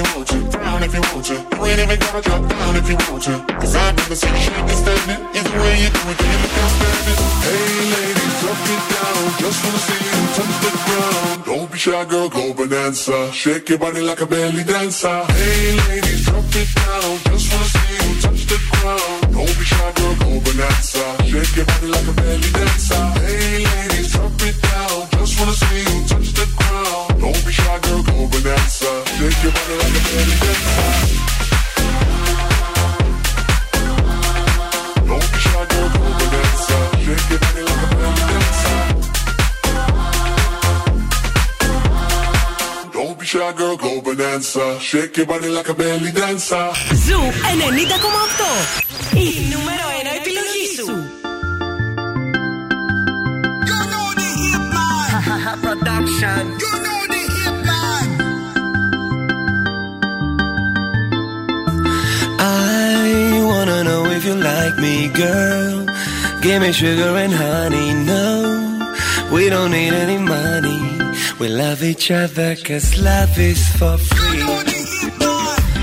You 0.00 0.14
want 0.16 0.28
to, 0.28 0.38
down 0.56 0.82
if 0.82 0.94
you 0.94 1.02
want 1.12 1.24
to. 1.26 1.34
You 1.34 1.64
ain't 1.66 1.80
even 1.80 1.98
gotta 2.00 2.20
drop 2.22 2.42
down 2.48 2.76
if 2.76 2.88
you 2.88 2.96
want 3.08 3.22
to. 3.24 3.34
Cause 3.60 3.76
I've 3.76 3.96
never 3.96 4.16
seen 4.16 4.32
you 4.32 4.40
shake 4.40 4.56
and. 4.56 5.20
Either 5.36 5.60
way 5.60 5.74
you 5.82 5.90
do 5.96 6.02
it, 6.10 6.18
you 6.24 6.36
look 6.42 6.56
outstanding. 6.62 7.20
Hey, 7.44 7.76
ladies, 7.94 8.34
drop 8.40 8.62
it 8.74 8.82
down. 8.92 9.22
Just 9.42 9.58
wanna 9.64 9.80
see 9.86 10.00
you 10.08 10.20
touch 10.36 10.56
the 10.64 10.70
ground. 10.84 11.44
Don't 11.44 11.68
be 11.72 11.78
shy, 11.78 12.04
girl, 12.04 12.28
go 12.28 12.54
bonanza. 12.54 13.32
Shake 13.32 13.68
your 13.68 13.78
body 13.78 14.00
like 14.00 14.20
a 14.20 14.26
belly 14.26 14.64
dancer. 14.64 15.18
Hey, 15.36 15.76
ladies, 15.88 16.24
drop 16.24 16.44
it 16.60 16.70
down. 16.80 17.12
Just 17.28 17.46
wanna 17.52 17.68
see 17.74 17.92
you 18.00 18.20
touch 18.24 18.42
the 18.50 18.58
ground. 18.70 19.20
Don't 19.34 19.54
be 19.58 19.64
shy, 19.70 19.92
girl, 19.96 20.14
go 20.22 20.30
bonanza. 20.44 21.04
Shake 21.28 21.56
your 21.56 21.66
body 21.66 21.86
like 21.94 22.08
a 22.08 22.14
belly 22.20 22.50
dancer. 22.56 23.04
Hey, 23.20 23.64
ladies, 23.68 24.12
drop 24.12 24.42
it 24.48 24.56
down. 24.62 24.98
Just 25.18 25.32
wanna 25.38 25.52
see 25.52 25.80
you 25.88 26.08
touch 26.08 26.29
bonanza. 28.79 28.91
Shake 29.17 29.43
your 29.43 29.51
body 29.53 29.75
like 29.81 29.95
a 29.95 30.01
belly 30.05 30.35
dancer. 30.43 30.89
Don't 35.07 35.27
be 35.31 35.37
shy, 35.45 35.65
girl, 35.71 35.89
go 35.95 35.99
bonanza. 36.19 36.77
Shake 37.03 37.29
your 37.31 37.39
body 37.39 37.61
like 37.69 37.83
a 37.83 37.95
belly 37.95 38.23
dancer. 38.31 38.79
Don't 42.93 43.15
be 43.19 43.25
shy, 43.25 43.51
girl, 43.53 43.75
go 43.77 44.01
bonanza. 44.01 44.79
Shake 44.79 45.17
your 45.17 45.25
body 45.25 45.49
like 45.49 45.69
a 45.69 45.73
belly 45.73 46.11
dancer. 46.11 46.71
Ζου 47.05 47.19
90,8. 47.51 49.17
Η 49.17 49.27
νούμερο 49.51 49.85
1 50.01 50.07
επιλογή 50.19 50.65
σου. 50.75 50.87
Production. 55.65 56.43
You 56.63 56.73
know 56.85 56.98
if 64.20 64.26
you 64.26 64.34
like 64.34 64.76
me, 64.76 65.08
girl. 65.08 65.86
Give 66.42 66.60
me 66.62 66.72
sugar 66.72 67.16
and 67.24 67.32
honey. 67.32 67.88
No, 68.04 68.94
we 69.32 69.48
don't 69.48 69.70
need 69.70 69.94
any 69.94 70.18
money. 70.18 70.80
We 71.38 71.48
love 71.48 71.82
each 71.82 72.10
other 72.10 72.54
cause 72.56 73.00
love 73.00 73.38
is 73.38 73.62
for 73.78 73.96
free. 73.96 74.40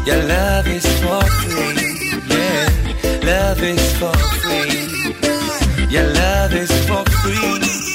Your 0.10 0.22
love 0.36 0.68
is 0.68 0.86
for 1.02 1.24
free. 1.42 1.78
Yeah, 2.36 2.68
love 3.32 3.62
is 3.64 3.86
for 4.00 4.18
free. 4.44 5.88
Your 5.96 6.08
love 6.14 6.54
is 6.54 6.72
for 6.88 7.04
free. 7.22 7.87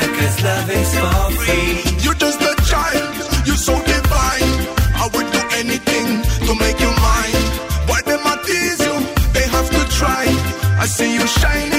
Cause 0.00 0.42
love 0.42 0.70
is 0.70 0.94
for 0.98 1.30
free. 1.42 1.82
You're 2.04 2.14
just 2.14 2.40
a 2.40 2.54
child, 2.70 3.46
you're 3.46 3.56
so 3.56 3.74
divine. 3.84 4.52
I 5.02 5.08
would 5.12 5.28
do 5.32 5.40
anything 5.60 6.06
to 6.46 6.52
make 6.54 6.78
you 6.80 6.92
mine. 7.08 7.42
Why 7.88 8.00
them 8.02 8.24
a 8.24 8.36
tease 8.46 8.80
you? 8.80 8.96
They 9.32 9.46
have 9.56 9.68
to 9.70 9.82
try. 9.98 10.24
I 10.80 10.86
see 10.86 11.14
you 11.14 11.26
shining, 11.26 11.71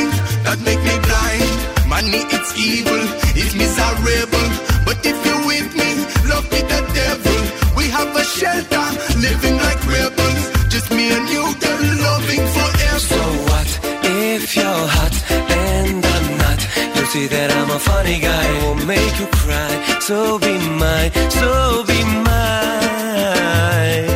funny 18.03 18.19
guy, 18.19 18.65
won't 18.65 18.85
make 18.85 19.19
you 19.19 19.27
cry. 19.27 19.99
So 20.01 20.37
be 20.37 20.57
mine, 20.81 21.11
so 21.29 21.83
be 21.87 22.03
mine. 22.27 24.07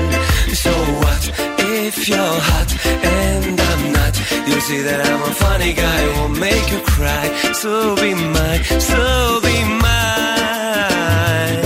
So 0.64 0.72
what 1.04 1.24
if 1.60 2.10
you're 2.10 2.40
hot 2.50 2.70
and 2.86 3.62
I'm 3.70 3.94
not? 3.94 4.14
You'll 4.48 4.66
see 4.70 4.82
that 4.82 5.00
I'm 5.10 5.22
a 5.22 5.34
funny 5.44 5.74
guy, 5.74 6.00
won't 6.18 6.38
make 6.38 6.70
you 6.70 6.82
cry. 6.82 7.26
So 7.54 7.96
be 7.96 8.14
mine, 8.14 8.64
so 8.92 9.40
be 9.46 9.56
mine. 9.86 11.64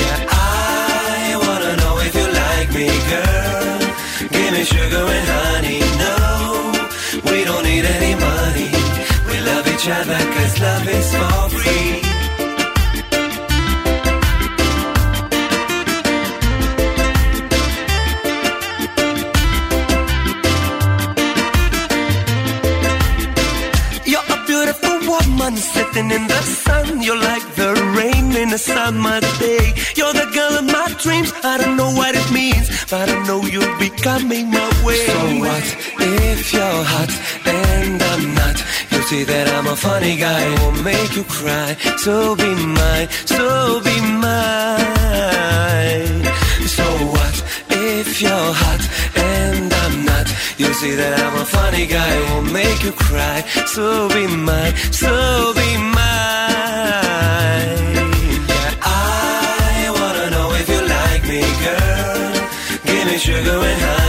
Yeah, 0.00 0.18
I 0.28 1.38
wanna 1.44 1.72
know 1.82 1.94
if 2.06 2.14
you 2.18 2.26
like 2.42 2.70
me, 2.78 2.88
girl. 3.12 3.78
Give 4.34 4.50
me 4.52 4.64
sugar 4.64 5.04
and 5.16 5.28
honey. 5.34 5.55
Other 9.88 10.18
cause 10.34 10.60
love 10.60 10.88
is 10.88 11.14
for 11.14 11.48
free. 11.58 12.00
You're 24.04 24.28
a 24.28 24.46
beautiful 24.46 24.98
woman 25.06 25.56
sitting 25.56 26.10
in 26.10 26.26
the 26.26 26.42
sun. 26.42 27.02
You're 27.02 27.16
like 27.16 27.46
the 27.54 27.74
rain 27.96 28.34
in 28.36 28.52
a 28.52 28.58
summer 28.58 29.20
day. 29.38 29.72
You're 29.94 30.12
the 30.12 30.28
girl 30.34 30.58
of 30.58 30.64
my 30.64 30.88
dreams. 31.00 31.32
I 31.44 31.58
don't 31.58 31.76
know 31.76 31.92
what 31.92 32.16
it 32.16 32.28
means, 32.32 32.68
but 32.90 33.08
I 33.08 33.22
know 33.26 33.42
you'll 33.42 33.78
be 33.78 33.90
coming 33.90 34.50
my 34.50 34.68
way. 34.84 35.06
So 35.06 35.18
what 35.38 35.66
if 36.00 36.52
you're 36.52 36.84
hot 36.92 37.35
see 39.06 39.22
that 39.22 39.48
I'm 39.54 39.68
a 39.68 39.76
funny 39.76 40.16
guy, 40.16 40.42
won't 40.60 40.82
make 40.82 41.14
you 41.14 41.22
cry. 41.38 41.76
So 42.04 42.34
be 42.34 42.50
mine, 42.78 43.08
so 43.36 43.80
be 43.86 43.96
mine. 44.24 46.22
So 46.76 46.86
what 47.14 47.36
if 47.70 48.20
you're 48.20 48.52
hot 48.62 48.82
and 49.32 49.72
I'm 49.82 50.04
not? 50.10 50.26
You 50.58 50.72
see 50.80 50.94
that 51.00 51.14
I'm 51.24 51.36
a 51.40 51.44
funny 51.44 51.86
guy. 51.86 51.96
guy 51.98 52.14
won't 52.30 52.50
make 52.52 52.80
you 52.86 52.92
cry. 53.06 53.38
So 53.74 54.08
be 54.08 54.26
mine, 54.26 54.74
so 55.02 55.12
be 55.58 55.68
mine. 55.98 56.34
Yeah, 58.52 58.72
I 58.82 59.92
wanna 59.98 60.26
know 60.34 60.48
if 60.60 60.66
you 60.74 60.80
like 60.98 61.22
me, 61.32 61.42
girl. 61.64 62.32
Give 62.88 63.04
me 63.08 63.16
sugar 63.26 63.58
and 63.70 63.80
honey. 63.86 64.05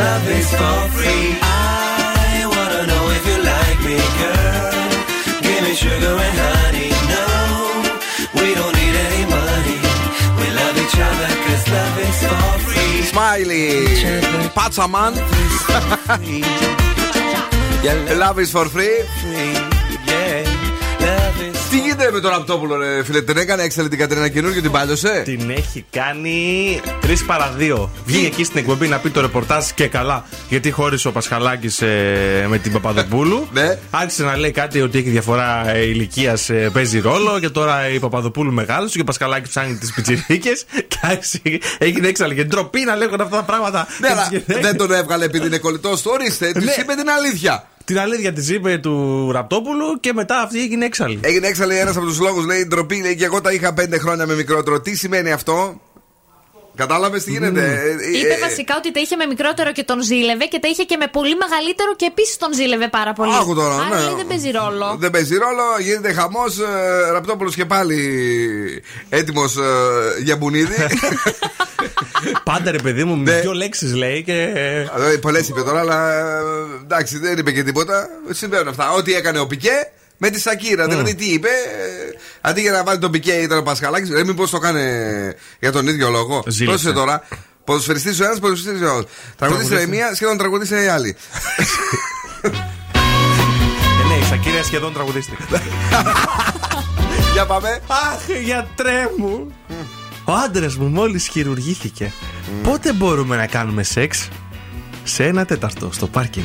love 0.00 0.26
is 0.38 0.50
for 0.60 0.80
free. 0.96 1.26
I 1.42 2.48
wanna 2.52 2.82
know 2.90 3.04
if 3.16 3.22
you 3.30 3.38
like 3.52 3.80
me, 3.88 3.98
girl. 4.20 4.90
Give 5.44 5.60
me 5.66 5.72
sugar 5.84 6.14
and 6.26 6.36
honey. 6.44 6.90
No, 7.12 7.24
we 8.38 8.48
don't 8.58 8.74
need 8.80 8.94
any 9.06 9.24
money. 9.38 9.78
We 10.40 10.46
love 10.60 10.74
each 10.84 10.98
other 11.08 11.30
cause 11.44 11.64
love 11.76 11.96
is 12.08 12.18
for 12.30 12.50
free. 12.66 12.96
Smiley. 13.12 13.68
Patsaman. 14.56 15.12
yeah, 17.84 17.96
love 18.22 18.38
is 18.44 18.50
for 18.56 18.66
free. 18.74 18.96
Τι 22.10 22.16
γίνεται 22.16 22.28
με 22.28 22.36
τον 22.36 22.46
Ραπτόπουλο, 22.48 22.76
ρε 22.76 23.04
φίλε, 23.04 23.22
την 23.22 23.36
έκανε 23.36 23.62
έξαλλη 23.62 23.88
την 23.88 23.98
Κατρίνα 23.98 24.28
καινούργιο, 24.28 24.62
την 24.62 24.70
πάλιωσε. 24.70 25.22
Την 25.24 25.50
έχει 25.50 25.84
κάνει 25.90 26.80
3 27.02 27.14
παρα 27.26 27.56
2. 27.58 27.88
Βγήκε 28.04 28.26
εκεί 28.26 28.44
στην 28.44 28.58
εκπομπή 28.58 28.88
να 28.88 28.98
πει 28.98 29.10
το 29.10 29.20
ρεπορτάζ 29.20 29.64
και 29.74 29.86
καλά. 29.86 30.24
Γιατί 30.48 30.70
χώρισε 30.70 31.08
ο 31.08 31.12
Πασχαλάκης 31.12 31.82
με 32.48 32.58
την 32.58 32.72
Παπαδοπούλου. 32.72 33.48
ναι. 33.52 33.78
Άρχισε 33.90 34.24
να 34.24 34.36
λέει 34.36 34.50
κάτι 34.50 34.80
ότι 34.80 34.98
έχει 34.98 35.08
διαφορά 35.08 35.76
ηλικίας 35.76 36.50
παίζει 36.72 37.00
ρόλο. 37.00 37.38
Και 37.40 37.48
τώρα 37.48 37.88
η 37.88 37.98
Παπαδοπούλου 37.98 38.52
μεγάλωσε 38.52 38.94
και 38.94 39.00
ο 39.00 39.04
Πασχαλάκης 39.04 39.48
ψάχνει 39.48 39.76
τις 39.76 39.92
πιτσιρίκες. 39.92 40.64
Και 40.90 40.98
άρχισε, 41.00 41.40
έγινε 41.78 42.08
έξαλλη. 42.08 42.34
Και 42.34 42.44
ντροπή 42.44 42.80
να 42.80 42.96
λέγονται 42.96 43.22
αυτά 43.22 43.36
τα 43.36 43.42
πράγματα. 43.42 43.86
Ναι, 44.00 44.08
αλλά 44.08 44.30
δεν 44.46 44.76
τον 44.76 44.92
έβγαλε 44.92 45.24
επειδή 45.24 45.46
είναι 45.46 45.58
κολλητός 45.58 46.02
του. 46.02 46.10
Ορίστε, 46.14 46.52
τη 46.52 46.64
είπε 46.80 46.94
την 46.94 47.10
αλήθεια. 47.10 47.69
Την 47.90 47.98
αλήθεια 47.98 48.32
της 48.32 48.48
είπε 48.48 48.78
του 48.78 49.28
Ραπτόπουλου 49.32 50.00
και 50.00 50.12
μετά 50.12 50.40
αυτή 50.40 50.60
έγινε 50.60 50.84
έξαλλη. 50.84 51.20
Έγινε 51.22 51.46
έξαλλη 51.46 51.78
ένας 51.78 51.96
από 51.96 52.06
τους 52.06 52.20
λόγους, 52.20 52.44
λέει 52.44 52.66
ντροπή, 52.66 53.00
λέει 53.00 53.16
και 53.16 53.24
εγώ 53.24 53.40
τα 53.40 53.52
είχα 53.52 53.74
πέντε 53.74 53.98
χρόνια 53.98 54.26
με 54.26 54.34
μικρότερο. 54.34 54.80
Τι 54.80 54.96
σημαίνει 54.96 55.32
αυτό, 55.32 55.80
Κατάλαβες 56.74 57.24
τι 57.24 57.30
γίνεται; 57.30 57.60
Ε, 57.60 58.18
Είπε 58.18 58.34
ε, 58.34 58.38
βασικά 58.38 58.74
ότι 58.76 58.92
τα 58.92 59.00
είχε 59.00 59.16
με 59.16 59.26
μικρότερο 59.26 59.72
και 59.72 59.84
τον 59.84 60.02
ζήλευε 60.02 60.44
και 60.44 60.58
τα 60.58 60.68
είχε 60.68 60.82
και 60.82 60.96
με 60.96 61.06
πολύ 61.06 61.34
μεγαλύτερο 61.36 61.94
και 61.96 62.04
επίσης 62.04 62.36
τον 62.36 62.54
ζήλευε 62.54 62.88
πάρα 62.88 63.12
πολύ. 63.12 63.34
Άκου 63.40 63.54
τώρα, 63.54 63.74
Άρα 63.74 63.98
ναι. 63.98 64.04
λέει, 64.04 64.14
δεν 64.16 64.26
παίζει 64.26 64.50
ρόλο. 64.50 64.96
Δεν 64.98 65.10
παίζει 65.10 65.36
ρόλο, 65.36 65.62
γίνεται 65.80 66.12
χαμός. 66.12 66.58
Ε, 66.58 67.10
Ραπτόπουλος 67.12 67.54
και 67.54 67.64
πάλι 67.64 67.98
έτοιμος 69.08 69.56
για 70.22 70.36
μπουνίδι. 70.36 70.74
Πάντα 72.44 72.70
ρε 72.70 72.78
παιδί 72.78 73.04
μου, 73.04 73.16
Ναι. 73.16 73.32
με 73.32 73.40
δύο 73.40 73.52
λέξεις 73.52 73.94
λέει 73.94 74.22
και. 74.22 74.48
Πολλές 75.20 75.48
είπε 75.48 75.60
τώρα, 75.62 75.80
αλλά 75.80 76.12
ε, 76.12 76.22
εντάξει, 76.82 77.18
δεν 77.18 77.38
είπε 77.38 77.52
και 77.52 77.62
τίποτα. 77.62 78.08
Συμβαίνουν 78.30 78.68
αυτά. 78.68 78.92
Ό,τι 78.92 79.14
έκανε 79.14 79.38
ο 79.38 79.46
Πικέ 79.46 79.90
με 80.16 80.30
τη 80.30 80.40
Σακύρα. 80.40 80.86
Δηλαδή, 80.86 81.14
τι 81.14 81.24
είπε, 81.32 81.48
ε, 81.48 82.18
αντί 82.40 82.60
για 82.60 82.70
να 82.72 82.84
βάλει 82.84 82.98
τον 82.98 83.10
Πικέ 83.10 83.32
ήταν 83.32 83.58
ο 83.58 83.62
Πασχαλάκης. 83.62 84.08
Δεν 84.08 84.26
μήπως 84.26 84.50
το 84.50 84.56
έκανε 84.56 85.34
για 85.60 85.72
τον 85.72 85.86
ίδιο 85.86 86.10
λόγο. 86.10 86.42
Ζήλεψε. 86.46 86.64
Πρόσεχε 86.64 86.92
τώρα. 86.92 87.22
Ποδοσφαιριστής 87.64 88.20
ο 88.20 88.24
ένας, 88.24 88.38
ποδοσφαιριστής 88.38 88.88
ο 88.88 88.90
άλλος. 88.92 89.04
Τραγουδίστρια 89.36 89.80
η 89.80 89.86
μία, 89.86 90.14
σχεδόν 90.14 90.38
τραγουδίστρια 90.38 90.82
η 90.84 90.86
άλλη. 90.88 91.16
Ε, 92.42 92.48
ναι, 94.08 94.14
η 94.14 94.24
Σακύρια 94.28 94.62
σχεδόν 94.62 94.92
τραγουδίστηκε. 94.92 95.42
Για 97.32 97.46
πάμε. 97.46 97.80
Αχ, 97.86 98.38
γιατρέ 98.44 99.08
μου. 99.16 99.52
Ο 100.30 100.32
άντρας 100.32 100.76
μου 100.76 100.88
μόλις 100.88 101.28
χειρουργήθηκε. 101.28 102.12
Πότε 102.62 102.92
μπορούμε 102.92 103.36
να 103.36 103.46
κάνουμε 103.46 103.82
σεξ; 103.82 104.28
Σε 105.04 105.24
ένα 105.24 105.44
τέταρτο 105.44 105.90
στο 105.92 106.06
πάρκινγκ. 106.06 106.44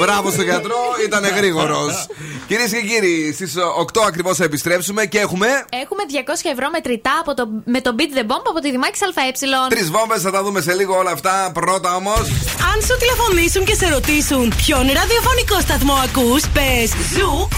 Μπράβο 0.00 0.30
στον 0.30 0.44
γιατρό, 0.44 0.76
ήταν 1.06 1.24
γρήγορος. 1.36 2.06
Κυρίες 2.46 2.70
και 2.70 2.80
κύριοι, 2.80 3.32
στις 3.32 3.54
8 3.56 4.00
ακριβώς 4.06 4.36
θα 4.36 4.44
επιστρέψουμε 4.44 5.06
και 5.06 5.18
έχουμε. 5.18 5.46
Έχουμε 5.82 6.02
200 6.08 6.50
ευρώ 6.52 6.70
μετρητά 6.70 7.18
από 7.20 7.34
το, 7.34 7.48
με 7.64 7.80
το 7.80 7.94
Beat 7.98 8.18
the 8.18 8.22
Bomb 8.30 8.44
από 8.48 8.60
τη 8.60 8.70
Δημάκη 8.70 8.98
ΑΕ. 9.02 9.68
Τρεις 9.68 9.90
βόμβες, 9.90 10.22
θα 10.22 10.30
τα 10.30 10.42
δούμε 10.42 10.60
σε 10.60 10.74
λίγο 10.74 10.96
όλα 10.96 11.10
αυτά. 11.10 11.50
Πρώτα 11.54 11.94
όμως. 11.94 12.14
Αν 12.72 12.82
σου 12.86 12.96
τηλεφωνήσουν 12.98 13.64
και 13.64 13.74
σε 13.74 13.88
ρωτήσουν 13.88 14.54
ποιον 14.56 14.80
ραδιοφωνικό 14.80 15.60
σταθμό 15.60 15.94
ακούς, 15.94 16.42
πες 16.48 16.90
Zoo 17.14 17.48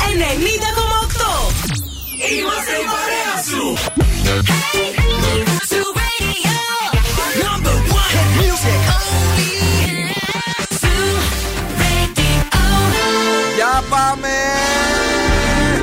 90,8. 1.71 1.84
Είμαστε 2.17 2.73
η 2.73 2.87
παρέα 2.95 3.35
σου. 3.49 3.77
Number 7.43 7.77
one 8.01 8.13
hit 8.15 8.31
music. 8.41 8.81
Για 13.55 13.85
πάμε! 13.89 14.29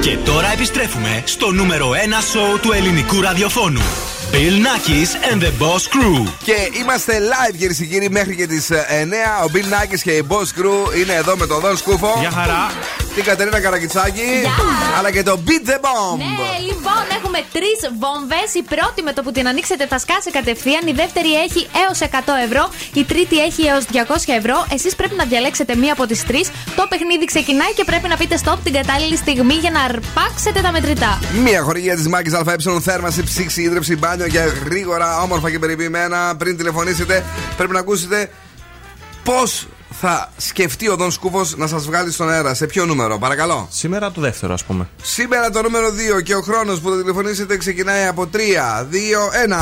Και 0.02 0.18
τώρα 0.18 0.52
επιστρέφουμε 0.52 1.24
στο 1.26 1.52
νούμερο 1.52 1.90
1 1.90 1.94
σοου 2.32 2.60
του 2.62 2.72
ελληνικού 2.72 3.22
ραδιοφώνου. 3.22 3.82
Bill 4.34 4.58
Nackis 4.68 5.12
and 5.30 5.40
the 5.46 5.52
Boss 5.62 5.84
Crew. 5.94 6.32
Και 6.44 6.56
είμαστε 6.82 7.14
live 7.32 7.56
κυρίε 7.58 7.76
και 7.76 7.86
κύριοι 7.86 8.10
μέχρι 8.10 8.36
και 8.36 8.48
τις 8.48 8.72
9. 8.72 8.76
Ο 9.46 9.50
Bill 9.54 9.68
Nackis 9.74 10.00
και 10.04 10.12
η 10.12 10.24
Boss 10.30 10.50
Crew 10.60 10.98
είναι 11.00 11.14
εδώ 11.14 11.36
με 11.38 11.46
τον 11.48 11.60
Δον 11.60 11.78
Σκούφο. 11.78 12.18
Γεια 12.20 12.32
χαρά. 12.32 12.72
Την 13.16 13.24
Κατερίνα 13.24 13.60
Καρακιτσάκη. 13.62 14.30
Αλλά 14.98 15.12
και 15.12 15.24
το 15.24 15.40
Beat 15.46 15.70
the 15.70 15.78
Bomb. 15.86 16.18
Ναι, 16.18 16.54
λοιπόν, 16.70 17.04
έχουμε 17.18 17.40
τρεις 17.56 17.80
βόμβες. 18.02 18.50
Η 18.54 18.64
πρώτη 18.74 19.02
με 19.04 19.14
το 19.14 19.22
που 19.24 19.32
την 19.32 19.48
ανοίξετε 19.48 19.88
θα 19.88 20.00
σκάσει 20.00 20.32
κατευθείαν. 20.32 20.88
Η 20.88 20.92
δεύτερη 20.92 21.32
έχει 21.46 21.68
έως 21.84 22.00
100 22.00 22.34
ευρώ. 22.46 22.70
Η 22.94 23.04
τρίτη 23.04 23.38
έχει 23.48 23.62
έως 23.72 23.84
200 23.92 24.34
ευρώ. 24.40 24.68
Εσείς 24.74 24.96
πρέπει 24.96 25.16
να 25.16 25.26
διαλέξετε 25.26 25.76
μία 25.76 25.94
από 25.94 26.06
τις 26.06 26.26
τρεις. 26.26 26.46
Το 26.76 26.86
παιχνίδι 26.90 27.26
ξεκινάει 27.26 27.74
και 27.74 27.84
πρέπει 27.84 28.08
να 28.08 28.18
πείτε 28.18 28.36
stop 28.44 28.58
την 28.64 28.74
κατάλληλη 28.74 29.18
στιγμή 29.18 29.54
για 29.54 29.72
να 29.72 29.82
αρπάξετε 29.82 30.62
τα 30.62 30.72
μετρητά. 30.72 31.20
Μία 31.44 31.62
χορηγία 31.62 31.96
της 31.96 32.08
Μάκης 32.08 32.34
ΑΕ, 32.34 32.80
θέρμανση, 32.82 33.24
ψήξη, 33.24 33.62
ίδρυψη, 33.62 33.96
μπάνιο 34.22 34.26
για 34.26 34.46
γρήγορα, 34.66 35.22
όμορφα 35.22 35.52
και 35.52 35.60
περιποιημένα. 35.60 36.36
Πριν 36.38 36.58
τηλεφωνήσετε, 36.58 37.24
πρέπει 37.58 37.74
να 37.74 37.80
ακούσετε 37.80 38.30
πώς 39.24 39.68
θα 40.02 40.32
σκεφτεί 40.38 40.90
ο 40.90 40.96
Δον 40.96 41.12
Σκούφος 41.12 41.58
να 41.58 41.68
σας 41.68 41.86
βγάλει 41.86 42.12
στον 42.12 42.30
αέρα. 42.30 42.54
Σε 42.54 42.66
ποιο 42.66 42.86
νούμερο, 42.86 43.18
παρακαλώ. 43.18 43.68
Σήμερα 43.72 44.12
το 44.12 44.22
δεύτερο, 44.22 44.54
ας 44.54 44.64
πούμε. 44.64 44.90
Σήμερα 45.02 45.50
το 45.50 45.62
νούμερο 45.62 45.92
2 46.18 46.22
και 46.22 46.36
ο 46.36 46.42
χρόνος 46.42 46.80
που 46.80 46.90
θα 46.90 46.98
τηλεφωνήσετε 46.98 47.58
ξεκινάει 47.58 48.06
από 48.06 48.28
3, 48.28 48.88
2, 48.90 49.30
1. 49.32 49.58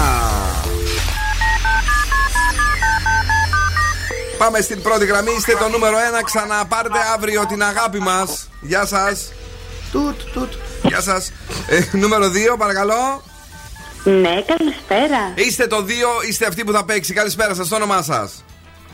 Πάμε 4.37 4.61
στην 4.61 4.81
πρώτη 4.81 5.05
γραμμή. 5.05 5.31
Είστε 5.37 5.55
το 5.59 5.69
νούμερο 5.69 5.97
1. 5.97 6.23
Ξαναπάρτε 6.23 6.99
αύριο 7.15 7.45
την 7.45 7.63
αγάπη 7.63 7.99
μας. 7.99 8.49
Γεια 8.61 8.85
σας. 8.85 9.31
Τουτ, 9.91 10.21
τουτ. 10.33 10.53
Γεια 10.83 11.01
σας. 11.01 11.31
Ε, 11.67 11.97
νούμερο 11.97 12.29
2, 12.29 12.57
παρακαλώ. 12.57 13.23
Ναι, 14.03 14.41
καλησπέρα. 14.45 15.33
Είστε 15.35 15.67
το 15.67 15.77
2, 15.77 16.27
είστε 16.27 16.45
αυτοί 16.45 16.63
που 16.63 16.71
θα 16.71 16.85
παίξει. 16.85 17.13
Καλησπέρα 17.13 17.53
σας, 17.53 17.67
το 17.67 17.75
όνομά 17.75 18.01
σας. 18.01 18.43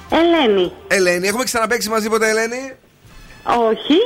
Ελένη. 0.10 0.72
Ελένη, 0.88 1.28
έχουμε 1.28 1.44
ξαναπέξει 1.44 1.90
μαζί 1.90 2.10
ποτέ, 2.10 2.30
Ελένη; 2.30 2.74
Όχι. 3.44 3.98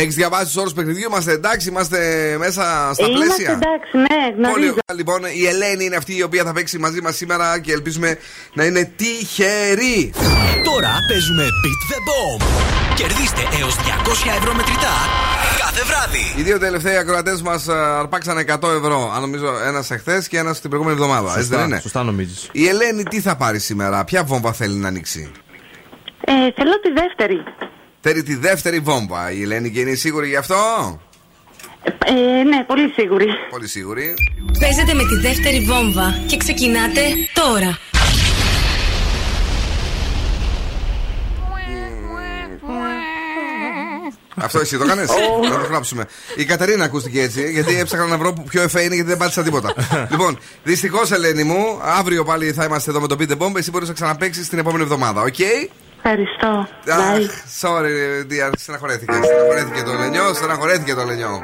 Έχεις 0.00 0.14
διαβάσει 0.14 0.44
τους 0.44 0.56
όρους 0.56 0.72
παιχνιδιού, 0.72 1.06
είμαστε 1.08 1.32
εντάξει, 1.32 1.68
είμαστε 1.68 1.98
μέσα 2.38 2.62
στα 2.94 3.06
Είμαστε 3.06 3.24
πλαίσια. 3.24 3.50
εντάξει, 3.52 3.96
ναι, 3.96 4.22
Πολύ 4.32 4.46
γνωρίζω. 4.46 4.70
ωραία. 4.70 4.94
Λοιπόν, 4.96 5.20
η 5.40 5.46
Ελένη 5.46 5.84
είναι 5.84 5.96
αυτή 5.96 6.16
η 6.16 6.22
οποία 6.22 6.44
θα 6.44 6.52
παίξει 6.52 6.78
μαζί 6.78 7.00
μας 7.02 7.16
σήμερα 7.16 7.58
και 7.60 7.72
ελπίζουμε 7.72 8.18
να 8.54 8.64
είναι 8.64 8.92
τυχερή. 8.96 10.12
Τώρα 10.64 10.92
παίζουμε 11.10 11.42
Beat 11.42 11.82
the 11.92 11.98
Bomb. 12.08 12.44
Κερδίστε 12.94 13.40
έως 13.60 13.74
200 13.76 14.30
ευρώ 14.38 14.54
μετρητά 14.54 14.94
κάθε 15.58 15.82
βράδυ. 15.84 16.34
Οι 16.36 16.42
δύο 16.42 16.58
τελευταίοι 16.58 16.96
ακροατές 16.96 17.42
μας 17.42 17.68
αρπάξανε 17.68 18.40
100 18.40 18.68
ευρώ. 18.68 19.12
Αν 19.14 19.20
νομίζω 19.20 19.46
ένας 19.66 19.90
εχθές 19.90 20.28
και 20.28 20.38
ένας 20.38 20.60
την 20.60 20.70
προηγούμενη 20.70 21.00
εβδομάδα. 21.00 21.34
Έτσι 21.38 21.48
δεν 21.48 21.64
είναι; 21.64 21.80
σωστά 21.80 22.02
νομίζεις. 22.02 22.48
Η 22.52 22.68
Ελένη 22.68 23.02
τι 23.02 23.20
θα 23.20 23.36
πάρει 23.36 23.58
σήμερα, 23.58 24.04
ποια 24.04 24.24
βόμβα 24.24 24.52
θέλει 24.52 24.74
να 24.74 24.88
ανοίξει; 24.88 25.30
Ε, 26.24 26.32
θέλω 26.32 26.80
τη 26.82 26.90
δεύτερη. 26.92 27.44
Θέλει 28.08 28.22
τη 28.22 28.36
δεύτερη 28.36 28.78
βόμβα. 28.78 29.32
Η 29.32 29.42
Ελένη 29.42 29.70
και 29.70 29.80
είναι 29.80 29.94
σίγουρη 29.94 30.28
γι' 30.28 30.36
αυτό; 30.36 30.56
Ε, 31.82 32.42
ναι, 32.42 32.64
πολύ 32.66 32.88
σίγουρη. 32.88 33.26
Πολύ 33.50 33.68
σίγουρη. 33.68 34.14
Παίζετε 34.60 34.94
με 34.94 35.02
τη 35.04 35.16
δεύτερη 35.16 35.60
βόμβα 35.60 36.20
και 36.26 36.36
ξεκινάτε 36.36 37.00
τώρα. 37.34 37.78
Αυτό 44.34 44.58
εσύ 44.58 44.78
το 44.78 44.84
έκανες. 44.84 45.04
Να 45.50 45.58
το 45.58 45.66
γράψουμε. 45.68 46.04
Η 46.36 46.44
Κατερίνα 46.44 46.84
ακούστηκε 46.84 47.20
έτσι, 47.20 47.50
γιατί 47.50 47.78
έψαχνα 47.78 48.06
να 48.06 48.18
βρω 48.18 48.32
που 48.32 48.42
ποιο 48.42 48.62
εφέ 48.62 48.82
είναι 48.82 48.94
γιατί 48.94 49.08
δεν 49.08 49.18
πάτησα 49.18 49.42
τίποτα. 49.42 49.74
λοιπόν, 50.10 50.38
δυστυχώς 50.64 51.10
Ελένη 51.12 51.44
μου, 51.44 51.80
αύριο 51.82 52.24
πάλι 52.24 52.52
θα 52.52 52.64
είμαστε 52.64 52.90
εδώ 52.90 53.00
με 53.00 53.06
το 53.06 53.16
Beat 53.18 53.30
the 53.30 53.38
Bomb. 53.38 53.56
Εσύ 53.56 53.70
μπορείς 53.70 53.88
να 53.88 53.94
ξαναπαίξεις 53.94 54.48
την 54.48 54.58
επόμενη 54.58 54.82
εβδομάδα, 54.82 55.22
οκ; 55.22 55.36
Ευχαριστώ. 56.08 56.68
Αχ, 56.92 57.32
sorry, 57.60 57.92
dear. 58.30 58.52
Στεναχωρέθηκες. 58.56 59.16
Στεναχωρέθηκε 59.16 59.82
το 59.82 59.92
Λενιό. 59.92 60.34
Στεναχωρέθηκε 60.34 60.94
το 60.94 61.04
Λενιό. 61.04 61.42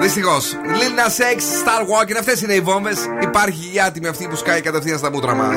Δυστυχώς. 0.00 0.54
Lil 0.64 0.98
Nas 0.98 1.36
X, 1.36 1.38
Star 1.38 1.82
Walking, 1.82 2.16
αυτές 2.18 2.42
είναι 2.42 2.52
οι 2.52 2.60
βόμβες. 2.60 2.98
Υπάρχει 3.22 3.70
η 3.74 3.80
άτιμη 3.80 4.06
αυτή 4.06 4.28
που 4.28 4.36
σκάει 4.36 4.60
κατευθείαν 4.60 4.98
στα 4.98 5.10
μούτρα 5.10 5.34
μας. 5.34 5.56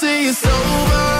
say 0.00 0.24
it's 0.24 0.46
over 0.46 1.19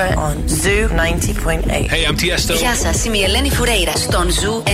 Dua 0.00 0.08
Lipa 0.08 0.20
on 0.20 0.48
Zoo 0.48 0.88
90.8. 0.88 1.88
Hey, 1.88 2.06
I'm 2.06 2.16
Tiesto. 2.16 2.54
Γεια 2.58 2.74
σας, 2.74 3.04
είμαι 3.04 3.16
η 3.16 3.22
Ελένη 3.22 3.50
Φουρέιρα 3.50 3.92
στον 3.96 4.30
Ζου 4.30 4.62
90,8. 4.66 4.70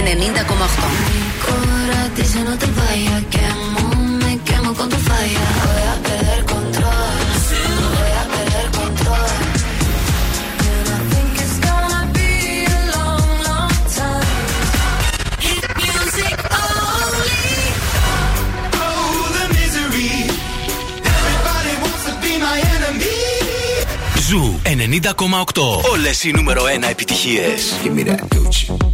90,8. 25.03 25.91
Όλες 25.93 26.25
οι 26.25 26.31
νούμερο 26.31 26.63
1 26.65 26.89
επιτυχίες. 26.91 27.75
Give 27.85 27.99
me 27.99 28.09
that 28.09 28.19
Gucci. 28.19 28.86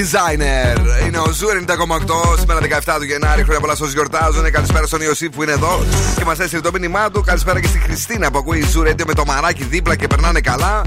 Designer 0.00 1.04
είναι 1.06 1.18
ο 1.18 1.30
Zoo 1.32 1.46
90,8 1.66 2.38
σήμερα 2.38 2.60
17 2.84 2.96
του 2.98 3.04
Γενάρη. 3.04 3.42
Χρόνια 3.42 3.60
πολλά 3.60 3.72
όσοι 3.80 3.92
γιορτάζουν. 3.92 4.50
Καλησπέρα 4.50 4.86
στον 4.86 5.00
Ιωσήφ 5.00 5.30
που 5.34 5.42
είναι 5.42 5.52
εδώ 5.52 5.84
και 6.16 6.24
μας 6.24 6.38
έστειλε 6.38 6.60
το 6.60 6.70
μήνυμά 6.72 7.10
του. 7.10 7.22
Καλησπέρα 7.26 7.60
και 7.60 7.66
στη 7.66 7.78
Χριστίνα 7.78 8.30
που 8.30 8.38
ακούει 8.38 8.62
Zoo 8.62 8.82
Radio 8.82 9.04
με 9.06 9.14
το 9.14 9.24
Μαράκι 9.26 9.64
δίπλα 9.64 9.96
και 9.96 10.06
περνάνε 10.06 10.40
καλά. 10.40 10.82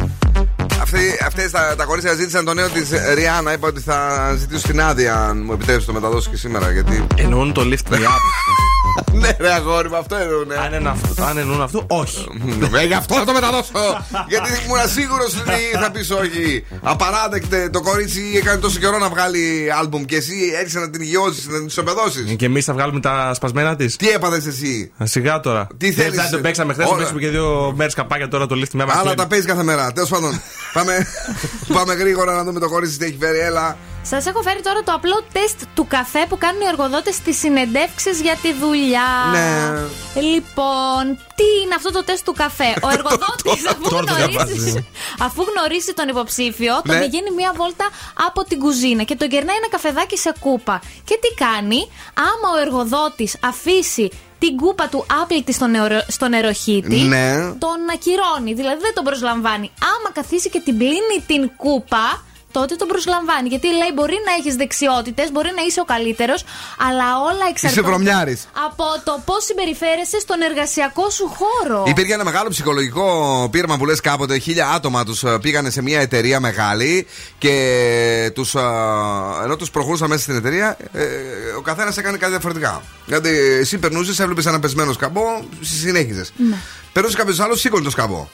Αυτές 1.26 1.52
τα, 1.52 1.76
τα 1.78 1.86
κορίτσια 1.86 2.14
ζήτησαν 2.14 2.46
το 2.46 2.54
νέο 2.54 2.70
της 2.70 2.90
Ριάνα. 3.14 3.54
Είπα 3.54 3.68
ότι 3.68 3.82
θα 3.82 4.34
ζητήσω 4.38 4.68
την 4.68 4.82
άδεια 4.82 5.16
αν 5.16 5.44
μου 5.46 5.54
επιτρέψει 5.54 5.86
το 5.86 5.94
μεταδώσω 5.94 6.30
και 6.30 6.38
σήμερα. 6.38 6.72
Γιατί... 6.72 7.08
Εννοούν 7.16 7.54
το 7.54 7.62
lift 7.62 7.94
me 7.94 7.98
up. 7.98 8.73
ναι, 9.22 9.36
ρε 9.40 9.52
αγόρι 9.54 9.90
μου, 9.90 9.96
αυτό 9.96 10.16
εννοούν. 10.16 10.52
Αν, 10.52 10.74
είναι 10.74 10.90
αυτό, 10.90 11.24
αν 11.24 11.38
εννοούν 11.38 11.62
αυτό, 11.62 11.86
όχι. 11.88 12.28
Ε, 12.76 12.86
γι' 12.86 12.94
αυτό 12.94 13.16
θα 13.16 13.24
το 13.24 13.34
μεταδώσω. 13.34 13.72
Γιατί 14.28 14.50
ήμουν 14.66 14.78
σίγουρος 14.88 15.36
ότι 15.36 15.84
θα 15.84 15.92
πεις 15.92 16.12
όχι. 16.12 16.66
Απαράδεκτε, 16.82 17.70
το 17.70 17.82
κορίτσι 17.82 18.22
έκανε 18.36 18.58
τόσο 18.58 18.80
καιρό 18.80 18.98
να 18.98 19.10
βγάλει 19.10 19.68
άλμπουμ 19.80 20.04
και 20.06 20.16
εσύ 20.16 20.36
έρχεσαι 20.56 20.80
να 20.80 20.90
την 20.90 21.02
υγειώσει, 21.02 21.50
να 21.50 21.58
την 21.58 21.66
ισοπεδώσει. 21.66 22.36
Και 22.36 22.46
εμείς 22.46 22.66
θα 22.66 22.74
βγάλουμε 22.74 23.00
τα 23.00 23.32
σπασμένα 23.34 23.76
της. 23.76 23.96
Τι 23.96 24.10
έπαθες 24.10 24.46
εσύ; 24.46 24.92
Σιγά 25.04 25.40
τώρα. 25.40 25.68
Τι 25.78 25.92
θέλεις; 25.92 26.16
Δεν 26.16 26.30
το 26.32 26.38
παίξαμε 26.40 26.74
χθες, 26.74 26.88
Όλα. 26.88 26.98
παίξουμε 26.98 27.20
και 27.20 27.30
δύο 27.30 27.74
μέρες 27.76 27.94
καπάκια 27.94 28.28
τώρα 28.28 28.46
το 28.46 28.56
lift 28.56 28.80
me 28.80 28.84
up. 28.84 28.88
Άλλα 28.90 29.14
τα 29.14 29.28
παίζεις 29.28 29.48
κάθε 29.48 29.64
μέρα. 29.64 29.92
Τέλος 29.92 30.10
πάντων, 30.10 30.42
πάμε, 30.74 31.08
πάμε 31.76 31.94
γρήγορα 31.94 32.34
να 32.34 32.44
δούμε 32.44 32.60
το 32.60 32.70
κορίτσι 32.70 32.98
τι 32.98 33.06
έχει 33.06 33.18
φέρει. 33.20 33.40
Έλα. 33.40 33.78
Σας 34.06 34.26
έχω 34.26 34.42
φέρει 34.42 34.62
τώρα 34.62 34.84
το 34.84 34.92
απλό 34.94 35.24
τεστ 35.32 35.60
του 35.76 35.88
καφέ 35.88 36.26
που 36.30 36.38
κάνουν 36.38 36.62
οι 36.62 36.66
εργοδότες 36.68 37.16
στις 37.16 37.38
συνεντεύξεις 37.40 38.22
για 38.22 38.36
τη 38.42 38.54
δουλειά. 38.54 39.10
Ναι. 39.32 39.80
Λοιπόν, 40.22 41.04
τι 41.36 41.44
είναι 41.64 41.76
αυτό 41.76 41.92
το 41.92 42.04
τεστ 42.04 42.26
του 42.26 42.34
καφέ; 42.34 42.74
Ο 42.84 42.90
εργοδότης, 42.98 43.68
αφού, 43.70 43.90
Τώρα 43.90 44.06
το 44.06 44.14
γνωρίσει, 44.14 44.38
διαβάζεις. 44.38 44.76
αφού 45.20 45.42
γνωρίσει 45.56 45.94
τον 45.94 46.08
υποψήφιο, 46.08 46.82
τον 46.86 46.96
Ναι. 46.96 47.02
πηγαίνει 47.02 47.32
μία 47.32 47.52
βόλτα 47.56 47.88
από 48.28 48.44
την 48.44 48.60
κουζίνα 48.60 49.04
και 49.04 49.16
τον 49.16 49.28
κερνάει 49.30 49.56
ένα 49.56 49.70
καφεδάκι 49.70 50.18
σε 50.18 50.34
κούπα. 50.40 50.82
Και 51.04 51.18
τι 51.22 51.30
κάνει, 51.46 51.82
άμα 52.30 52.48
ο 52.56 52.58
εργοδότης 52.66 53.36
αφήσει 53.44 54.10
την 54.40 54.58
κούπα 54.58 54.88
του 54.88 55.06
άπλητη 55.22 55.54
στο, 55.54 55.68
νερο, 55.68 56.02
στο 56.08 56.28
νεροχύτη, 56.28 56.96
Ναι. 56.96 57.34
τον 57.66 57.80
ακυρώνει. 57.94 58.54
Δηλαδή 58.54 58.82
δεν 58.82 58.94
τον 58.94 59.04
προσλαμβάνει. 59.04 59.72
Άμα 59.96 60.10
καθίσει 60.14 60.50
και 60.50 60.60
την 60.60 60.78
πλύνει 60.78 61.18
την 61.28 61.52
κούπα, 61.58 62.24
τότε 62.58 62.74
τον 62.76 62.88
προσλαμβάνει. 62.88 63.48
Γιατί 63.54 63.68
λέει 63.68 63.92
μπορεί 63.94 64.18
να 64.28 64.32
έχεις 64.40 64.56
δεξιότητες, 64.56 65.32
μπορεί 65.32 65.52
να 65.56 65.62
είσαι 65.68 65.80
ο 65.80 65.88
καλύτερος, 65.94 66.40
αλλά 66.88 67.08
όλα 67.30 67.46
εξαρτώνται 67.50 67.88
βρωμιάρης. 67.90 68.48
από 68.66 68.86
το 69.04 69.14
πώς 69.26 69.44
συμπεριφέρεσαι 69.44 70.20
στον 70.20 70.42
εργασιακό 70.42 71.10
σου 71.10 71.26
χώρο. 71.38 71.84
Υπήρχε 71.88 72.14
ένα 72.14 72.24
μεγάλο 72.24 72.50
ψυχολογικό 72.50 73.08
πείραμα 73.52 73.78
που 73.78 73.86
λες 73.86 74.00
κάποτε. 74.00 74.38
Χίλια 74.38 74.68
άτομα 74.70 75.04
τους 75.06 75.24
πήγανε 75.42 75.70
σε 75.70 75.82
μια 75.82 76.00
εταιρεία 76.00 76.40
μεγάλη 76.40 77.08
και 77.38 78.32
τους, 78.34 78.56
α, 78.56 78.66
ενώ 79.44 79.56
τους 79.56 79.72
προχωρούσαν 79.72 80.10
μέσα 80.10 80.22
στην 80.22 80.36
εταιρεία, 80.36 80.78
ε, 80.92 81.04
ο 81.58 81.62
καθένας 81.62 81.98
έκανε 81.98 82.18
κάτι 82.18 82.32
διαφορετικά. 82.32 82.82
Δηλαδή, 83.06 83.30
εσύ 83.38 83.78
περνούσες, 83.78 84.20
έβλεπες 84.20 84.46
ένα 84.46 84.60
πεσμένο 84.60 84.94
σκαμπό, 84.94 85.22
συνέχιζες. 85.62 86.34
Ναι. 86.50 86.56
Περνούσε 86.94 87.18
κάποιος 87.18 87.40
άλλος, 87.40 87.60
σήκωνε 87.60 87.84
το 87.84 87.90
σκαμπό. 87.90 88.28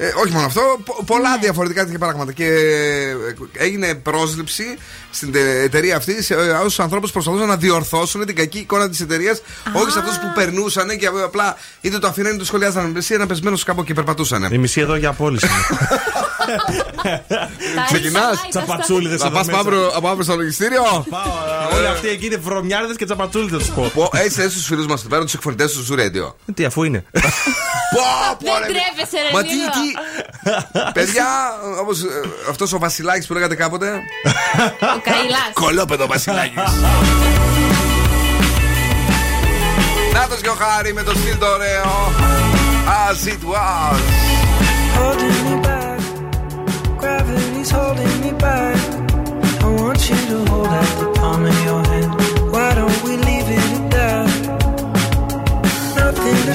Ε, 0.00 0.12
όχι 0.24 0.32
μόνο 0.32 0.46
αυτό, 0.46 0.60
πο- 0.84 1.02
πολλά 1.06 1.30
ναι. 1.30 1.38
διαφορετικά 1.40 1.84
τέτοια 1.84 1.98
πράγματα. 1.98 2.32
Και 2.32 2.44
ε, 2.46 3.14
έγινε 3.52 3.94
πρόσληψη 3.94 4.64
στην 5.10 5.34
εταιρεία 5.62 5.96
αυτή 5.96 6.22
σε 6.22 6.34
ε, 6.34 6.38
όσους 6.38 6.80
ανθρώπους 6.80 7.10
προσπαθούσαν 7.10 7.48
να 7.48 7.56
διορθώσουν 7.56 8.26
την 8.26 8.36
κακή 8.36 8.58
εικόνα 8.58 8.88
της 8.88 9.00
εταιρείας, 9.00 9.42
όχι 9.72 9.90
σε 9.90 9.98
αυτούς 9.98 10.18
που 10.18 10.32
περνούσαν 10.34 10.98
και 10.98 11.06
απλά 11.24 11.56
είτε 11.80 11.98
το 11.98 12.06
αφήνανε 12.06 12.28
είτε 12.30 12.38
το 12.38 12.44
σχολιάζαν. 12.44 12.90
Μισή 12.90 13.14
ένα 13.14 13.26
πεσμένος 13.26 13.62
κάπου 13.64 13.84
και 13.84 13.94
περπατούσαν. 13.94 14.48
Η 14.52 14.58
μισή 14.58 14.80
εδώ 14.80 14.96
για 14.96 15.08
απόλυση. 15.08 15.46
Ξεκινάς; 17.86 18.46
Τσαπατσούλιδες. 18.48 19.20
Θα 19.20 19.30
πας 19.30 19.48
από 19.94 20.08
αύριο 20.08 20.22
στο 20.22 20.36
λογιστήριο; 20.36 20.82
ε, 21.72 21.76
Όλοι 21.76 21.86
αυτοί 21.86 22.08
εκεί 22.08 22.26
είναι 22.26 22.36
βρωμιάρδες 22.36 22.96
και 22.96 23.04
τσαπατσούλιδες 23.04 23.58
τους 23.58 23.90
πω. 23.94 24.10
Έτσι 24.12 24.42
έτσι 24.42 24.56
του 24.56 24.62
φίλους 24.62 24.86
μας 24.86 25.00
εδώ 25.00 25.08
πέρα, 25.08 25.22
τους 25.22 25.34
εκφορτέ 25.34 25.66
του 25.66 25.82
Ζουρέντιο. 25.82 26.36
Τι 26.54 26.64
αφού 26.64 26.82
είναι. 26.82 27.04
Πω, 27.94 28.00
Δεν 28.40 28.52
ναι. 28.60 28.66
τρέπεσαι, 28.66 29.18
ρε. 29.22 29.32
Μα 29.32 29.42
τι 29.42 29.56
Παιδιά, 30.96 31.26
όπως 31.80 32.02
ε, 32.02 32.06
αυτός 32.50 32.72
ο 32.72 32.78
Βασιλάκης 32.78 33.26
που 33.26 33.32
λέγατε 33.32 33.54
κάποτε. 33.54 33.92
Ο 34.96 35.00
Καηλά. 35.02 35.38
Κολόπεδο 35.52 36.06
Βασιλάκης. 36.06 36.62
Νάτος 40.12 40.40
και 40.40 40.48
ο 40.48 40.56
με 40.94 41.02
το 41.02 41.10
στυλ 41.10 41.38
το 41.38 41.46
ωραίο. 41.46 42.12
As 43.10 43.26
it 43.26 43.42
was. 43.52 44.00
Holding 44.96 45.38
me 45.46 45.56
your 51.68 51.82
hand. 51.90 52.12
Why 52.52 52.68
don't 52.78 52.98
we 53.04 53.14
leave 53.28 53.48
it 53.58 53.68
at 53.78 53.84
that? 53.94 54.28
Nothing 55.96 56.48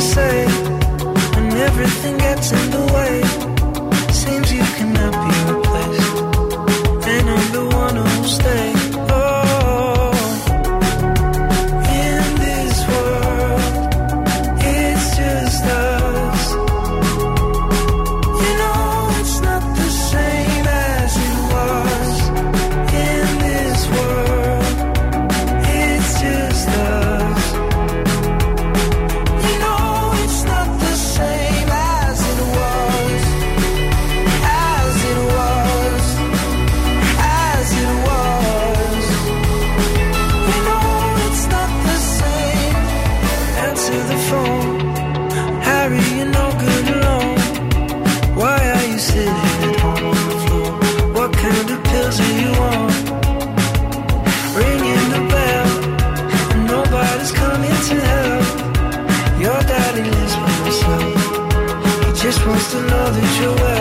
supposed 62.44 62.72
to 62.72 62.82
know 62.82 63.10
that 63.10 63.41
you're 63.41 63.73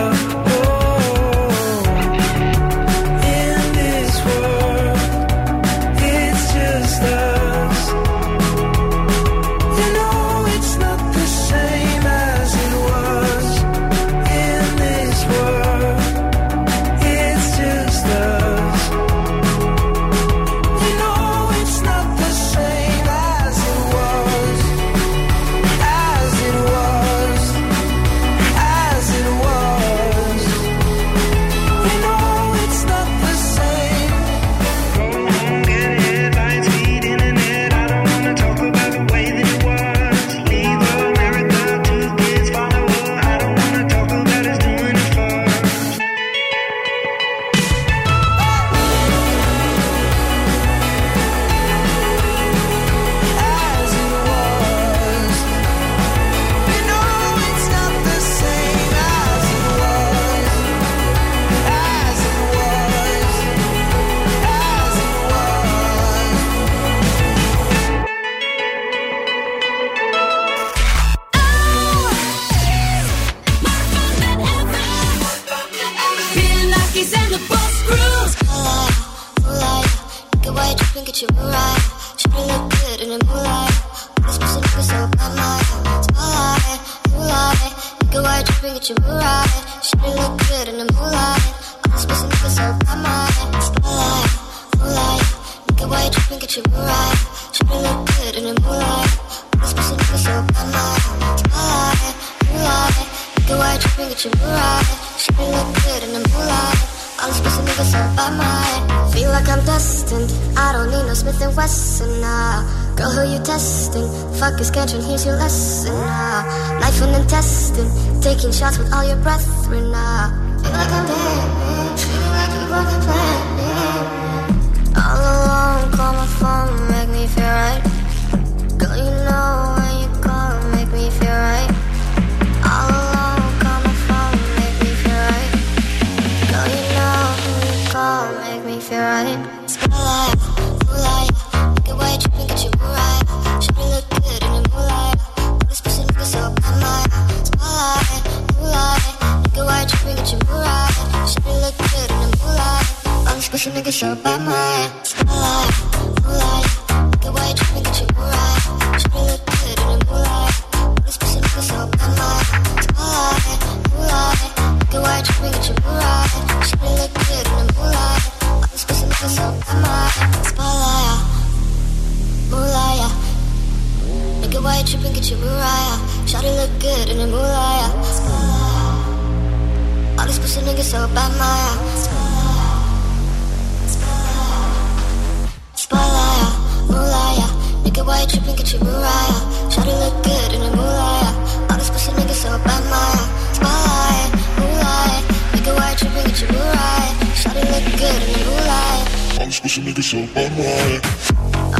Why 188.23 188.29
you 188.31 188.39
your 188.39 188.79
Mariah. 188.85 189.43
Shawty 189.67 189.91
look 189.99 190.15
good 190.23 190.53
in 190.55 190.61
a 190.61 190.71
Moolaya. 190.71 191.69
All 191.69 191.75
these 191.77 191.89
pussy 191.89 192.11
niggas 192.13 192.39
so 192.39 192.57
bad, 192.63 192.83
Maya. 192.87 193.19
Spotlight, 193.51 194.31
Moolaya. 194.55 195.19
Nigga, 195.51 195.71
why 195.75 195.91
you 195.99 196.07
your 196.39 196.47
Mariah. 196.55 197.11
Shawty 197.35 197.63
look 197.67 197.83
good 197.99 198.21
in 198.23 198.31
a 198.31 198.47
Moolaya. 198.47 199.39
All 199.39 199.45
these 199.45 199.59
pussy 199.59 199.81
niggas 199.81 200.07
so 200.07 200.19
bad, 200.33 200.55
Mariah. 200.55 201.03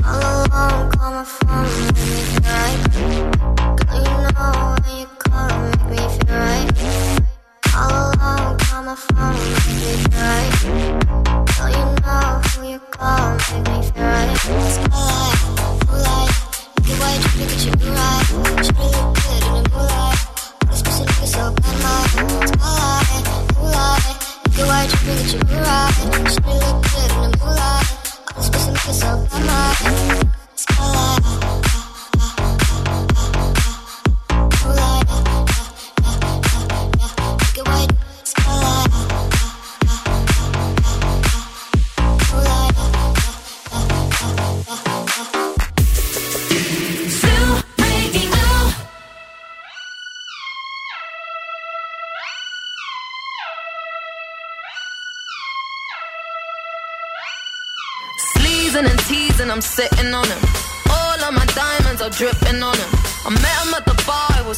All 0.03 0.19
alone, 0.19 0.91
call 0.91 1.11
my 1.13 1.23
phone, 1.23 1.63
make 1.79 2.11
me 2.11 2.19
feel 2.27 2.43
right. 2.43 2.79
Girl, 3.87 4.03
you 4.03 4.15
know 4.35 4.75
when 4.83 4.99
you 4.99 5.07
call, 5.23 5.55
make 5.63 5.85
me 5.91 6.03
feel 6.11 6.27
right. 6.27 6.67
All 7.73 8.11
alone, 8.19 8.57
call 8.59 8.83
my 8.83 8.95
phone, 8.99 9.31
make 9.31 9.47
me 9.47 9.95
feel 9.95 10.19
right. 10.19 10.51
Girl, 11.55 11.71
you 11.71 11.87
know 12.03 12.27
who 12.43 12.59
you 12.67 12.79
call, 12.91 13.31
make 13.31 13.63
me 13.63 13.79
feel 13.87 14.03
right. 14.03 14.35
Spotlight, 14.35 15.22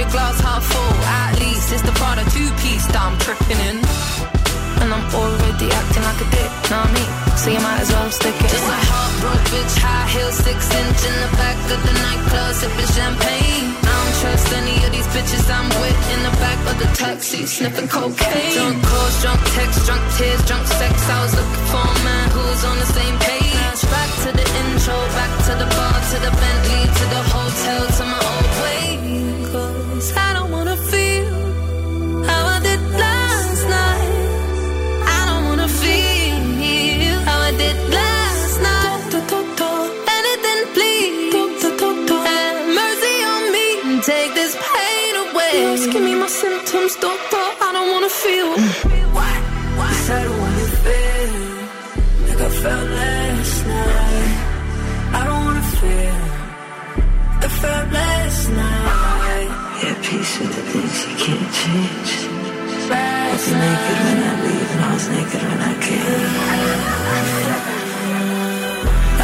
the 0.00 0.10
glass 0.10 0.40
half 0.40 0.64
full, 0.64 0.94
at 1.04 1.36
least 1.40 1.72
it's 1.72 1.82
the 1.82 1.92
Prada 1.92 2.24
two 2.32 2.48
piece 2.64 2.86
that 2.88 3.04
I'm 3.04 3.16
tripping 3.20 3.60
in. 3.68 3.76
And 4.80 4.88
I'm 4.96 5.04
already 5.12 5.68
acting 5.68 6.04
like 6.08 6.20
a 6.24 6.28
dick, 6.32 6.50
know 6.72 6.80
what 6.80 6.88
I 6.88 6.96
mean? 6.96 7.10
So 7.36 7.46
you 7.52 7.60
might 7.60 7.84
as 7.84 7.92
well 7.92 8.08
stick 8.08 8.32
it. 8.32 8.48
Just 8.48 8.64
a 8.64 8.80
heartbroken 8.80 9.44
bitch, 9.52 9.76
high 9.76 10.08
heel, 10.08 10.32
six 10.32 10.58
inch 10.72 11.00
in 11.04 11.16
the 11.20 11.30
back 11.36 11.58
of 11.68 11.80
the 11.84 11.94
nightclub, 12.00 12.52
sipping 12.56 12.90
champagne. 12.96 13.66
I 13.76 13.92
don't 13.92 14.16
trust 14.24 14.48
any 14.56 14.76
of 14.88 14.90
these 14.96 15.08
bitches 15.12 15.44
I'm 15.52 15.68
with 15.84 16.00
in 16.16 16.20
the 16.24 16.34
back 16.40 16.60
of 16.64 16.76
the 16.80 16.88
taxi, 16.96 17.44
sniffing 17.44 17.88
cocaine. 17.92 18.56
Drunk 18.56 18.80
calls, 18.80 19.14
drunk 19.20 19.42
texts, 19.52 19.84
drunk 19.84 20.04
tears, 20.16 20.40
drunk 20.48 20.64
sex. 20.64 20.94
I 21.12 21.18
was 21.28 21.32
looking 21.36 21.66
for 21.68 21.84
a 21.84 21.96
man 22.08 22.26
who 22.32 22.40
was 22.48 22.62
on 22.64 22.76
the 22.80 22.88
same 22.88 23.16
page. 23.20 23.80
Back 23.92 24.10
to 24.24 24.30
the 24.32 24.46
intro, 24.64 24.96
back 25.12 25.32
to 25.44 25.52
the 25.60 25.68
bar, 25.76 25.96
to 26.08 26.16
the 26.24 26.32
Bentley, 26.40 26.79
pain 45.32 45.66
away. 45.66 45.92
You're 45.92 46.02
me 46.02 46.14
my 46.14 46.26
symptoms, 46.26 46.96
doctor. 46.96 47.44
I 47.66 47.72
don't 47.72 47.90
wanna 47.92 48.08
feel. 48.08 48.50
What? 49.16 49.40
What? 49.78 50.10
I 50.10 50.24
don't 50.24 50.40
wanna 50.40 50.68
feel 50.84 51.32
like 52.28 52.40
I 52.40 52.50
felt 52.62 52.88
last 52.90 53.66
night. 53.66 54.34
I 55.12 55.24
don't 55.26 55.44
wanna 55.46 55.66
feel 55.78 56.18
like 57.30 57.44
I 57.44 57.48
felt 57.48 57.92
last 57.92 58.48
night. 58.50 59.48
Yeah, 59.82 59.94
peace 60.02 60.32
with 60.40 60.52
the 60.56 60.62
things 60.72 60.96
you 61.06 61.14
can't 61.24 61.48
change. 61.60 62.12
I 62.82 62.90
Last 62.90 63.32
was 63.32 63.54
naked 63.62 63.98
when 64.04 64.18
I 64.22 64.32
leave, 64.44 64.70
and 64.74 64.82
I 64.84 64.92
was 64.94 65.06
naked 65.08 65.42
when 65.48 65.60
I 65.60 65.74
came. 65.86 66.34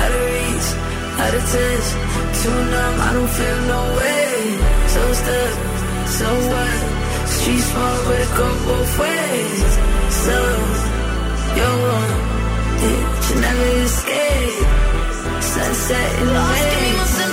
Out 0.00 0.12
of 0.16 0.24
reach, 0.34 0.68
out 1.22 1.34
of 1.38 1.44
touch, 1.52 1.88
too 2.40 2.58
numb, 2.72 2.96
I 3.00 3.10
don't 3.16 3.32
feel 3.38 3.58
no 3.74 3.80
way. 3.98 4.30
So 4.94 5.00
stuck, 5.20 5.75
so 6.08 6.28
what? 6.50 7.28
Street 7.28 7.58
smart, 7.58 8.04
but 8.06 8.20
it 8.20 8.30
go 8.36 8.48
both 8.66 8.98
ways. 8.98 9.72
So, 10.24 10.36
you're 11.56 11.78
one, 11.98 12.14
that 12.80 13.22
you 13.28 13.40
never 13.40 13.68
escape. 13.86 14.66
Sunset 15.42 16.20
in 16.20 16.26
the 16.26 16.32
Lost 16.32 17.25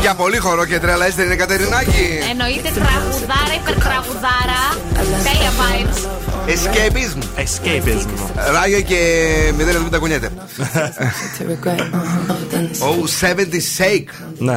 Για 0.00 0.14
πολύ 0.14 0.36
χορό 0.38 0.64
και 0.66 0.78
τρέλα 0.78 1.08
είστε 1.08 1.22
είναι 1.22 1.36
Κατερινάκη. 1.36 2.18
Εννοείται 2.30 2.68
τραγουδάρα, 2.74 3.54
υπερτραγουδάρα. 3.60 4.62
Τέλεια 5.24 5.50
vibes. 5.60 5.98
Escapism. 6.48 7.40
Escapism. 7.40 8.08
Ράγιο 8.52 8.80
και 8.80 8.98
μηδέν 9.56 9.74
να 9.74 9.80
μην 9.80 9.90
τα 9.90 9.98
κουνιέται. 9.98 10.30
Oh, 12.80 13.26
70 13.26 13.38
shake. 13.78 14.08
Ναι. 14.38 14.54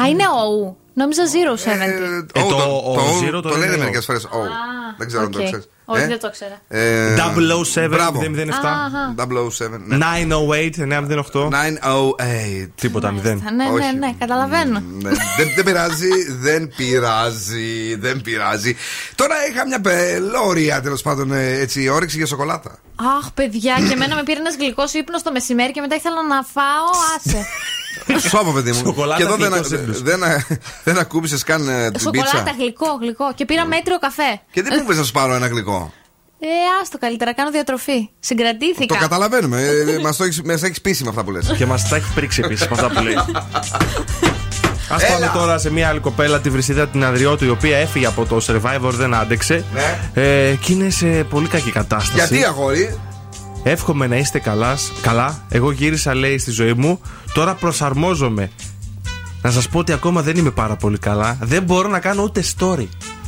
Α, 0.00 0.08
είναι 0.10 0.22
ο. 0.26 0.76
Νόμιζα 0.94 1.22
070. 1.24 1.70
Ε, 1.70 2.40
Oh, 2.40 2.48
το- 2.48 2.48
το- 2.48 2.82
ο 2.90 2.94
το- 2.94 3.00
zero 3.26 3.30
το 3.32 3.40
Το 3.42 3.48
λένε 3.48 3.64
λένε 3.64 3.76
μερικές 3.76 4.08
ο. 4.08 4.12
φορέ. 4.12 4.18
Δεν 4.98 5.06
ξέρω 5.06 5.22
αν 5.22 5.30
το 5.30 5.38
οκ. 5.38 5.44
ξέρεις. 5.44 5.68
Όχι, 5.84 6.06
δεν 6.06 6.20
το 6.20 6.30
ξέρα. 6.30 6.60
Ε, 6.68 7.14
007 7.74 7.86
μπράβο. 7.90 8.20
007. 8.20 8.48
Αχα. 8.50 9.14
007. 9.16 9.80
ναι. 9.86 9.96
908 9.96 10.70
908. 11.32 11.48
908. 11.48 12.68
Τίποτα, 12.74 13.10
μηδέν. 13.10 13.42
Ναι, 13.44 13.64
ναι, 13.64 13.70
Όχι. 13.70 13.96
ναι, 13.96 14.12
καταλαβαίνω. 14.18 14.82
Ναι, 15.02 15.10
δεν, 15.10 15.48
δεν 15.54 15.64
πειράζει, 15.64 16.32
δεν 16.40 16.72
πειράζει, 16.76 17.94
δεν 17.96 18.20
πειράζει. 18.20 18.76
Τώρα 19.14 19.34
είχα 19.50 19.66
μια 19.66 19.80
πελώρια 19.80 20.80
τέλος 20.80 21.02
πάντων 21.02 21.32
ε, 21.32 21.52
έτσι, 21.52 21.88
όρεξη 21.88 22.16
για 22.16 22.26
σοκολάτα. 22.26 22.78
Αχ, 23.18 23.30
παιδιά, 23.32 23.74
και 23.86 23.92
εμένα 23.92 24.14
με 24.14 24.22
πήρε 24.22 24.38
ένας 24.38 24.56
γλυκός 24.56 24.92
ύπνος 24.92 25.22
το 25.22 25.32
μεσημέρι 25.32 25.72
και 25.72 25.80
μετά 25.80 25.94
ήθελα 25.94 26.26
να 26.26 26.42
φάω. 26.42 26.88
Άσε. 27.16 27.46
Σώπα, 28.28 28.52
παιδί 28.52 28.70
μου. 28.72 28.76
Σοκολάτα 28.84 29.16
και 29.16 29.22
εδώ 29.22 29.36
δεν, 29.36 29.50
γλυκός 29.52 29.70
ύπνος. 29.70 30.02
δεν, 30.02 30.20
δεν 30.84 30.98
ακούμπησες 30.98 31.42
καν 31.42 31.68
ε, 31.68 31.90
την 31.90 32.00
Σοκολάτα, 32.00 32.30
πίτσα. 32.38 32.54
γλυκό, 32.58 32.86
γλυκό. 33.00 33.32
Και 33.34 33.44
πήρα 33.44 33.66
μέτριο 33.66 33.98
καφέ. 33.98 34.40
Και 34.52 34.62
δεν 34.62 34.72
μου 34.80 34.86
πες 34.86 34.96
να 34.96 35.02
σου 35.02 35.12
πάρω 35.12 35.34
ένα 35.34 35.46
γλυκό; 35.46 35.92
Ε, 36.40 36.46
άστο 36.82 36.98
καλύτερα, 36.98 37.34
κάνω 37.34 37.50
διατροφή. 37.50 38.08
Συγκρατήθηκα. 38.20 38.94
Το 38.94 39.00
καταλαβαίνουμε. 39.00 39.62
Ε, 39.62 39.98
μας 39.98 40.16
το 40.16 40.24
έχεις, 40.24 40.42
μας 40.42 40.62
έχεις 40.62 40.80
πείσει 40.80 41.02
με 41.02 41.08
αυτά 41.08 41.24
που 41.24 41.30
λες. 41.30 41.54
Και 41.56 41.66
μας 41.66 41.88
τα 41.88 41.96
έχει 41.96 42.12
πρίξει 42.14 42.40
επίσης 42.44 42.68
με 42.68 42.74
αυτά 42.74 42.88
που 42.90 43.02
λέει. 43.02 43.14
Α 44.88 44.96
Έλα. 44.98 45.08
πάμε 45.12 45.30
τώρα 45.34 45.58
σε 45.58 45.70
μια 45.70 45.88
άλλη 45.88 46.00
κοπέλα, 46.00 46.40
τη 46.40 46.50
Βρυσίδα 46.50 46.88
την 46.88 47.04
Αδριώτου, 47.04 47.44
η 47.44 47.48
οποία 47.48 47.76
έφυγε 47.76 48.06
από 48.06 48.24
το 48.26 48.40
survivor, 48.46 48.90
δεν 48.90 49.14
άντεξε. 49.14 49.64
Ναι. 49.74 50.22
Ε, 50.22 50.54
και 50.60 50.72
είναι 50.72 50.90
σε 50.90 51.06
πολύ 51.06 51.48
κακή 51.48 51.70
κατάσταση. 51.70 52.12
Γιατί 52.14 52.44
αγόρι; 52.44 52.98
Εύχομαι 53.66 54.06
να 54.06 54.16
είστε 54.16 54.38
καλά. 54.38 54.78
καλά. 55.02 55.44
Εγώ 55.48 55.70
γύρισα, 55.70 56.14
λέει, 56.14 56.38
στη 56.38 56.50
ζωή 56.50 56.72
μου. 56.72 57.00
Τώρα 57.34 57.54
προσαρμόζομαι. 57.54 58.50
Να 59.42 59.50
σας 59.50 59.68
πω 59.68 59.78
ότι 59.78 59.92
ακόμα 59.92 60.22
δεν 60.22 60.36
είμαι 60.36 60.50
πάρα 60.50 60.76
πολύ 60.76 60.98
καλά. 60.98 61.38
Δεν 61.40 61.62
μπορώ 61.62 61.88
να 61.88 61.98
κάνω 62.00 62.22
ούτε 62.22 62.40
story. 62.58 62.86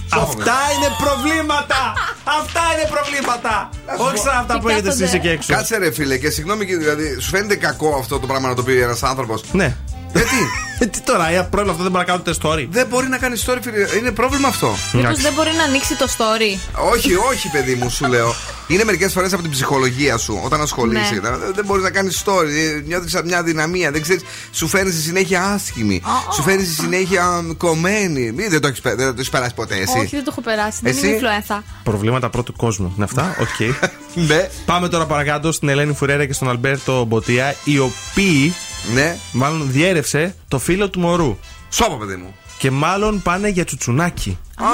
Αυτά 0.08 0.54
είναι 0.76 0.88
προβλήματα! 1.04 1.92
Αυτά 2.40 2.60
είναι 2.74 2.88
προβλήματα! 2.90 3.68
Όχι 3.98 4.16
σαν 4.18 4.36
αυτά 4.38 4.54
Τι 4.54 4.60
που 4.60 4.68
έχετε 4.68 4.88
εσεί 4.88 4.98
κάθονται. 4.98 5.16
εκεί 5.16 5.28
έξω. 5.28 5.54
Κάτσε 5.54 5.76
ρε 5.78 5.90
φίλε 5.92 6.16
και 6.18 6.30
συγγνώμη 6.30 6.66
και 6.66 6.76
δηλαδή 6.76 7.16
σου 7.20 7.28
φαίνεται 7.28 7.56
κακό 7.56 7.96
αυτό 7.98 8.18
το 8.18 8.26
πράγμα 8.26 8.48
να 8.48 8.54
το 8.54 8.62
πει 8.62 8.80
ένας 8.80 9.02
άνθρωπος. 9.02 9.42
Ναι. 9.52 9.76
Γιατί; 10.16 10.36
Ε, 10.78 10.86
Τι 10.86 11.00
τώρα, 11.00 11.28
ε, 11.30 11.42
πρόβλημα 11.50 11.70
αυτό 11.72 11.82
δεν 11.82 11.92
μπορεί 11.92 12.04
να 12.06 12.12
κάνω 12.12 12.22
ούτε 12.26 12.34
story. 12.42 12.66
δεν 12.70 12.86
μπορεί 12.86 13.08
να 13.08 13.18
κάνει 13.18 13.36
story, 13.46 13.58
φίλε. 13.62 13.96
Είναι 13.98 14.10
πρόβλημα 14.10 14.48
αυτό. 14.48 14.74
Μήπω 14.92 15.14
δεν 15.14 15.32
μπορεί 15.32 15.50
να 15.56 15.62
ανοίξει 15.62 15.96
το 15.96 16.06
story. 16.16 16.58
όχι, 16.92 17.14
όχι, 17.14 17.48
παιδί 17.50 17.74
μου, 17.74 17.90
σου 17.90 18.06
λέω. 18.06 18.34
Είναι 18.68 18.84
μερικές 18.84 19.12
φορές 19.12 19.32
από 19.32 19.42
την 19.42 19.50
ψυχολογία 19.50 20.16
σου 20.16 20.40
όταν 20.44 20.60
ασχολείσαι. 20.60 21.14
Ναι. 21.14 21.20
Δεν- 21.20 21.52
Δεν 21.54 21.64
μπορείς 21.64 21.82
να 21.82 21.90
κάνεις 21.90 22.22
story. 22.24 22.82
Νιώθεις 22.86 23.20
μια 23.24 23.42
δυναμία. 23.42 23.90
Δεν 23.90 24.02
ξέρεις, 24.02 24.22
σου 24.52 24.68
φέρνει 24.68 24.90
στη 24.90 25.00
συνέχεια 25.00 25.42
άσχημη. 25.44 26.02
Σου 26.34 26.42
φέρνει 26.42 26.64
στη 26.64 26.74
συνέχεια 26.74 27.24
μ, 27.42 27.50
κομμένη. 27.56 28.32
Μη, 28.32 28.46
δεν 28.48 28.60
το 28.60 28.68
έχεις 28.68 28.80
δεν 28.82 28.96
το 28.96 29.14
έχεις 29.16 29.28
περάσει 29.30 29.54
ποτέ 29.54 29.74
εσύ. 29.74 29.98
Όχι, 29.98 30.14
δεν 30.14 30.24
το 30.24 30.30
έχω 30.30 30.40
περάσει. 30.40 30.78
Δεν 30.82 30.92
Εσύ; 30.96 31.06
είμαι 31.08 31.18
influenza. 31.20 31.62
Προβλήματα 31.82 32.30
πρώτου 32.30 32.52
κόσμου. 32.56 32.92
Είναι 32.96 33.04
αυτά, 33.04 33.36
οκ. 33.40 33.74
Ναι, 34.28 34.48
Πάμε 34.64 34.88
τώρα 34.88 35.06
παρακάτω 35.06 35.52
στην 35.52 35.68
Ελένη 35.68 35.92
Φουρέρα 35.94 36.26
και 36.26 36.32
στον 36.32 36.48
Αλμπέρτο 36.48 37.04
Μποτία, 37.04 37.54
οι 37.64 37.78
οποίοι 37.78 38.54
ναι. 38.94 39.16
μάλλον 39.32 39.70
διέρευσε 39.70 40.34
το 40.48 40.58
φύλο 40.58 40.90
του 40.90 41.00
μωρού. 41.00 41.36
Σώπα, 41.70 41.96
παιδί 41.96 42.16
μου. 42.16 42.34
Και 42.58 42.70
μάλλον 42.70 43.22
πάνε 43.22 43.48
για 43.48 43.64
τσουτσουνάκι. 43.64 44.38
Α, 44.56 44.66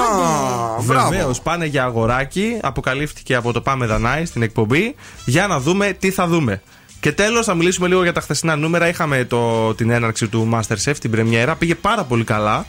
μπράβο. 0.83 1.09
Βεβαίως, 1.09 1.35
πάνε 1.43 1.67
για 1.67 1.85
αγοράκι. 1.85 2.59
Αποκαλύφθηκε 2.63 3.35
από 3.35 3.53
το 3.53 3.61
Πάμε 3.61 3.87
Δανάη 3.87 4.25
στην 4.25 4.43
εκπομπή. 4.43 4.95
Για 5.25 5.47
να 5.47 5.61
δούμε 5.61 5.93
τι 5.99 6.11
θα 6.11 6.27
δούμε. 6.27 6.63
Και 7.01 7.13
τέλος, 7.13 7.47
θα 7.47 7.55
μιλήσουμε 7.55 7.89
λίγο 7.89 8.03
για 8.03 8.13
τα 8.13 8.21
χθεσινά 8.21 8.57
νούμερα. 8.57 8.89
Είχαμε 8.89 9.25
το, 9.25 9.75
την 9.75 9.91
έναρξη 9.91 10.29
του 10.29 10.51
Masterchef, 10.53 10.95
την 11.01 11.11
πρεμιέρα. 11.11 11.57
Πήγε 11.57 11.75
πάρα 11.75 12.05
πολύ 12.05 12.25
καλά. 12.25 12.67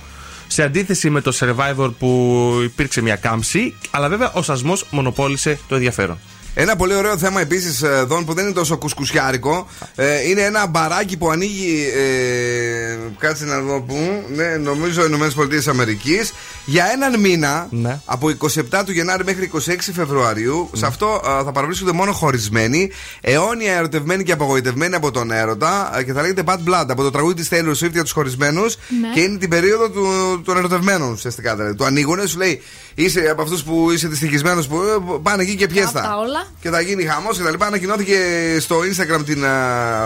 Σε 0.48 0.64
αντίθεση 0.64 1.10
με 1.10 1.22
το 1.22 1.32
Survivor 1.40 1.92
που 2.00 2.50
υπήρξε 2.64 3.02
μια 3.02 3.16
κάμψη. 3.16 3.76
Αλλά 3.92 4.10
βέβαια 4.10 4.32
ο 4.34 4.42
σασμός 4.42 4.86
μονοπόλησε 4.90 5.60
το 5.68 5.76
ενδιαφέρον. 5.76 6.18
Ένα 6.56 6.76
πολύ 6.76 6.96
ωραίο 6.96 7.18
θέμα 7.18 7.42
επίσης 7.42 7.82
εδώ 7.82 8.24
που 8.24 8.34
δεν 8.34 8.44
είναι 8.46 8.54
τόσο 8.54 8.78
κουσκουσιάρικο. 8.78 9.68
Ε, 9.96 10.30
είναι 10.30 10.42
ένα 10.42 10.68
μπαράκι 10.68 11.18
που 11.18 11.30
ανοίγει. 11.30 11.92
Ε, 11.96 12.98
κάτσε 13.20 13.46
να 13.46 13.60
δω 13.62 13.82
πού. 13.82 14.24
Ναι, 14.36 14.46
νομίζω 14.58 15.06
ΗΠΑ 15.06 15.70
Αμερικής. 15.70 16.34
Για 16.66 16.86
έναν 16.94 17.20
μήνα. 17.20 17.68
Ναι. 17.70 18.00
Από 18.06 18.28
27 18.28 18.62
του 18.86 18.92
Γενάρη 18.92 19.24
μέχρι 19.24 19.52
26 19.54 19.60
Φεβρουαρίου. 19.94 20.70
Σε 20.74 20.86
αυτό 20.86 21.22
ε, 21.26 21.44
θα 21.44 21.52
παραβρίσκονται 21.52 21.92
μόνο 21.92 22.12
χωρισμένοι. 22.12 22.92
Αιώνια 23.22 23.74
ερωτευμένοι 23.74 24.24
και 24.24 24.32
απογοητευμένοι 24.32 24.96
από 24.96 25.12
τον 25.12 25.32
έρωτα. 25.32 25.92
ε, 25.98 26.04
και 26.04 26.14
θα 26.14 26.22
λέγεται 26.22 26.44
Bad 26.46 26.58
Blood 26.70 26.86
από 26.88 27.04
το 27.04 27.12
τραγούδι 27.12 27.34
της 27.34 27.48
Taylor 27.52 27.86
Swift 27.86 27.92
για 27.92 28.04
τους 28.04 28.12
χωρισμένους. 28.12 28.76
Ναι. 29.02 29.08
Και 29.14 29.20
είναι 29.20 29.38
την 29.38 29.50
περίοδο 29.50 29.90
του, 29.90 30.06
των 30.46 30.58
ερωτευμένων 30.58 31.12
ουσιαστικά. 31.12 31.56
Δηλαδή. 31.56 31.76
Το 31.76 31.86
ανοίγουν, 31.86 32.28
σου 32.28 32.38
λέει 32.38 32.62
είσαι 32.96 33.28
από 33.32 33.42
αυτούς 33.42 33.64
που 33.64 33.92
είσαι 33.92 34.08
δυστυχισμένος 34.08 34.68
που 34.68 34.76
ε, 34.78 35.20
πάνε 35.22 35.44
εκεί 35.44 35.56
και 35.56 35.68
πιέστα. 35.68 36.00
Αυτά 36.00 36.18
όλα. 36.18 36.43
Και 36.60 36.70
θα 36.70 36.82
γίνει 36.82 37.04
χαμός 37.04 37.38
και 37.38 37.44
τα 37.44 37.52
λοιπά. 37.52 37.66
Ανακοινώθηκε 37.66 38.18
στο 38.60 38.80
Instagram 38.80 39.26
την 39.26 39.46
α, 39.46 39.50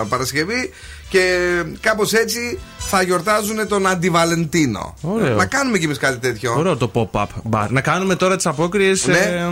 Παρασκευή 0.08 0.70
και 1.08 1.38
κάπως 1.80 2.12
έτσι 2.12 2.58
θα 2.78 3.02
γιορτάζουν 3.02 3.68
τον 3.68 3.86
Αντιβαλεντίνο. 3.86 4.94
Ωραίο. 5.00 5.36
Να 5.36 5.46
κάνουμε 5.46 5.78
κι 5.78 5.84
εμείς 5.84 5.98
κάτι 5.98 6.18
τέτοιο. 6.18 6.54
Ωραίο 6.56 6.76
το 6.76 6.90
pop-up 6.94 7.26
bar. 7.50 7.66
Να 7.68 7.80
κάνουμε 7.80 8.14
τώρα 8.16 8.36
τις 8.36 8.46
απόκριες. 8.46 9.06
Ναι. 9.06 9.48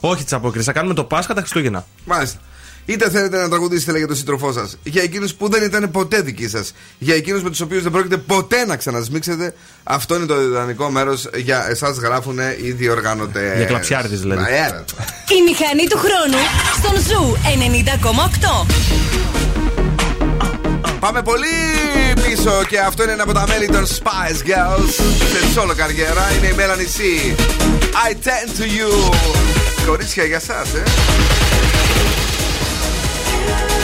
όχι 0.00 0.24
τις 0.24 0.32
απόκριες. 0.32 0.64
Θα 0.64 0.72
κάνουμε 0.72 0.94
το 0.94 1.04
Πάσχα 1.04 1.34
τα 1.34 1.40
Χριστούγεννα. 1.40 1.86
Μάλιστα. 2.04 2.38
Είτε 2.84 3.10
θέλετε 3.10 3.40
να 3.40 3.48
τραγουδήσετε 3.48 3.90
λέει, 3.90 4.00
για 4.00 4.08
τον 4.08 4.16
σύντροφό 4.16 4.52
σας, 4.52 4.76
για 4.82 5.02
εκείνους 5.02 5.34
που 5.34 5.48
δεν 5.48 5.62
ήταν 5.62 5.90
ποτέ 5.90 6.20
δικοί 6.20 6.48
σας, 6.48 6.72
για 6.98 7.14
εκείνους 7.14 7.42
με 7.42 7.50
τους 7.50 7.60
οποίους 7.60 7.82
δεν 7.82 7.92
πρόκειται 7.92 8.16
ποτέ 8.16 8.64
να 8.64 8.76
ξανασμίξετε, 8.76 9.54
αυτό 9.82 10.14
είναι 10.14 10.26
το 10.26 10.40
ιδανικό 10.40 10.90
μέρος 10.90 11.28
για 11.34 11.66
εσάς, 11.68 11.96
γράφουν 11.96 12.38
οι 12.62 12.70
διοργανωτές. 12.70 13.56
Για 13.56 13.66
κλαψιάριδες, 13.66 14.20
δηλαδή. 14.20 14.42
Η 15.28 15.42
μηχανή 15.48 15.86
του 15.88 15.98
χρόνου 15.98 16.42
στον 16.78 17.00
Zoo 17.02 17.36
90,8. 17.42 18.66
Πάμε 21.00 21.22
πολύ 21.22 21.46
πίσω 22.22 22.64
και 22.68 22.78
αυτό 22.78 23.02
είναι 23.02 23.12
ένα 23.12 23.22
από 23.22 23.32
τα 23.32 23.44
μέλη 23.48 23.66
των 23.66 23.86
Spice 23.86 24.48
Girls 24.48 24.90
σε 25.32 25.60
solo 25.60 25.74
καριέρα. 25.76 26.30
Είναι 26.36 26.46
η 26.46 26.54
Melanie 26.56 26.98
C. 26.98 27.00
I 28.08 28.12
tend 28.12 28.60
to 28.60 28.64
you. 28.64 29.14
Κορίτσια 29.86 30.24
για 30.24 30.40
σας, 30.40 30.74
ε. 30.74 30.82
Bye. 33.52 33.81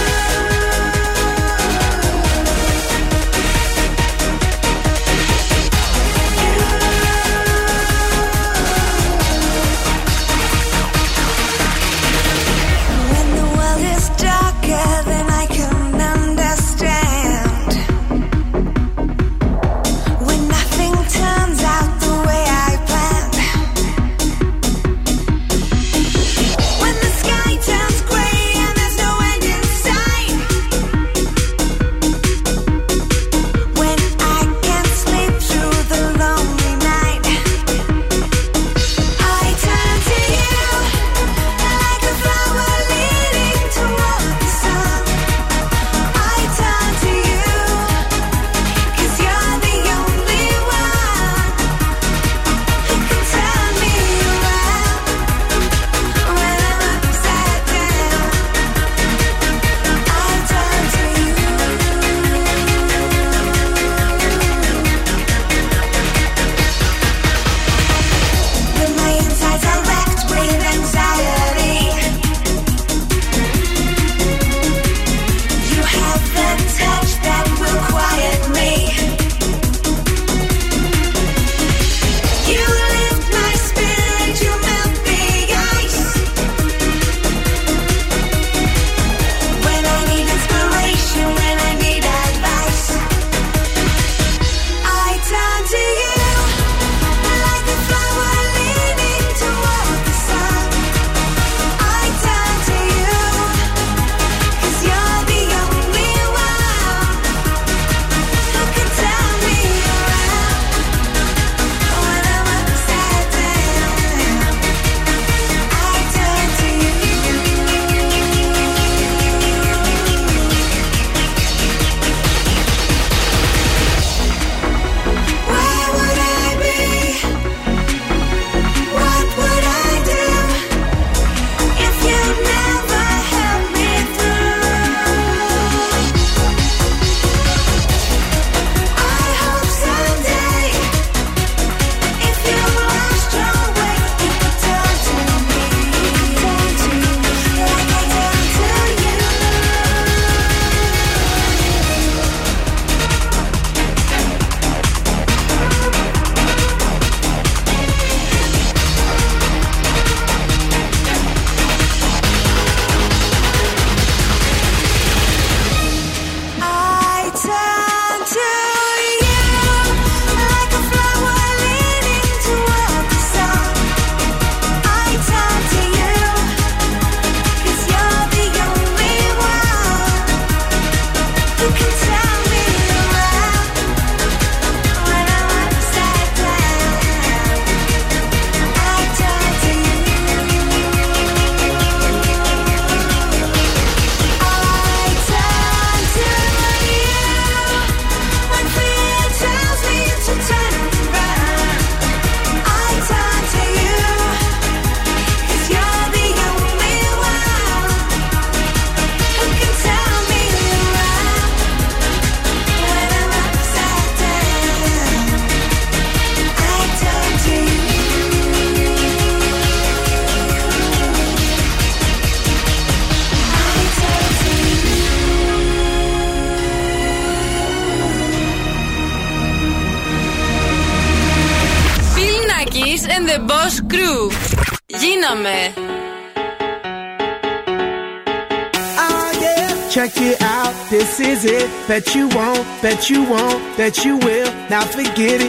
that 243.08 243.16
you 243.16 243.22
want, 243.22 243.76
that 243.78 244.04
you 244.04 244.18
will. 244.18 244.52
Now 244.68 244.84
forget 244.84 245.40
it. 245.40 245.47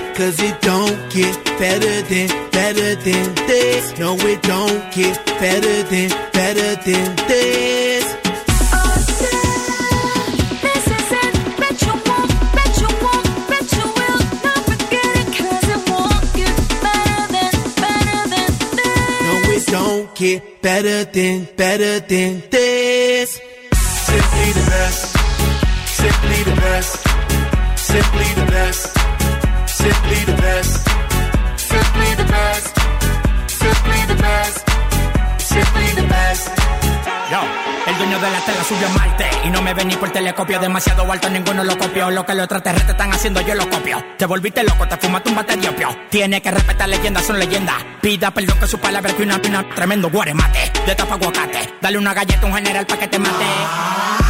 Volviste 44.29 44.63
loco, 44.63 44.87
te 44.87 44.95
fumaste 44.95 45.29
un 45.29 45.35
bate 45.35 45.57
de 45.57 45.67
opio. 45.67 45.89
Tiene 46.09 46.39
que 46.41 46.51
respetar 46.51 46.87
leyendas, 46.87 47.25
son 47.25 47.39
leyendas. 47.39 47.83
Pida 47.99 48.31
perdón 48.31 48.59
que 48.59 48.67
su 48.67 48.77
palabra 48.77 49.11
que 49.13 49.23
una 49.23 49.41
pina. 49.41 49.67
Tremendo 49.75 50.09
guaremate, 50.09 50.71
de 50.85 50.95
tapa 50.95 51.15
aguacate. 51.15 51.73
Dale 51.81 51.97
una 51.97 52.13
galleta 52.13 52.43
a 52.43 52.45
un 52.45 52.53
general 52.53 52.85
pa' 52.85 52.97
que 52.97 53.07
te 53.07 53.19
mate. 53.19 53.45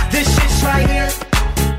This 0.10 0.28
shit's 0.28 0.64
right 0.64 0.90
here. 0.90 1.10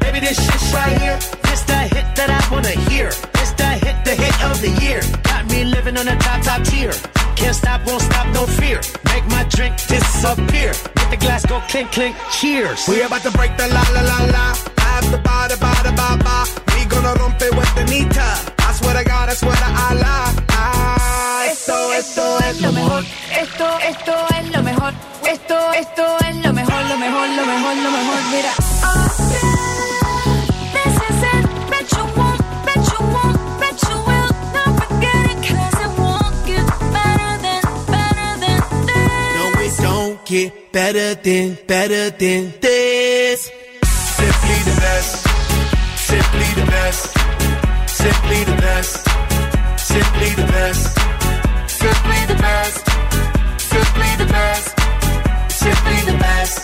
Baby, 0.01 0.21
this 0.21 0.39
shit's 0.39 0.73
right 0.73 1.01
here. 1.01 1.19
This 1.45 1.63
the 1.63 1.79
hit 1.95 2.07
that 2.15 2.31
I 2.31 2.41
wanna 2.53 2.77
hear. 2.91 3.09
This 3.33 3.53
the 3.57 3.65
hit, 3.65 3.97
the 4.05 4.15
hit 4.15 4.45
of 4.45 4.61
the 4.61 4.71
year. 4.85 5.01
Got 5.23 5.51
me 5.51 5.65
living 5.65 5.97
on 5.97 6.07
a 6.07 6.17
top, 6.19 6.43
top 6.43 6.63
tier. 6.65 6.93
Can't 7.37 7.57
stop, 7.57 7.87
won't 7.87 8.03
stop, 8.03 8.27
no 8.35 8.45
fear. 8.47 8.81
Make 9.07 9.25
my 9.29 9.45
drink 9.49 9.75
disappear. 9.89 10.73
Make 10.97 11.11
the 11.11 11.17
glass 11.17 11.47
go 11.47 11.61
clink, 11.69 11.91
clink. 11.91 12.15
Cheers. 12.31 12.87
We 12.87 13.01
about 13.01 13.23
to 13.23 13.31
break 13.31 13.57
the 13.57 13.67
la 13.69 13.83
la 13.95 14.03
la 14.03 14.19
la. 14.29 14.47
Have 14.85 15.11
the 15.11 15.19
ba 15.19 15.49
da 15.49 15.57
ba 15.57 15.73
da 15.85 15.93
ba 15.97 16.23
ba. 16.23 16.60
Gonna 17.11 17.25
rompe 17.25 17.51
with 17.57 17.75
the. 17.75 17.83
I 18.61 18.73
swear 18.73 18.95
to 18.95 19.03
God, 19.03 19.29
I 19.31 19.35
swear 19.35 19.57
to 19.57 19.65
Allah. 19.65 20.33
Ah, 20.51 21.45
esto, 21.51 21.93
esto 21.93 22.39
es 22.39 22.61
lo 22.61 22.71
mejor. 22.71 23.05
Esto, 23.37 23.67
esto 23.81 24.15
es 24.39 24.51
lo 24.55 24.63
mejor. 24.63 24.93
Esto, 25.27 25.73
esto 25.73 26.19
es 26.29 26.37
lo 26.37 26.53
mejor, 26.53 26.83
lo 26.85 26.97
mejor, 26.99 27.29
lo 27.31 27.47
mejor, 27.47 27.77
lo 27.77 27.91
mejor. 27.91 28.23
Mira. 28.31 28.53
No, 39.83 40.21
get 40.27 40.73
better 40.73 41.15
than, 41.15 41.59
better 41.67 42.11
than 42.11 42.53
this. 42.61 43.51
Simply 43.83 44.59
the 44.65 44.81
best. 44.81 45.40
Simply 46.31 46.63
the 46.63 46.71
best. 46.71 47.03
Simply 47.91 48.45
the 48.45 48.57
best. 48.63 49.09
Simply 49.79 50.31
the 50.39 50.47
best. 50.47 50.99
Simply 51.67 52.21
the 52.31 52.37
best. 52.39 52.87
Simply 53.59 54.11
the 54.17 54.27
best. 54.31 54.67
Simply 55.51 55.99
the 56.07 56.17
best. 56.19 56.57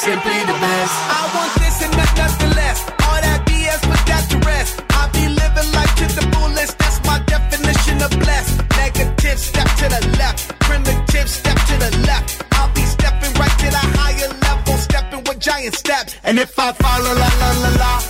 Simply 0.00 0.40
the 0.48 0.56
best. 0.64 0.94
I 1.12 1.30
want 1.36 1.52
this 1.60 1.82
and 1.84 1.92
not 1.94 2.16
nothing 2.16 2.52
less. 2.56 2.80
All 3.04 3.20
that 3.20 3.44
BS, 3.44 3.80
put 3.84 4.00
that 4.08 4.24
to 4.30 4.38
rest. 4.48 4.82
I 4.96 5.10
be 5.12 5.28
living 5.28 5.68
life 5.76 5.94
to 6.00 6.06
the 6.16 6.24
fullest. 6.32 6.78
That's 6.78 7.04
my 7.04 7.18
definition 7.26 8.00
of 8.00 8.10
blessed. 8.18 8.64
Negative, 8.80 9.38
step 9.38 9.68
to 9.76 9.86
the 9.92 10.16
left. 10.16 10.58
Primitive, 10.60 11.28
step 11.28 11.58
to 11.68 11.76
the 11.84 11.98
left. 12.08 12.42
I'll 12.52 12.72
be 12.72 12.84
stepping 12.88 13.32
right 13.34 13.56
to 13.60 13.68
the 13.76 13.84
higher 14.00 14.32
level, 14.40 14.74
stepping 14.78 15.22
with 15.24 15.38
giant 15.38 15.74
steps. 15.74 16.16
And 16.24 16.38
if 16.38 16.58
I 16.58 16.72
follow 16.72 17.12
la 17.12 17.30
la 17.42 17.50
la 17.60 17.70
la, 17.76 18.09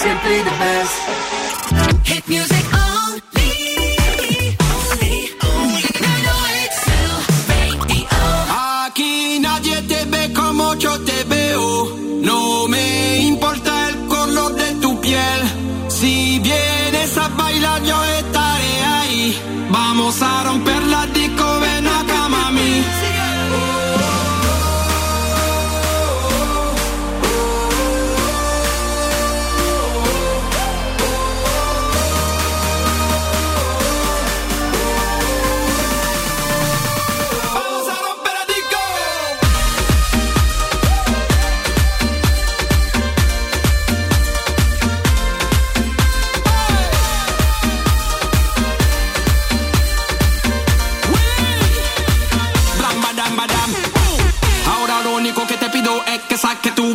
Simply 0.00 0.38
the 0.38 0.50
best. 0.58 2.08
Hit 2.08 2.26
music. 2.26 2.79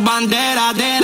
bandeira 0.06 0.72
de 0.72 0.95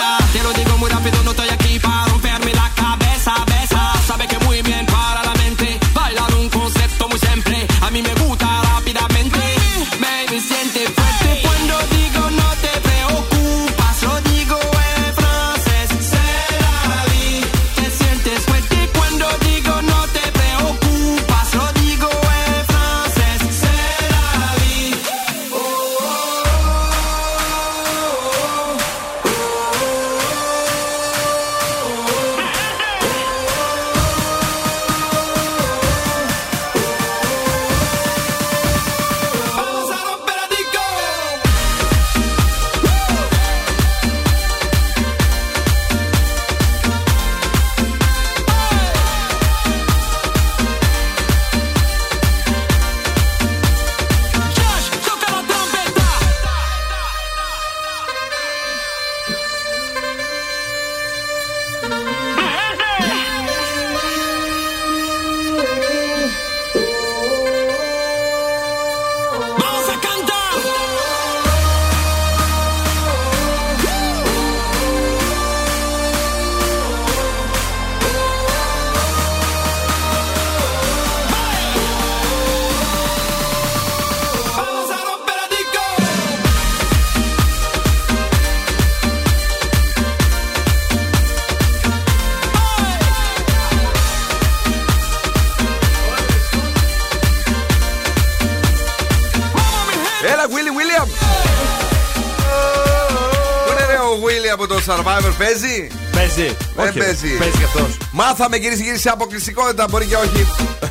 το 105.38 105.38
Survivor 105.38 105.38
παίζει; 105.38 105.86
Παίζει. 106.12 106.56
Δεν 106.76 106.86
Όχι, 106.88 106.98
παίζει. 106.98 107.36
παίζει 107.38 107.56
κι 107.58 107.64
αυτός. 107.64 107.96
Μάθαμε 108.12 108.58
κυρίες 108.58 108.78
και 108.78 108.84
κύριοι 108.84 108.98
σε 108.98 109.08
αποκλειστικότητα, 109.08 109.86
μπορεί 109.90 110.06
και 110.06 110.16
όχι. 110.16 110.46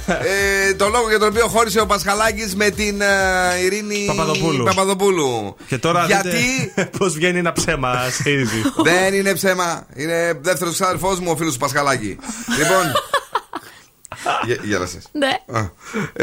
ε, 0.69 0.73
το 0.73 0.87
λόγο 0.89 1.09
για 1.09 1.19
τον 1.19 1.27
οποίο 1.27 1.47
χώρισε 1.47 1.79
ο 1.79 1.85
Πασχαλάκης 1.85 2.55
με 2.55 2.69
την 2.69 3.01
ε, 3.01 3.05
Ειρήνη 3.63 4.05
Παπαδοπούλου. 4.07 4.63
Παπαδοπούλου. 4.63 5.55
Και 5.67 5.77
τώρα 5.77 6.05
Γιατί; 6.05 6.73
πώς 6.97 7.13
βγαίνει 7.13 7.39
ένα 7.39 7.51
ψέμα 7.53 7.95
σε 8.21 8.29
είδη. 8.31 8.61
δεν 8.83 9.13
είναι 9.13 9.33
ψέμα. 9.33 9.85
Είναι 9.95 10.39
δεύτερος 10.41 10.73
ξάδερφός 10.73 11.19
μου 11.19 11.31
ο 11.31 11.35
φίλος 11.35 11.53
του 11.53 11.59
Πασχαλάκη. 11.59 12.17
λοιπόν. 12.57 12.85
Γε- 14.45 14.63
Γέλασες. 14.63 15.03
Ναι. 15.11 15.57
Α. 15.59 15.69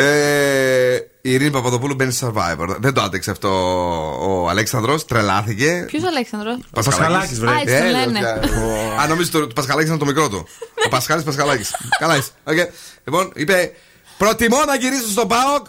Ε, 0.03 0.95
η 1.23 1.33
Ειρήνη 1.33 1.51
Παπαδοπούλου 1.51 1.95
μπαίνει 1.95 2.13
στο 2.13 2.33
Survivor. 2.35 2.77
Δεν 2.79 2.93
το 2.93 3.01
άντεξε 3.01 3.31
αυτό 3.31 3.49
ο 4.29 4.49
Αλέξανδρος, 4.49 5.05
τρελάθηκε. 5.05 5.85
Ποιος 5.87 6.05
Αλέξανδρος; 6.05 6.57
Πασχαλάκης, 6.71 7.41
βρε. 7.41 7.51
Α, 7.51 7.55
έτσι 7.61 7.77
τον 7.79 7.87
Ε, 7.87 7.91
λένε. 7.91 8.19
Α, 9.01 9.07
νομίζω 9.07 9.31
το, 9.31 9.41
το 9.47 9.53
Πασχαλάκης 9.55 9.87
ήταν 9.87 9.99
το 9.99 10.05
μικρό 10.05 10.29
του. 10.29 10.47
Ο 10.87 10.89
Πασχάλης 10.89 11.25
Πασχαλάκης. 11.25 11.75
Καλά 11.99 12.17
είσαι. 12.17 12.31
Οκ. 12.45 12.57
Λοιπόν, 13.05 13.33
είπε, 13.35 13.73
προτιμώ 14.19 14.65
να 14.67 14.75
γυρίσω 14.77 15.09
στο 15.09 15.27
ΠΑΟΚ, 15.27 15.67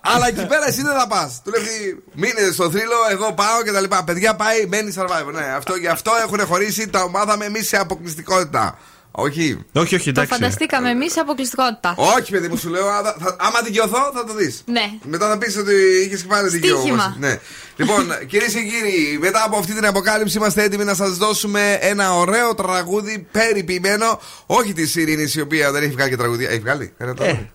αλλά 0.00 0.26
εκεί 0.28 0.46
πέρα 0.46 0.66
εσύ 0.68 0.82
δεν 0.82 0.92
θα 0.98 1.06
πας. 1.06 1.40
Του 1.44 1.50
λέει, 1.50 2.02
μείνε 2.14 2.52
στο 2.52 2.70
θρύλο, 2.70 2.96
εγώ 3.10 3.32
πάω 3.32 3.62
και 3.64 3.72
τα 3.72 3.80
λοιπά. 3.80 4.04
Παιδιά 4.04 4.34
πάει, 4.36 4.66
μπαίνει 4.66 4.94
Survivor. 4.98 5.32
Ναι, 5.32 5.52
αυτό, 5.56 5.74
γι' 5.76 5.86
αυτό 5.88 6.10
έχουν 6.24 6.46
χωρίσει, 6.46 6.88
τα 6.88 7.08
μάθαμε 7.08 7.44
εμείς 7.44 7.62
σε 7.62 7.76
αποκλειστικότητα. 7.76 8.78
Όχι. 9.12 9.64
Όχι, 9.72 9.94
όχι, 9.94 10.04
Το 10.04 10.10
εντάξει. 10.20 10.32
φανταστήκαμε 10.32 10.90
εμείς 10.90 11.12
σε 11.12 11.20
αποκλειστικότητα. 11.20 11.94
Όχι, 11.96 12.30
παιδί 12.32 12.48
μου, 12.48 12.56
σου 12.56 12.68
λέω. 12.68 12.86
α, 12.88 13.02
θα- 13.02 13.36
άμα 13.38 13.60
δικαιωθώ, 13.64 14.10
θα 14.14 14.24
το 14.24 14.34
δεις. 14.34 14.62
Ναι. 14.66 14.90
Μετά 15.04 15.28
θα 15.28 15.38
πεις 15.38 15.56
ότι 15.56 15.74
είχες 16.06 16.24
πάλι 16.24 16.48
δικαίωμα. 16.48 16.78
Στοίχημα. 16.80 17.16
Ναι. 17.18 17.38
λοιπόν, 17.76 18.06
κυρίες 18.30 18.52
και 18.52 18.60
κύριοι, 18.60 19.18
μετά 19.20 19.44
από 19.46 19.56
αυτή 19.56 19.74
την 19.74 19.86
αποκάλυψη 19.86 20.36
είμαστε 20.36 20.62
έτοιμοι 20.62 20.84
να 20.84 20.94
σας 20.94 21.16
δώσουμε 21.16 21.78
ένα 21.80 22.14
ωραίο 22.14 22.54
τραγούδι 22.54 23.26
περιποιημένο. 23.32 24.20
Όχι 24.46 24.72
της 24.72 24.94
Ειρήνης, 24.96 25.34
η 25.34 25.40
οποία 25.40 25.70
δεν 25.72 25.82
έχει 25.82 25.92
βγάλει 25.92 26.10
και 26.10 26.16
τραγουδία. 26.16 26.50
Έχει 26.50 26.60
βγάλει; 26.60 26.92
Ένα 26.98 27.14
τραγούδι. 27.14 27.50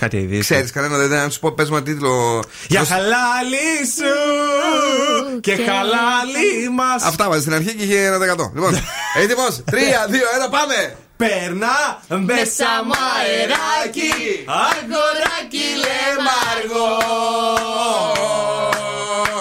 Ε, 0.00 0.02
κάτι 0.02 0.16
ειδήσει. 0.16 0.40
Ξέρεις 0.40 0.70
κανένα, 0.70 0.96
δεν 0.96 1.08
να 1.08 1.30
σου 1.30 1.40
πω, 1.40 1.52
πες 1.52 1.68
ένα 1.68 1.82
τίτλο. 1.82 2.42
Για 2.68 2.80
Δώσ' 2.80 2.88
χαλάλι 2.88 3.68
σου 3.96 5.40
και 5.40 5.54
χαλάλι 5.54 6.68
μας. 6.74 7.02
Αυτά 7.02 7.28
βάζεις 7.28 7.42
στην 7.42 7.54
αρχή 7.54 7.74
και 7.74 7.84
είχε 7.84 8.04
ένα 8.04 8.18
δεκατό. 8.18 8.52
Λοιπόν, 8.54 8.74
έτοιμο. 9.16 9.46
Τρία, 9.72 10.06
δύο, 10.08 10.26
ένα, 10.34 10.48
πάμε. 10.48 10.96
Περνά 11.16 12.02
μέσα 12.08 12.66
μου 12.84 12.92
αεράκι, 13.18 14.44
αγοράκι 14.46 15.68
λεμαργό. 15.84 16.98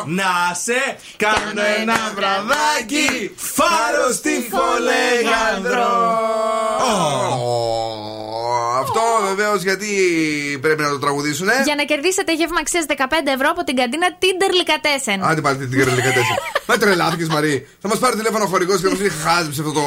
Να 0.06 0.54
σε 0.64 0.98
κάνω 1.18 1.62
ένα 1.80 2.14
βραδάκι, 2.16 3.32
φάρο 3.36 4.12
στη 4.14 4.50
φολεγανδρό. 4.52 5.90
Αυτό 8.86 9.02
βεβαίως 9.30 9.62
γιατί 9.64 9.90
πρέπει 10.62 10.82
να 10.82 10.90
το 10.90 11.00
τραγουδήσουνε. 11.00 11.54
Για 11.66 11.76
να 11.76 11.84
κερδίσετε 11.84 12.32
γεύμα 12.34 12.60
αξίας 12.60 12.86
15 12.88 12.94
ευρώ 13.36 13.48
από 13.54 13.64
την 13.64 13.76
καντίνα 13.76 14.08
Tinder 14.22 14.52
Licatessen. 14.60 15.20
Άντε 15.30 15.42
πάλι 15.42 15.58
την 15.58 15.78
κερδελικά 15.78 16.12
τέσσερα. 16.18 16.42
Μα 16.70 16.78
τρελάθηκε 16.78 17.26
Μαρή. 17.36 17.68
Θα 17.82 17.88
μας 17.88 18.00
πάρει 18.00 18.16
τηλέφωνο 18.16 18.44
ο 18.44 18.48
χορηγός 18.48 18.78
και 18.82 18.88
θα 18.88 18.90
μας 18.90 19.00
πει 19.00 19.10
χάζεψε 19.10 19.62
αυτό 19.62 19.74
το 19.80 19.86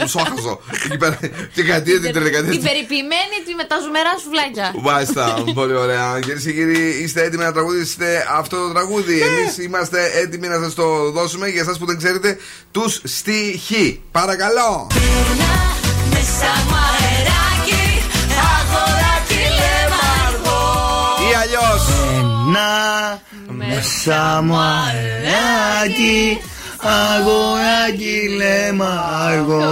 μουσόχαζο. 0.00 0.60
Εκεί 0.86 0.96
πέρα. 0.96 1.18
Και 1.54 1.62
κάτι 1.62 2.00
την 2.00 2.12
κερδελικά 2.12 2.38
Την 2.42 2.62
περιποιημένη 2.68 3.36
τη 3.46 3.54
με 3.54 3.64
τα 3.64 3.76
ζουμερά 3.84 4.12
σουβλάκια. 4.22 4.66
Μάλιστα, 4.90 5.44
πολύ 5.54 5.76
ωραία. 5.76 6.18
Κυρίες 6.20 6.42
και 6.44 6.52
κύριοι, 6.52 6.82
είστε 7.02 7.22
έτοιμοι 7.22 7.44
να 7.44 7.52
τραγουδήσετε 7.52 8.26
αυτό 8.30 8.56
το 8.66 8.72
τραγούδι; 8.72 9.20
Εμείς 9.20 9.58
είμαστε 9.58 10.10
έτοιμοι 10.22 10.48
να 10.48 10.58
σας 10.62 10.74
το 10.74 11.10
δώσουμε 11.10 11.48
για 11.48 11.60
εσάς 11.60 11.78
που 11.78 11.86
δεν 11.86 11.96
ξέρετε 11.98 12.38
τους 12.70 13.00
στοιχεί. 13.04 14.02
Παρακαλώ. 14.10 14.86
Μέσα 16.10 16.50
μου 16.68 16.74
Να 22.54 23.20
μέσα 23.46 24.40
μου 24.42 24.56
αεράκι, 24.56 26.40
αγοράκι 26.80 28.28
λεμαργό. 28.36 29.62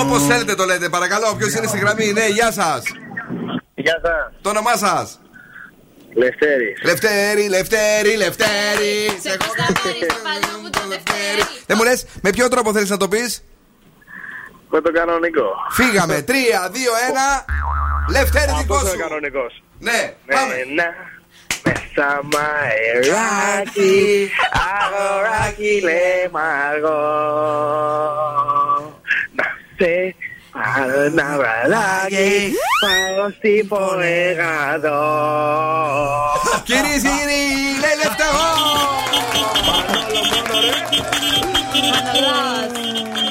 Όπως 0.00 0.26
θέλετε 0.26 0.54
το 0.54 0.64
λέτε, 0.64 0.88
παρακαλώ. 0.88 1.34
Ποιος 1.38 1.54
είναι 1.54 1.66
στη 1.66 1.78
γραμμή, 1.78 2.12
ναι, 2.12 2.26
γεια 2.26 2.52
σας. 2.52 2.82
Γεια 3.74 3.98
σας. 4.02 4.32
Το 4.42 4.48
όνομά 4.50 4.76
σας. 4.76 5.20
Λευτέρη. 6.14 6.76
Λευτέρη, 6.84 7.48
Λευτέρη, 7.48 8.16
Λευτέρη. 8.16 8.94
Σε 9.22 9.28
έχω 9.28 9.52
σταματήσει 9.54 10.06
το 10.06 10.14
παλιό 10.26 10.58
μου 10.62 10.70
το 10.70 10.80
Δευτέρι. 10.88 11.42
Δεν 11.66 11.76
μου 11.78 11.84
λες, 11.84 12.06
με 12.22 12.30
ποιο 12.30 12.48
τρόπο 12.48 12.72
θέλεις 12.72 12.90
να 12.90 12.96
το 12.96 13.08
πεις; 13.08 13.44
Με 14.70 14.80
το 14.80 14.90
κανονικό. 14.92 15.48
Φύγαμε. 15.70 16.22
3, 16.22 16.32
2, 16.70 16.92
1. 17.08 17.44
Λευτέρη 18.10 18.52
δικός 18.58 18.76
Αυτός 18.76 18.88
σου. 18.88 18.94
είναι 18.94 19.04
ο 19.04 19.08
κανονικός. 19.08 19.62
네, 19.80 20.14
밤에. 20.28 20.64
Samae 21.94 23.02
Raki, 23.10 24.30
Agoraki 24.52 25.80
le 25.82 26.28
mago. 26.32 26.96
Nace 29.34 30.14
al 30.54 31.14
Navarraki, 31.14 32.56
pago 32.80 33.30
si 33.42 33.62
polegado. 33.64 34.96
¡Kiri, 36.64 37.00
Siri! 37.00 37.78
¡Le, 37.80 37.96
let's 37.96 38.16
go! 38.16 38.30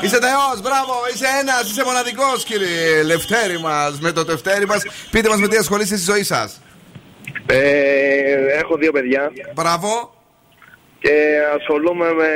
Είσαι 0.10 0.20
θεό, 0.20 0.62
μπράβο, 0.64 0.94
είσαι 1.14 1.26
ένας, 1.42 1.70
είσαι 1.72 1.84
μοναδικός 1.84 2.44
κύριε 2.44 3.04
Λευτέρη 3.04 3.60
μας 3.60 4.00
με 4.00 4.12
το 4.12 4.26
τευτέρι 4.26 4.66
μας. 4.66 4.86
Πείτε 5.12 5.30
μας 5.30 5.40
με 5.40 5.48
τι 5.48 5.58
ασχολείστε 5.58 5.96
στη 5.96 6.12
ζωή 6.12 6.24
σας. 6.24 6.62
Ε, 7.46 7.58
έχω 8.60 8.78
δύο 8.78 8.92
παιδιά 8.92 9.32
Μπράβο. 9.54 10.14
και 11.00 11.12
ασχολούμαι 11.60 12.14
με 12.14 12.28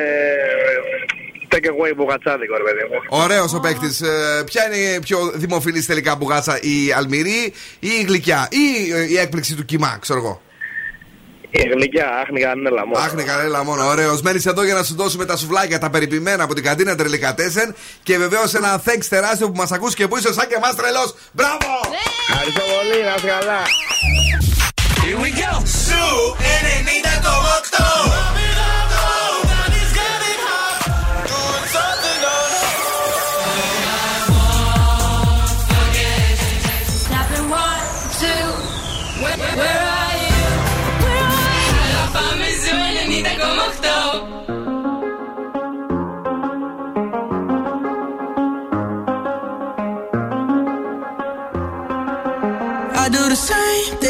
take 1.49 1.65
away 1.65 1.93
μπουγατσάδικο, 1.95 2.57
ρε 2.57 2.63
παιδί 2.63 2.83
μου. 2.91 3.19
Ωραίος 3.23 3.53
ο 3.53 3.59
παίκτης. 3.59 4.01
ποια 4.45 4.65
είναι 4.65 4.75
η 4.75 4.99
πιο 4.99 5.31
δημοφιλής 5.33 5.85
τελικά 5.85 6.15
μπουγάτσα, 6.15 6.59
η 6.61 6.91
αλμυρή 6.97 7.53
ή 7.79 7.89
η 7.99 8.03
γλυκιά 8.07 8.47
ή 8.51 8.91
ε, 8.91 9.03
η 9.09 9.17
έκπληξη 9.17 9.55
του 9.55 9.65
κοιμά, 9.65 9.97
ξέρω 10.01 10.19
εγώ. 10.19 10.41
Η 11.55 11.67
γλυκιά, 11.73 12.07
άχνη 12.21 12.41
κανέλα 12.41 12.85
μόνο. 12.87 13.05
Άχνη 13.05 13.23
κανέλα 13.23 13.63
μόνο. 13.63 13.85
Ωραίος. 13.87 14.21
Μένεις 14.21 14.45
εδώ 14.45 14.63
για 14.63 14.73
να 14.73 14.83
σου 14.83 14.95
δώσουμε 14.95 15.25
τα 15.25 15.37
σουβλάκια, 15.37 15.79
τα 15.79 15.89
περιποιημένα 15.89 16.43
από 16.43 16.53
την 16.53 16.63
καντίνα 16.63 16.95
Τρελικατέσεν 16.95 17.75
και 18.03 18.17
βεβαίως 18.17 18.53
ένα 18.53 18.81
thanks 18.85 19.05
τεράστιο 19.09 19.47
που 19.51 19.57
μας 19.57 19.71
ακούς 19.71 19.93
και 19.93 20.07
που 20.07 20.17
είσαι 20.17 20.33
σαν 20.33 20.47
και 20.47 20.55
εμά 20.55 20.73
τρελός. 20.73 21.15
Μπράβο! 21.31 21.67
Ευχαριστώ 22.29 22.61
πολύ, 22.61 23.03
να 23.03 23.13
είσαι 23.17 23.27
καλά. 23.27 23.61
Here 25.03 25.19
we 25.23 25.29
go. 25.41 25.51
Σου 25.87 26.35
90,8. 28.47 28.52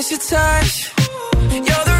miss 0.00 0.10
your 0.10 0.20
touch. 0.20 0.94
You're 1.52 1.84
the 1.84 1.99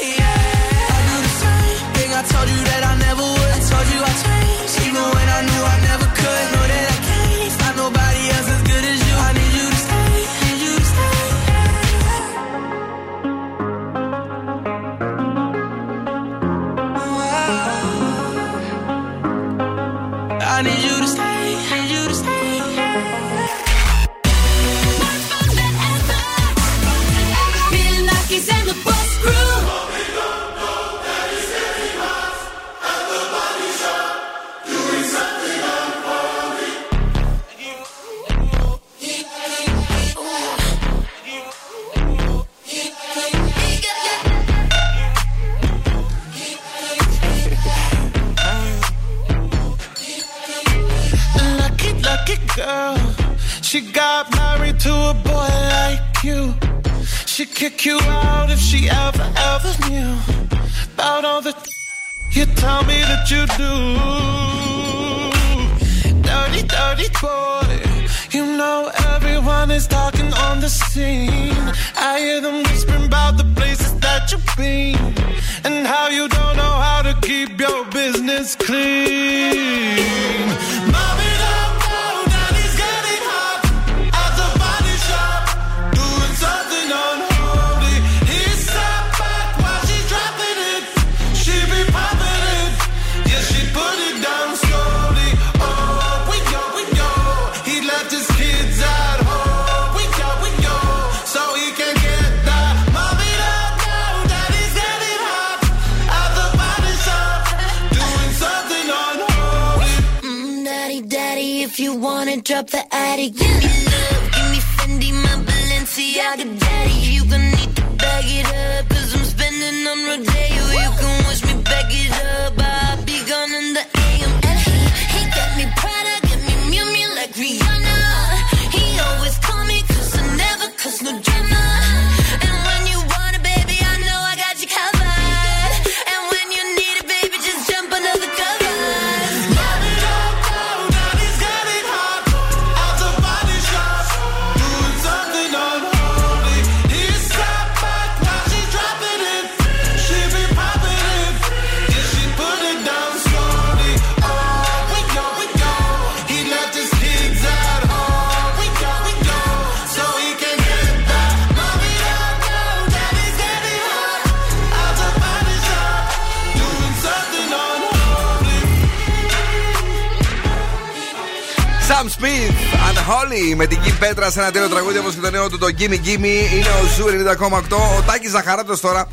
Petras 174.13 174.33
σε 174.33 174.39
ένα 174.39 174.51
τέλειο 174.51 174.69
τραγούδι 174.69 174.97
όπως 174.97 175.13
και 175.13 175.19
το 175.21 175.29
νέο 175.31 175.49
του 175.49 175.57
το 175.57 175.67
Gimme 175.79 175.93
Gimme. 176.05 176.53
Είναι 176.53 176.69
ο 176.83 176.85
Zoo 176.95 177.05
90,8. 177.05 177.97
Ο 177.97 178.01
Τάκης 178.05 178.31
Ζαχαράτος 178.31 178.79
τώρα 178.79 179.07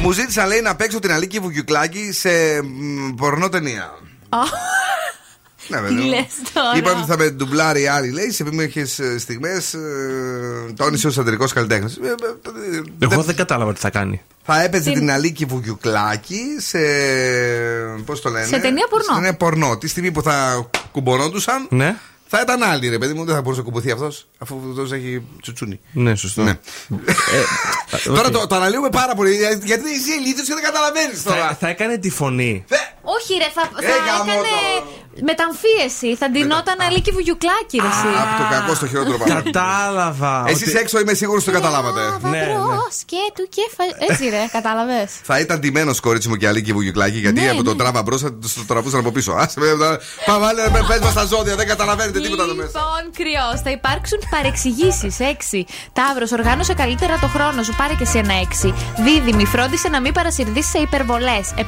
μου 0.00 0.12
ζήτησαν 0.12 0.48
λέει 0.48 0.60
να 0.60 0.74
παίξω 0.76 0.98
την 0.98 1.12
Αλίκη 1.12 1.38
Βουγιουκλάκη 1.38 2.12
σε 2.12 2.28
μ, 2.62 3.14
πορνό 3.14 3.48
ταινία. 3.48 3.90
Ναι, 5.68 5.76
Τι 5.76 5.82
βέβαια. 5.82 6.04
λες 6.06 6.24
τώρα. 6.52 6.76
Είπαμε 6.76 6.98
ότι 7.00 7.10
θα 7.10 7.16
με 7.16 7.30
ντουμπλάρει 7.30 7.86
άλλη, 7.86 8.10
λέει, 8.10 8.30
σε 8.30 8.42
επίμαχες 8.42 8.84
στιγμές. 9.18 9.74
Τόνισε 10.76 11.08
ο 11.08 11.12
αντρικό 11.18 11.48
καλλιτέχνης. 11.48 11.98
Εγώ 12.98 13.22
δεν 13.22 13.36
κατάλαβα 13.36 13.72
τι 13.72 13.80
θα 13.80 13.90
κάνει. 13.90 14.22
Θα 14.44 14.62
έπαιζε 14.62 14.82
Την- 14.90 14.98
την 14.98 15.10
Αλίκη 15.10 15.44
Βουγιουκλάκη 15.44 16.40
σε. 16.58 16.78
Πώς 18.04 18.20
το 18.20 18.30
λένε. 18.30 18.46
Σε 18.46 18.58
ταινία 18.58 18.86
πορνό. 18.90 19.04
Σε 19.04 19.14
ταινία 19.14 19.34
πορνό. 19.34 19.76
Τη 19.78 19.88
στιγμή 19.88 20.10
που 20.10 20.22
θα 20.22 20.66
κουμπονόντουσαν. 20.92 21.66
Ναι. 21.70 21.96
Θα 22.34 22.40
ήταν 22.40 22.62
άλλη, 22.62 22.88
ρε 22.88 22.98
παιδί 22.98 23.12
μου, 23.14 23.24
δεν 23.24 23.34
θα 23.34 23.40
μπορούσε 23.42 23.60
να 23.60 23.66
κουμπωθεί 23.66 23.90
αυτός, 23.90 24.26
αφού 24.38 24.60
αυτός 24.70 24.92
έχει 24.92 25.22
τσουτσούνι. 25.42 25.80
Ναι, 25.92 26.14
σωστό. 26.14 26.42
Ναι. 26.42 26.50
Ε, 26.50 26.56
Τώρα 28.16 28.26
οκ. 28.26 28.32
το, 28.32 28.46
το 28.46 28.54
αναλύουμε 28.54 28.88
πάρα 28.88 29.14
πολύ, 29.14 29.34
γιατί 29.64 29.88
είσαι 29.90 30.12
ηλίθιος 30.20 30.46
και 30.48 30.54
δεν 30.54 30.62
καταλαβαίνεις 30.62 31.22
Θα, 31.22 31.30
τώρα. 31.30 31.56
θα 31.60 31.68
έκανε 31.68 31.96
τη 31.98 32.10
φωνή. 32.10 32.64
Όχι, 33.02 33.34
ρε, 33.34 33.48
θα, 33.54 33.62
θα 33.80 33.86
Ε, 33.86 33.90
γάμο 34.06 34.22
έκανε 34.22 34.48
μεταμφίεση. 35.30 36.16
Θα 36.20 36.26
ντυνόταν 36.30 36.76
αλίκη 36.86 37.10
βουγιουκλάκι, 37.16 37.76
ρε. 37.84 37.90
εσύ. 37.94 38.08
Από 38.22 38.32
το 38.42 38.44
κακό 38.54 38.72
στο 38.74 38.86
χειρότερο 38.86 39.16
πράγμα. 39.18 39.42
Κατάλαβα. 39.42 40.44
Εσείς 40.46 40.68
ότι- 40.68 40.78
έξω 40.78 40.98
είμαι 41.00 41.14
σίγουρος 41.14 41.44
το 41.44 41.50
καταλάβατε. 41.58 42.00
Ναι, 42.22 42.28
ναι. 42.30 42.44
Μπρος 42.46 42.96
και 43.10 43.22
του 43.36 43.44
κέφα. 43.56 43.84
Έτσι, 44.08 44.24
ρε, 44.28 44.42
κατάλαβες. 44.52 45.10
Θα 45.22 45.38
ήταν 45.38 45.60
τιμένο 45.60 45.92
κορίτσι 46.02 46.28
μου 46.28 46.36
και 46.36 46.46
αλήκη 46.48 46.72
βουγιουκλάκι, 46.72 47.18
γιατί 47.18 47.40
Ναι, 47.40 47.48
από 47.50 47.62
τον 47.62 47.76
ναι. 47.76 47.82
τράβα 47.82 48.02
μπρος 48.02 48.20
θα 48.20 48.30
το 48.38 48.48
τραβούσαν 48.66 49.00
από 49.00 49.10
πίσω. 49.12 49.32
Άσε 49.32 49.60
με, 49.60 49.66
θα- 49.66 49.98
Πάμε, 50.26 50.38
βάλε, 50.44 50.70
με 50.70 50.80
πες 50.88 50.98
μας 51.00 51.12
τα 51.12 51.24
ζώδια, 51.24 51.54
δεν 51.56 51.66
καταλαβαίνετε 51.66 52.20
τίποτα 52.20 52.42
εδώ 52.42 52.54
μέσα. 52.54 52.70
Λοιπόν, 52.74 53.02
κρυός, 53.18 53.60
θα 53.64 53.70
υπάρξουν 53.70 54.18
παρεξηγήσεις. 54.30 55.16
6. 55.20 55.66
Ταύρος, 55.92 56.32
οργάνωσε 56.32 56.74
καλύτερα 56.74 57.18
το 57.18 57.26
χρόνο 57.26 57.62
σου. 57.62 57.74
Πάρε 57.76 57.94
και 57.94 58.02
εσύ 58.02 58.18
ένα 58.18 58.34
6. 58.34 58.74
Δίδυμη, 59.04 59.44
φρόντισε 59.46 59.88
να 59.88 60.00
μην 60.00 60.12
παρασυρθεί 60.12 60.62
σε 60.62 60.78
υπερβολές. 60.78 61.44
7. 61.56 61.62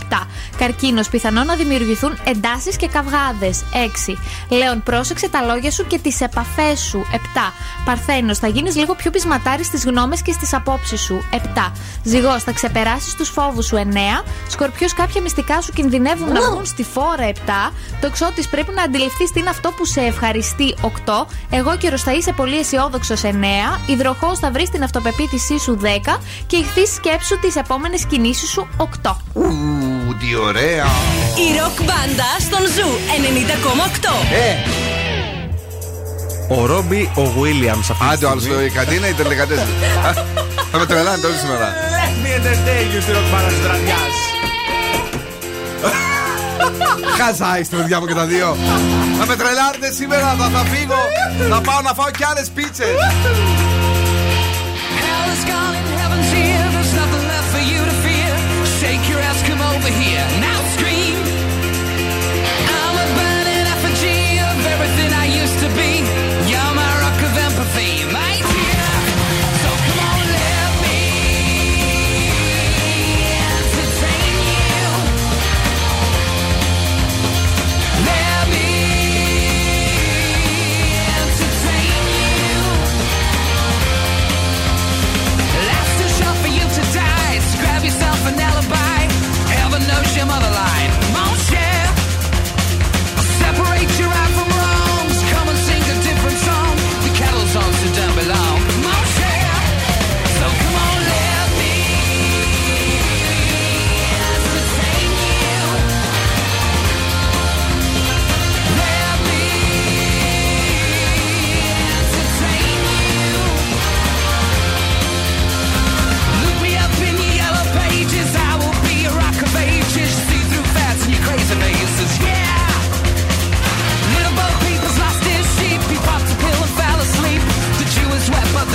Καρκίνος, 0.58 1.08
πιθανό 1.08 1.44
να 1.44 1.54
δημιουργηθούν 1.56 2.18
εντάσεις 2.24 2.76
και 2.76 2.88
καυγάδες. 2.88 3.43
6. 3.48 4.18
Λέων, 4.48 4.82
πρόσεξε 4.82 5.28
τα 5.28 5.42
λόγια 5.42 5.70
σου 5.70 5.86
και 5.86 5.98
τις 5.98 6.20
επαφές 6.20 6.80
σου. 6.80 7.06
7. 7.12 7.52
Παρθένος, 7.84 8.38
θα 8.38 8.48
γίνεις 8.48 8.76
λίγο 8.76 8.94
πιο 8.94 9.10
πεισματάρης 9.10 9.66
στις 9.66 9.84
γνώμες 9.84 10.22
και 10.22 10.32
στις 10.32 10.54
απόψεις 10.54 11.00
σου. 11.00 11.24
7. 11.30 11.72
Ζυγός, 12.02 12.42
θα 12.42 12.52
ξεπεράσεις 12.52 13.14
τους 13.14 13.28
φόβους 13.28 13.66
σου. 13.66 13.76
9. 13.76 14.24
Σκορπιός, 14.48 14.92
κάποια 14.92 15.20
μυστικά 15.20 15.60
σου 15.60 15.72
κινδυνεύουν 15.72 16.32
να 16.32 16.40
βγουν 16.40 16.64
στη 16.64 16.82
φόρα. 16.82 17.24
7. 17.24 17.72
Το 18.00 18.10
ξώτη 18.10 18.46
πρέπει 18.50 18.72
να 18.74 18.82
αντιληφθείς 18.82 19.30
τι 19.30 19.40
είναι 19.40 19.50
αυτό 19.50 19.70
που 19.70 19.84
σε 19.84 20.00
ευχαριστεί. 20.00 20.74
8. 20.80 21.26
Εγώ 21.50 21.76
καιρο 21.76 21.98
θα 21.98 22.12
είσαι 22.12 22.32
πολύ 22.32 22.58
αισιόδοξος. 22.58 23.22
9. 23.22 23.80
Υδροχός, 23.86 24.38
θα 24.38 24.50
βρεις 24.50 24.70
την 24.70 24.82
αυτοπεποίθησή 24.82 25.58
σου. 25.58 25.76
10. 25.76 26.20
Και 26.46 26.56
ηχθείς 26.56 26.94
σκέψου 26.94 27.38
τις 27.38 27.56
επόμενες 27.56 28.04
κινήσεις 28.04 28.48
σου. 28.48 28.66
8 28.76 29.16
μου, 30.20 30.42
ωραία! 30.46 30.86
Η 31.44 31.46
ροκ 31.58 31.76
μπάντα 31.86 32.30
στον 32.46 32.64
Ζου 32.74 32.88
90,8. 34.00 34.12
Ε! 34.32 34.56
Ο 36.48 36.66
Ρόμπι 36.66 37.10
ο 37.14 37.24
Βίλιαμ 37.24 37.78
αυτή. 37.78 38.04
Άντε, 38.12 38.28
άλλος 38.28 38.44
το 38.44 38.50
Κατίνα 38.74 39.08
ή 39.08 39.14
14. 39.18 39.22
Θα 40.70 40.78
με 40.78 40.86
τρελάνε 40.86 41.22
τώρα 41.22 41.34
σήμερα. 41.34 41.66
Let 41.96 42.14
me 42.24 42.30
entertain 42.38 42.96
you, 42.96 43.02
στη 43.02 43.12
ροκ 43.12 43.26
μπάντα 43.32 43.48
της 43.48 43.60
βραδιάς. 43.60 44.14
Χαζάει 47.18 47.64
στο 47.64 47.76
διάβολο 47.84 48.12
και 48.12 48.18
τα 48.18 48.26
δύο. 48.26 48.56
Θα 49.18 49.26
με 49.26 49.36
τρελάνε 49.36 49.88
σήμερα, 49.98 50.34
θα, 50.38 50.48
θα 50.54 50.64
φύγω. 50.64 51.00
θα 51.50 51.60
πάω 51.60 51.80
να 51.80 51.92
φάω 51.94 52.10
κι 52.10 52.24
άλλες 52.24 52.50
πίτσες. 52.54 52.96
Hell 55.00 55.28
is 55.34 55.44
calling, 55.50 55.86
heaven's 56.00 56.30
here. 56.36 56.53
come 59.56 59.76
over 59.76 59.88
here. 59.88 60.26
Now 60.40 60.83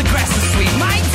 the 0.03 0.09
grass 0.09 0.31
is 0.37 0.51
sweet. 0.53 0.79
My 0.79 1.08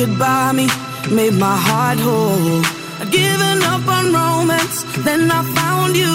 could 0.00 0.18
buy 0.18 0.50
me 0.52 0.66
made 1.14 1.34
my 1.34 1.56
heart 1.68 1.98
whole. 1.98 2.62
I'd 3.00 3.10
given 3.10 3.58
up 3.72 3.84
on 3.96 4.04
romance, 4.14 4.78
then 5.04 5.30
I 5.30 5.40
found 5.58 5.94
you. 5.94 6.14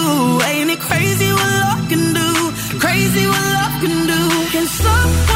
Ain't 0.50 0.70
it 0.70 0.80
crazy 0.80 1.30
what 1.30 1.50
love 1.62 1.82
can 1.90 2.04
do? 2.20 2.30
Crazy 2.84 3.24
what 3.32 3.44
love 3.56 3.74
can 3.82 3.96
do. 4.12 4.22
Can 4.52 4.66
someone 4.66 5.35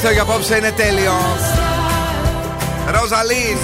Τελευταίο 0.00 0.24
για 0.24 0.34
απόψε 0.34 0.56
είναι 0.56 0.72
τέλειο. 0.72 1.14
Ροζαλίν. 2.94 3.58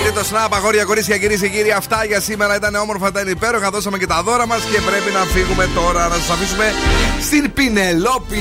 Είναι 0.00 0.12
το 0.14 0.24
snap, 0.30 0.48
αγόρια, 0.50 0.84
κορίτσια, 0.84 1.18
κυρίες 1.18 1.40
και 1.40 1.48
κύριοι. 1.48 1.72
Αυτά 1.72 2.04
για 2.04 2.20
σήμερα 2.20 2.54
ήταν 2.56 2.74
όμορφα, 2.74 3.08
ήταν 3.08 3.28
υπέροχα. 3.28 3.70
Δώσαμε 3.70 3.98
και 3.98 4.06
τα 4.06 4.22
δώρα 4.22 4.46
μας 4.46 4.62
και 4.72 4.80
πρέπει 4.80 5.10
να 5.18 5.24
φύγουμε 5.34 5.68
τώρα. 5.74 6.08
Να 6.08 6.14
σας 6.14 6.30
αφήσουμε 6.30 6.64
στην 7.24 7.52
Πινελόπη, 7.52 8.36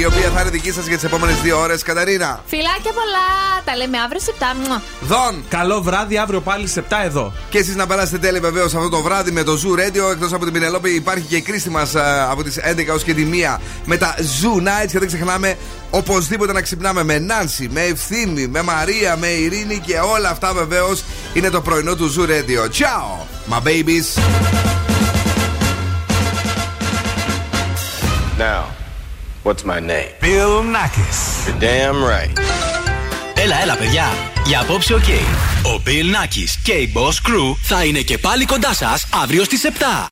η 0.00 0.04
οποία 0.04 0.30
θα 0.34 0.40
είναι 0.40 0.50
δική 0.50 0.72
σας 0.72 0.86
για 0.86 0.94
τις 0.94 1.04
επόμενες 1.04 1.40
δύο 1.40 1.60
ώρες. 1.60 1.82
Καταρίνα. 1.82 2.40
Φιλάκια 2.46 2.92
πολλά. 2.92 3.26
Τα 3.64 3.76
λέμε 3.76 3.98
αύριο 3.98 4.20
σε 4.20 4.32
7. 4.38 4.44
Μουα. 4.56 4.82
Δον. 5.00 5.44
Καλό 5.48 5.82
βράδυ, 5.82 6.16
αύριο 6.16 6.40
πάλι 6.40 6.68
σε 6.68 6.80
7 6.80 6.96
εδώ. 7.04 7.32
Και 7.48 7.58
εσείς 7.58 7.76
να 7.76 7.86
περάσετε 7.86 8.18
τέλεια 8.18 8.40
βεβαίως 8.40 8.74
αυτό 8.74 8.88
το 8.88 9.02
βράδυ 9.02 9.30
με 9.30 9.42
το 9.42 9.52
Zoo 9.52 9.78
Radio. 9.78 10.12
Εκτός 10.12 10.32
από 10.32 10.44
την 10.44 10.52
Πινελόπη 10.52 10.90
υπάρχει 10.90 11.24
και 11.24 11.36
η 11.36 11.40
κρίστη 11.40 11.70
μας 11.70 11.94
από 12.30 12.42
τις 12.42 12.58
11 12.58 12.94
ως 12.94 12.96
και 12.96 13.14
τη 13.14 13.22
1 13.22 13.60
με 13.84 13.96
τα 13.96 14.14
Zoo 14.18 14.62
Nights. 14.62 14.90
Και 14.90 14.98
δεν 14.98 15.08
ξεχνάμε 15.08 15.56
οπωσδήποτε 15.90 16.52
να 16.52 16.60
ξυπνάμε 16.60 17.04
με 17.04 17.18
Νάνση, 17.18 17.68
με 17.72 17.82
Ευθύμη, 17.82 18.46
με 18.46 18.62
Μαρία, 18.62 19.16
με 19.16 19.26
Ειρήνη 19.26 19.82
και 19.86 19.98
όλα 19.98 20.28
αυτά 20.28 20.52
βεβαίως 20.52 21.04
είναι 21.32 21.50
το 21.50 21.60
πρωινό 21.60 21.94
του 21.96 22.14
Zoo 22.14 22.22
Radio. 22.22 22.62
Ciao, 22.80 23.26
my 23.52 23.60
babies. 23.68 24.75
Now, 28.38 28.66
what's 29.44 29.64
my 29.64 29.80
name? 29.80 30.10
Bill 30.20 30.62
Nakis. 30.62 31.46
You're 31.46 31.58
damn 31.58 32.04
right. 32.04 32.38
Έλα, 33.34 33.62
έλα, 33.62 33.76
παιδιά. 33.76 34.06
Για 34.46 34.60
απόψε, 34.60 34.94
οκ. 34.94 35.08
Ο 35.62 35.82
Bill 35.86 36.14
Nakis 36.14 36.58
και 36.62 36.72
η 36.72 36.92
Boss 36.94 37.28
Crew 37.28 37.56
θα 37.62 37.84
είναι 37.84 38.00
και 38.00 38.18
πάλι 38.18 38.44
κοντά 38.44 38.74
σας 38.74 39.06
αύριο 39.22 39.44
στις 39.44 39.64
7. 39.64 40.04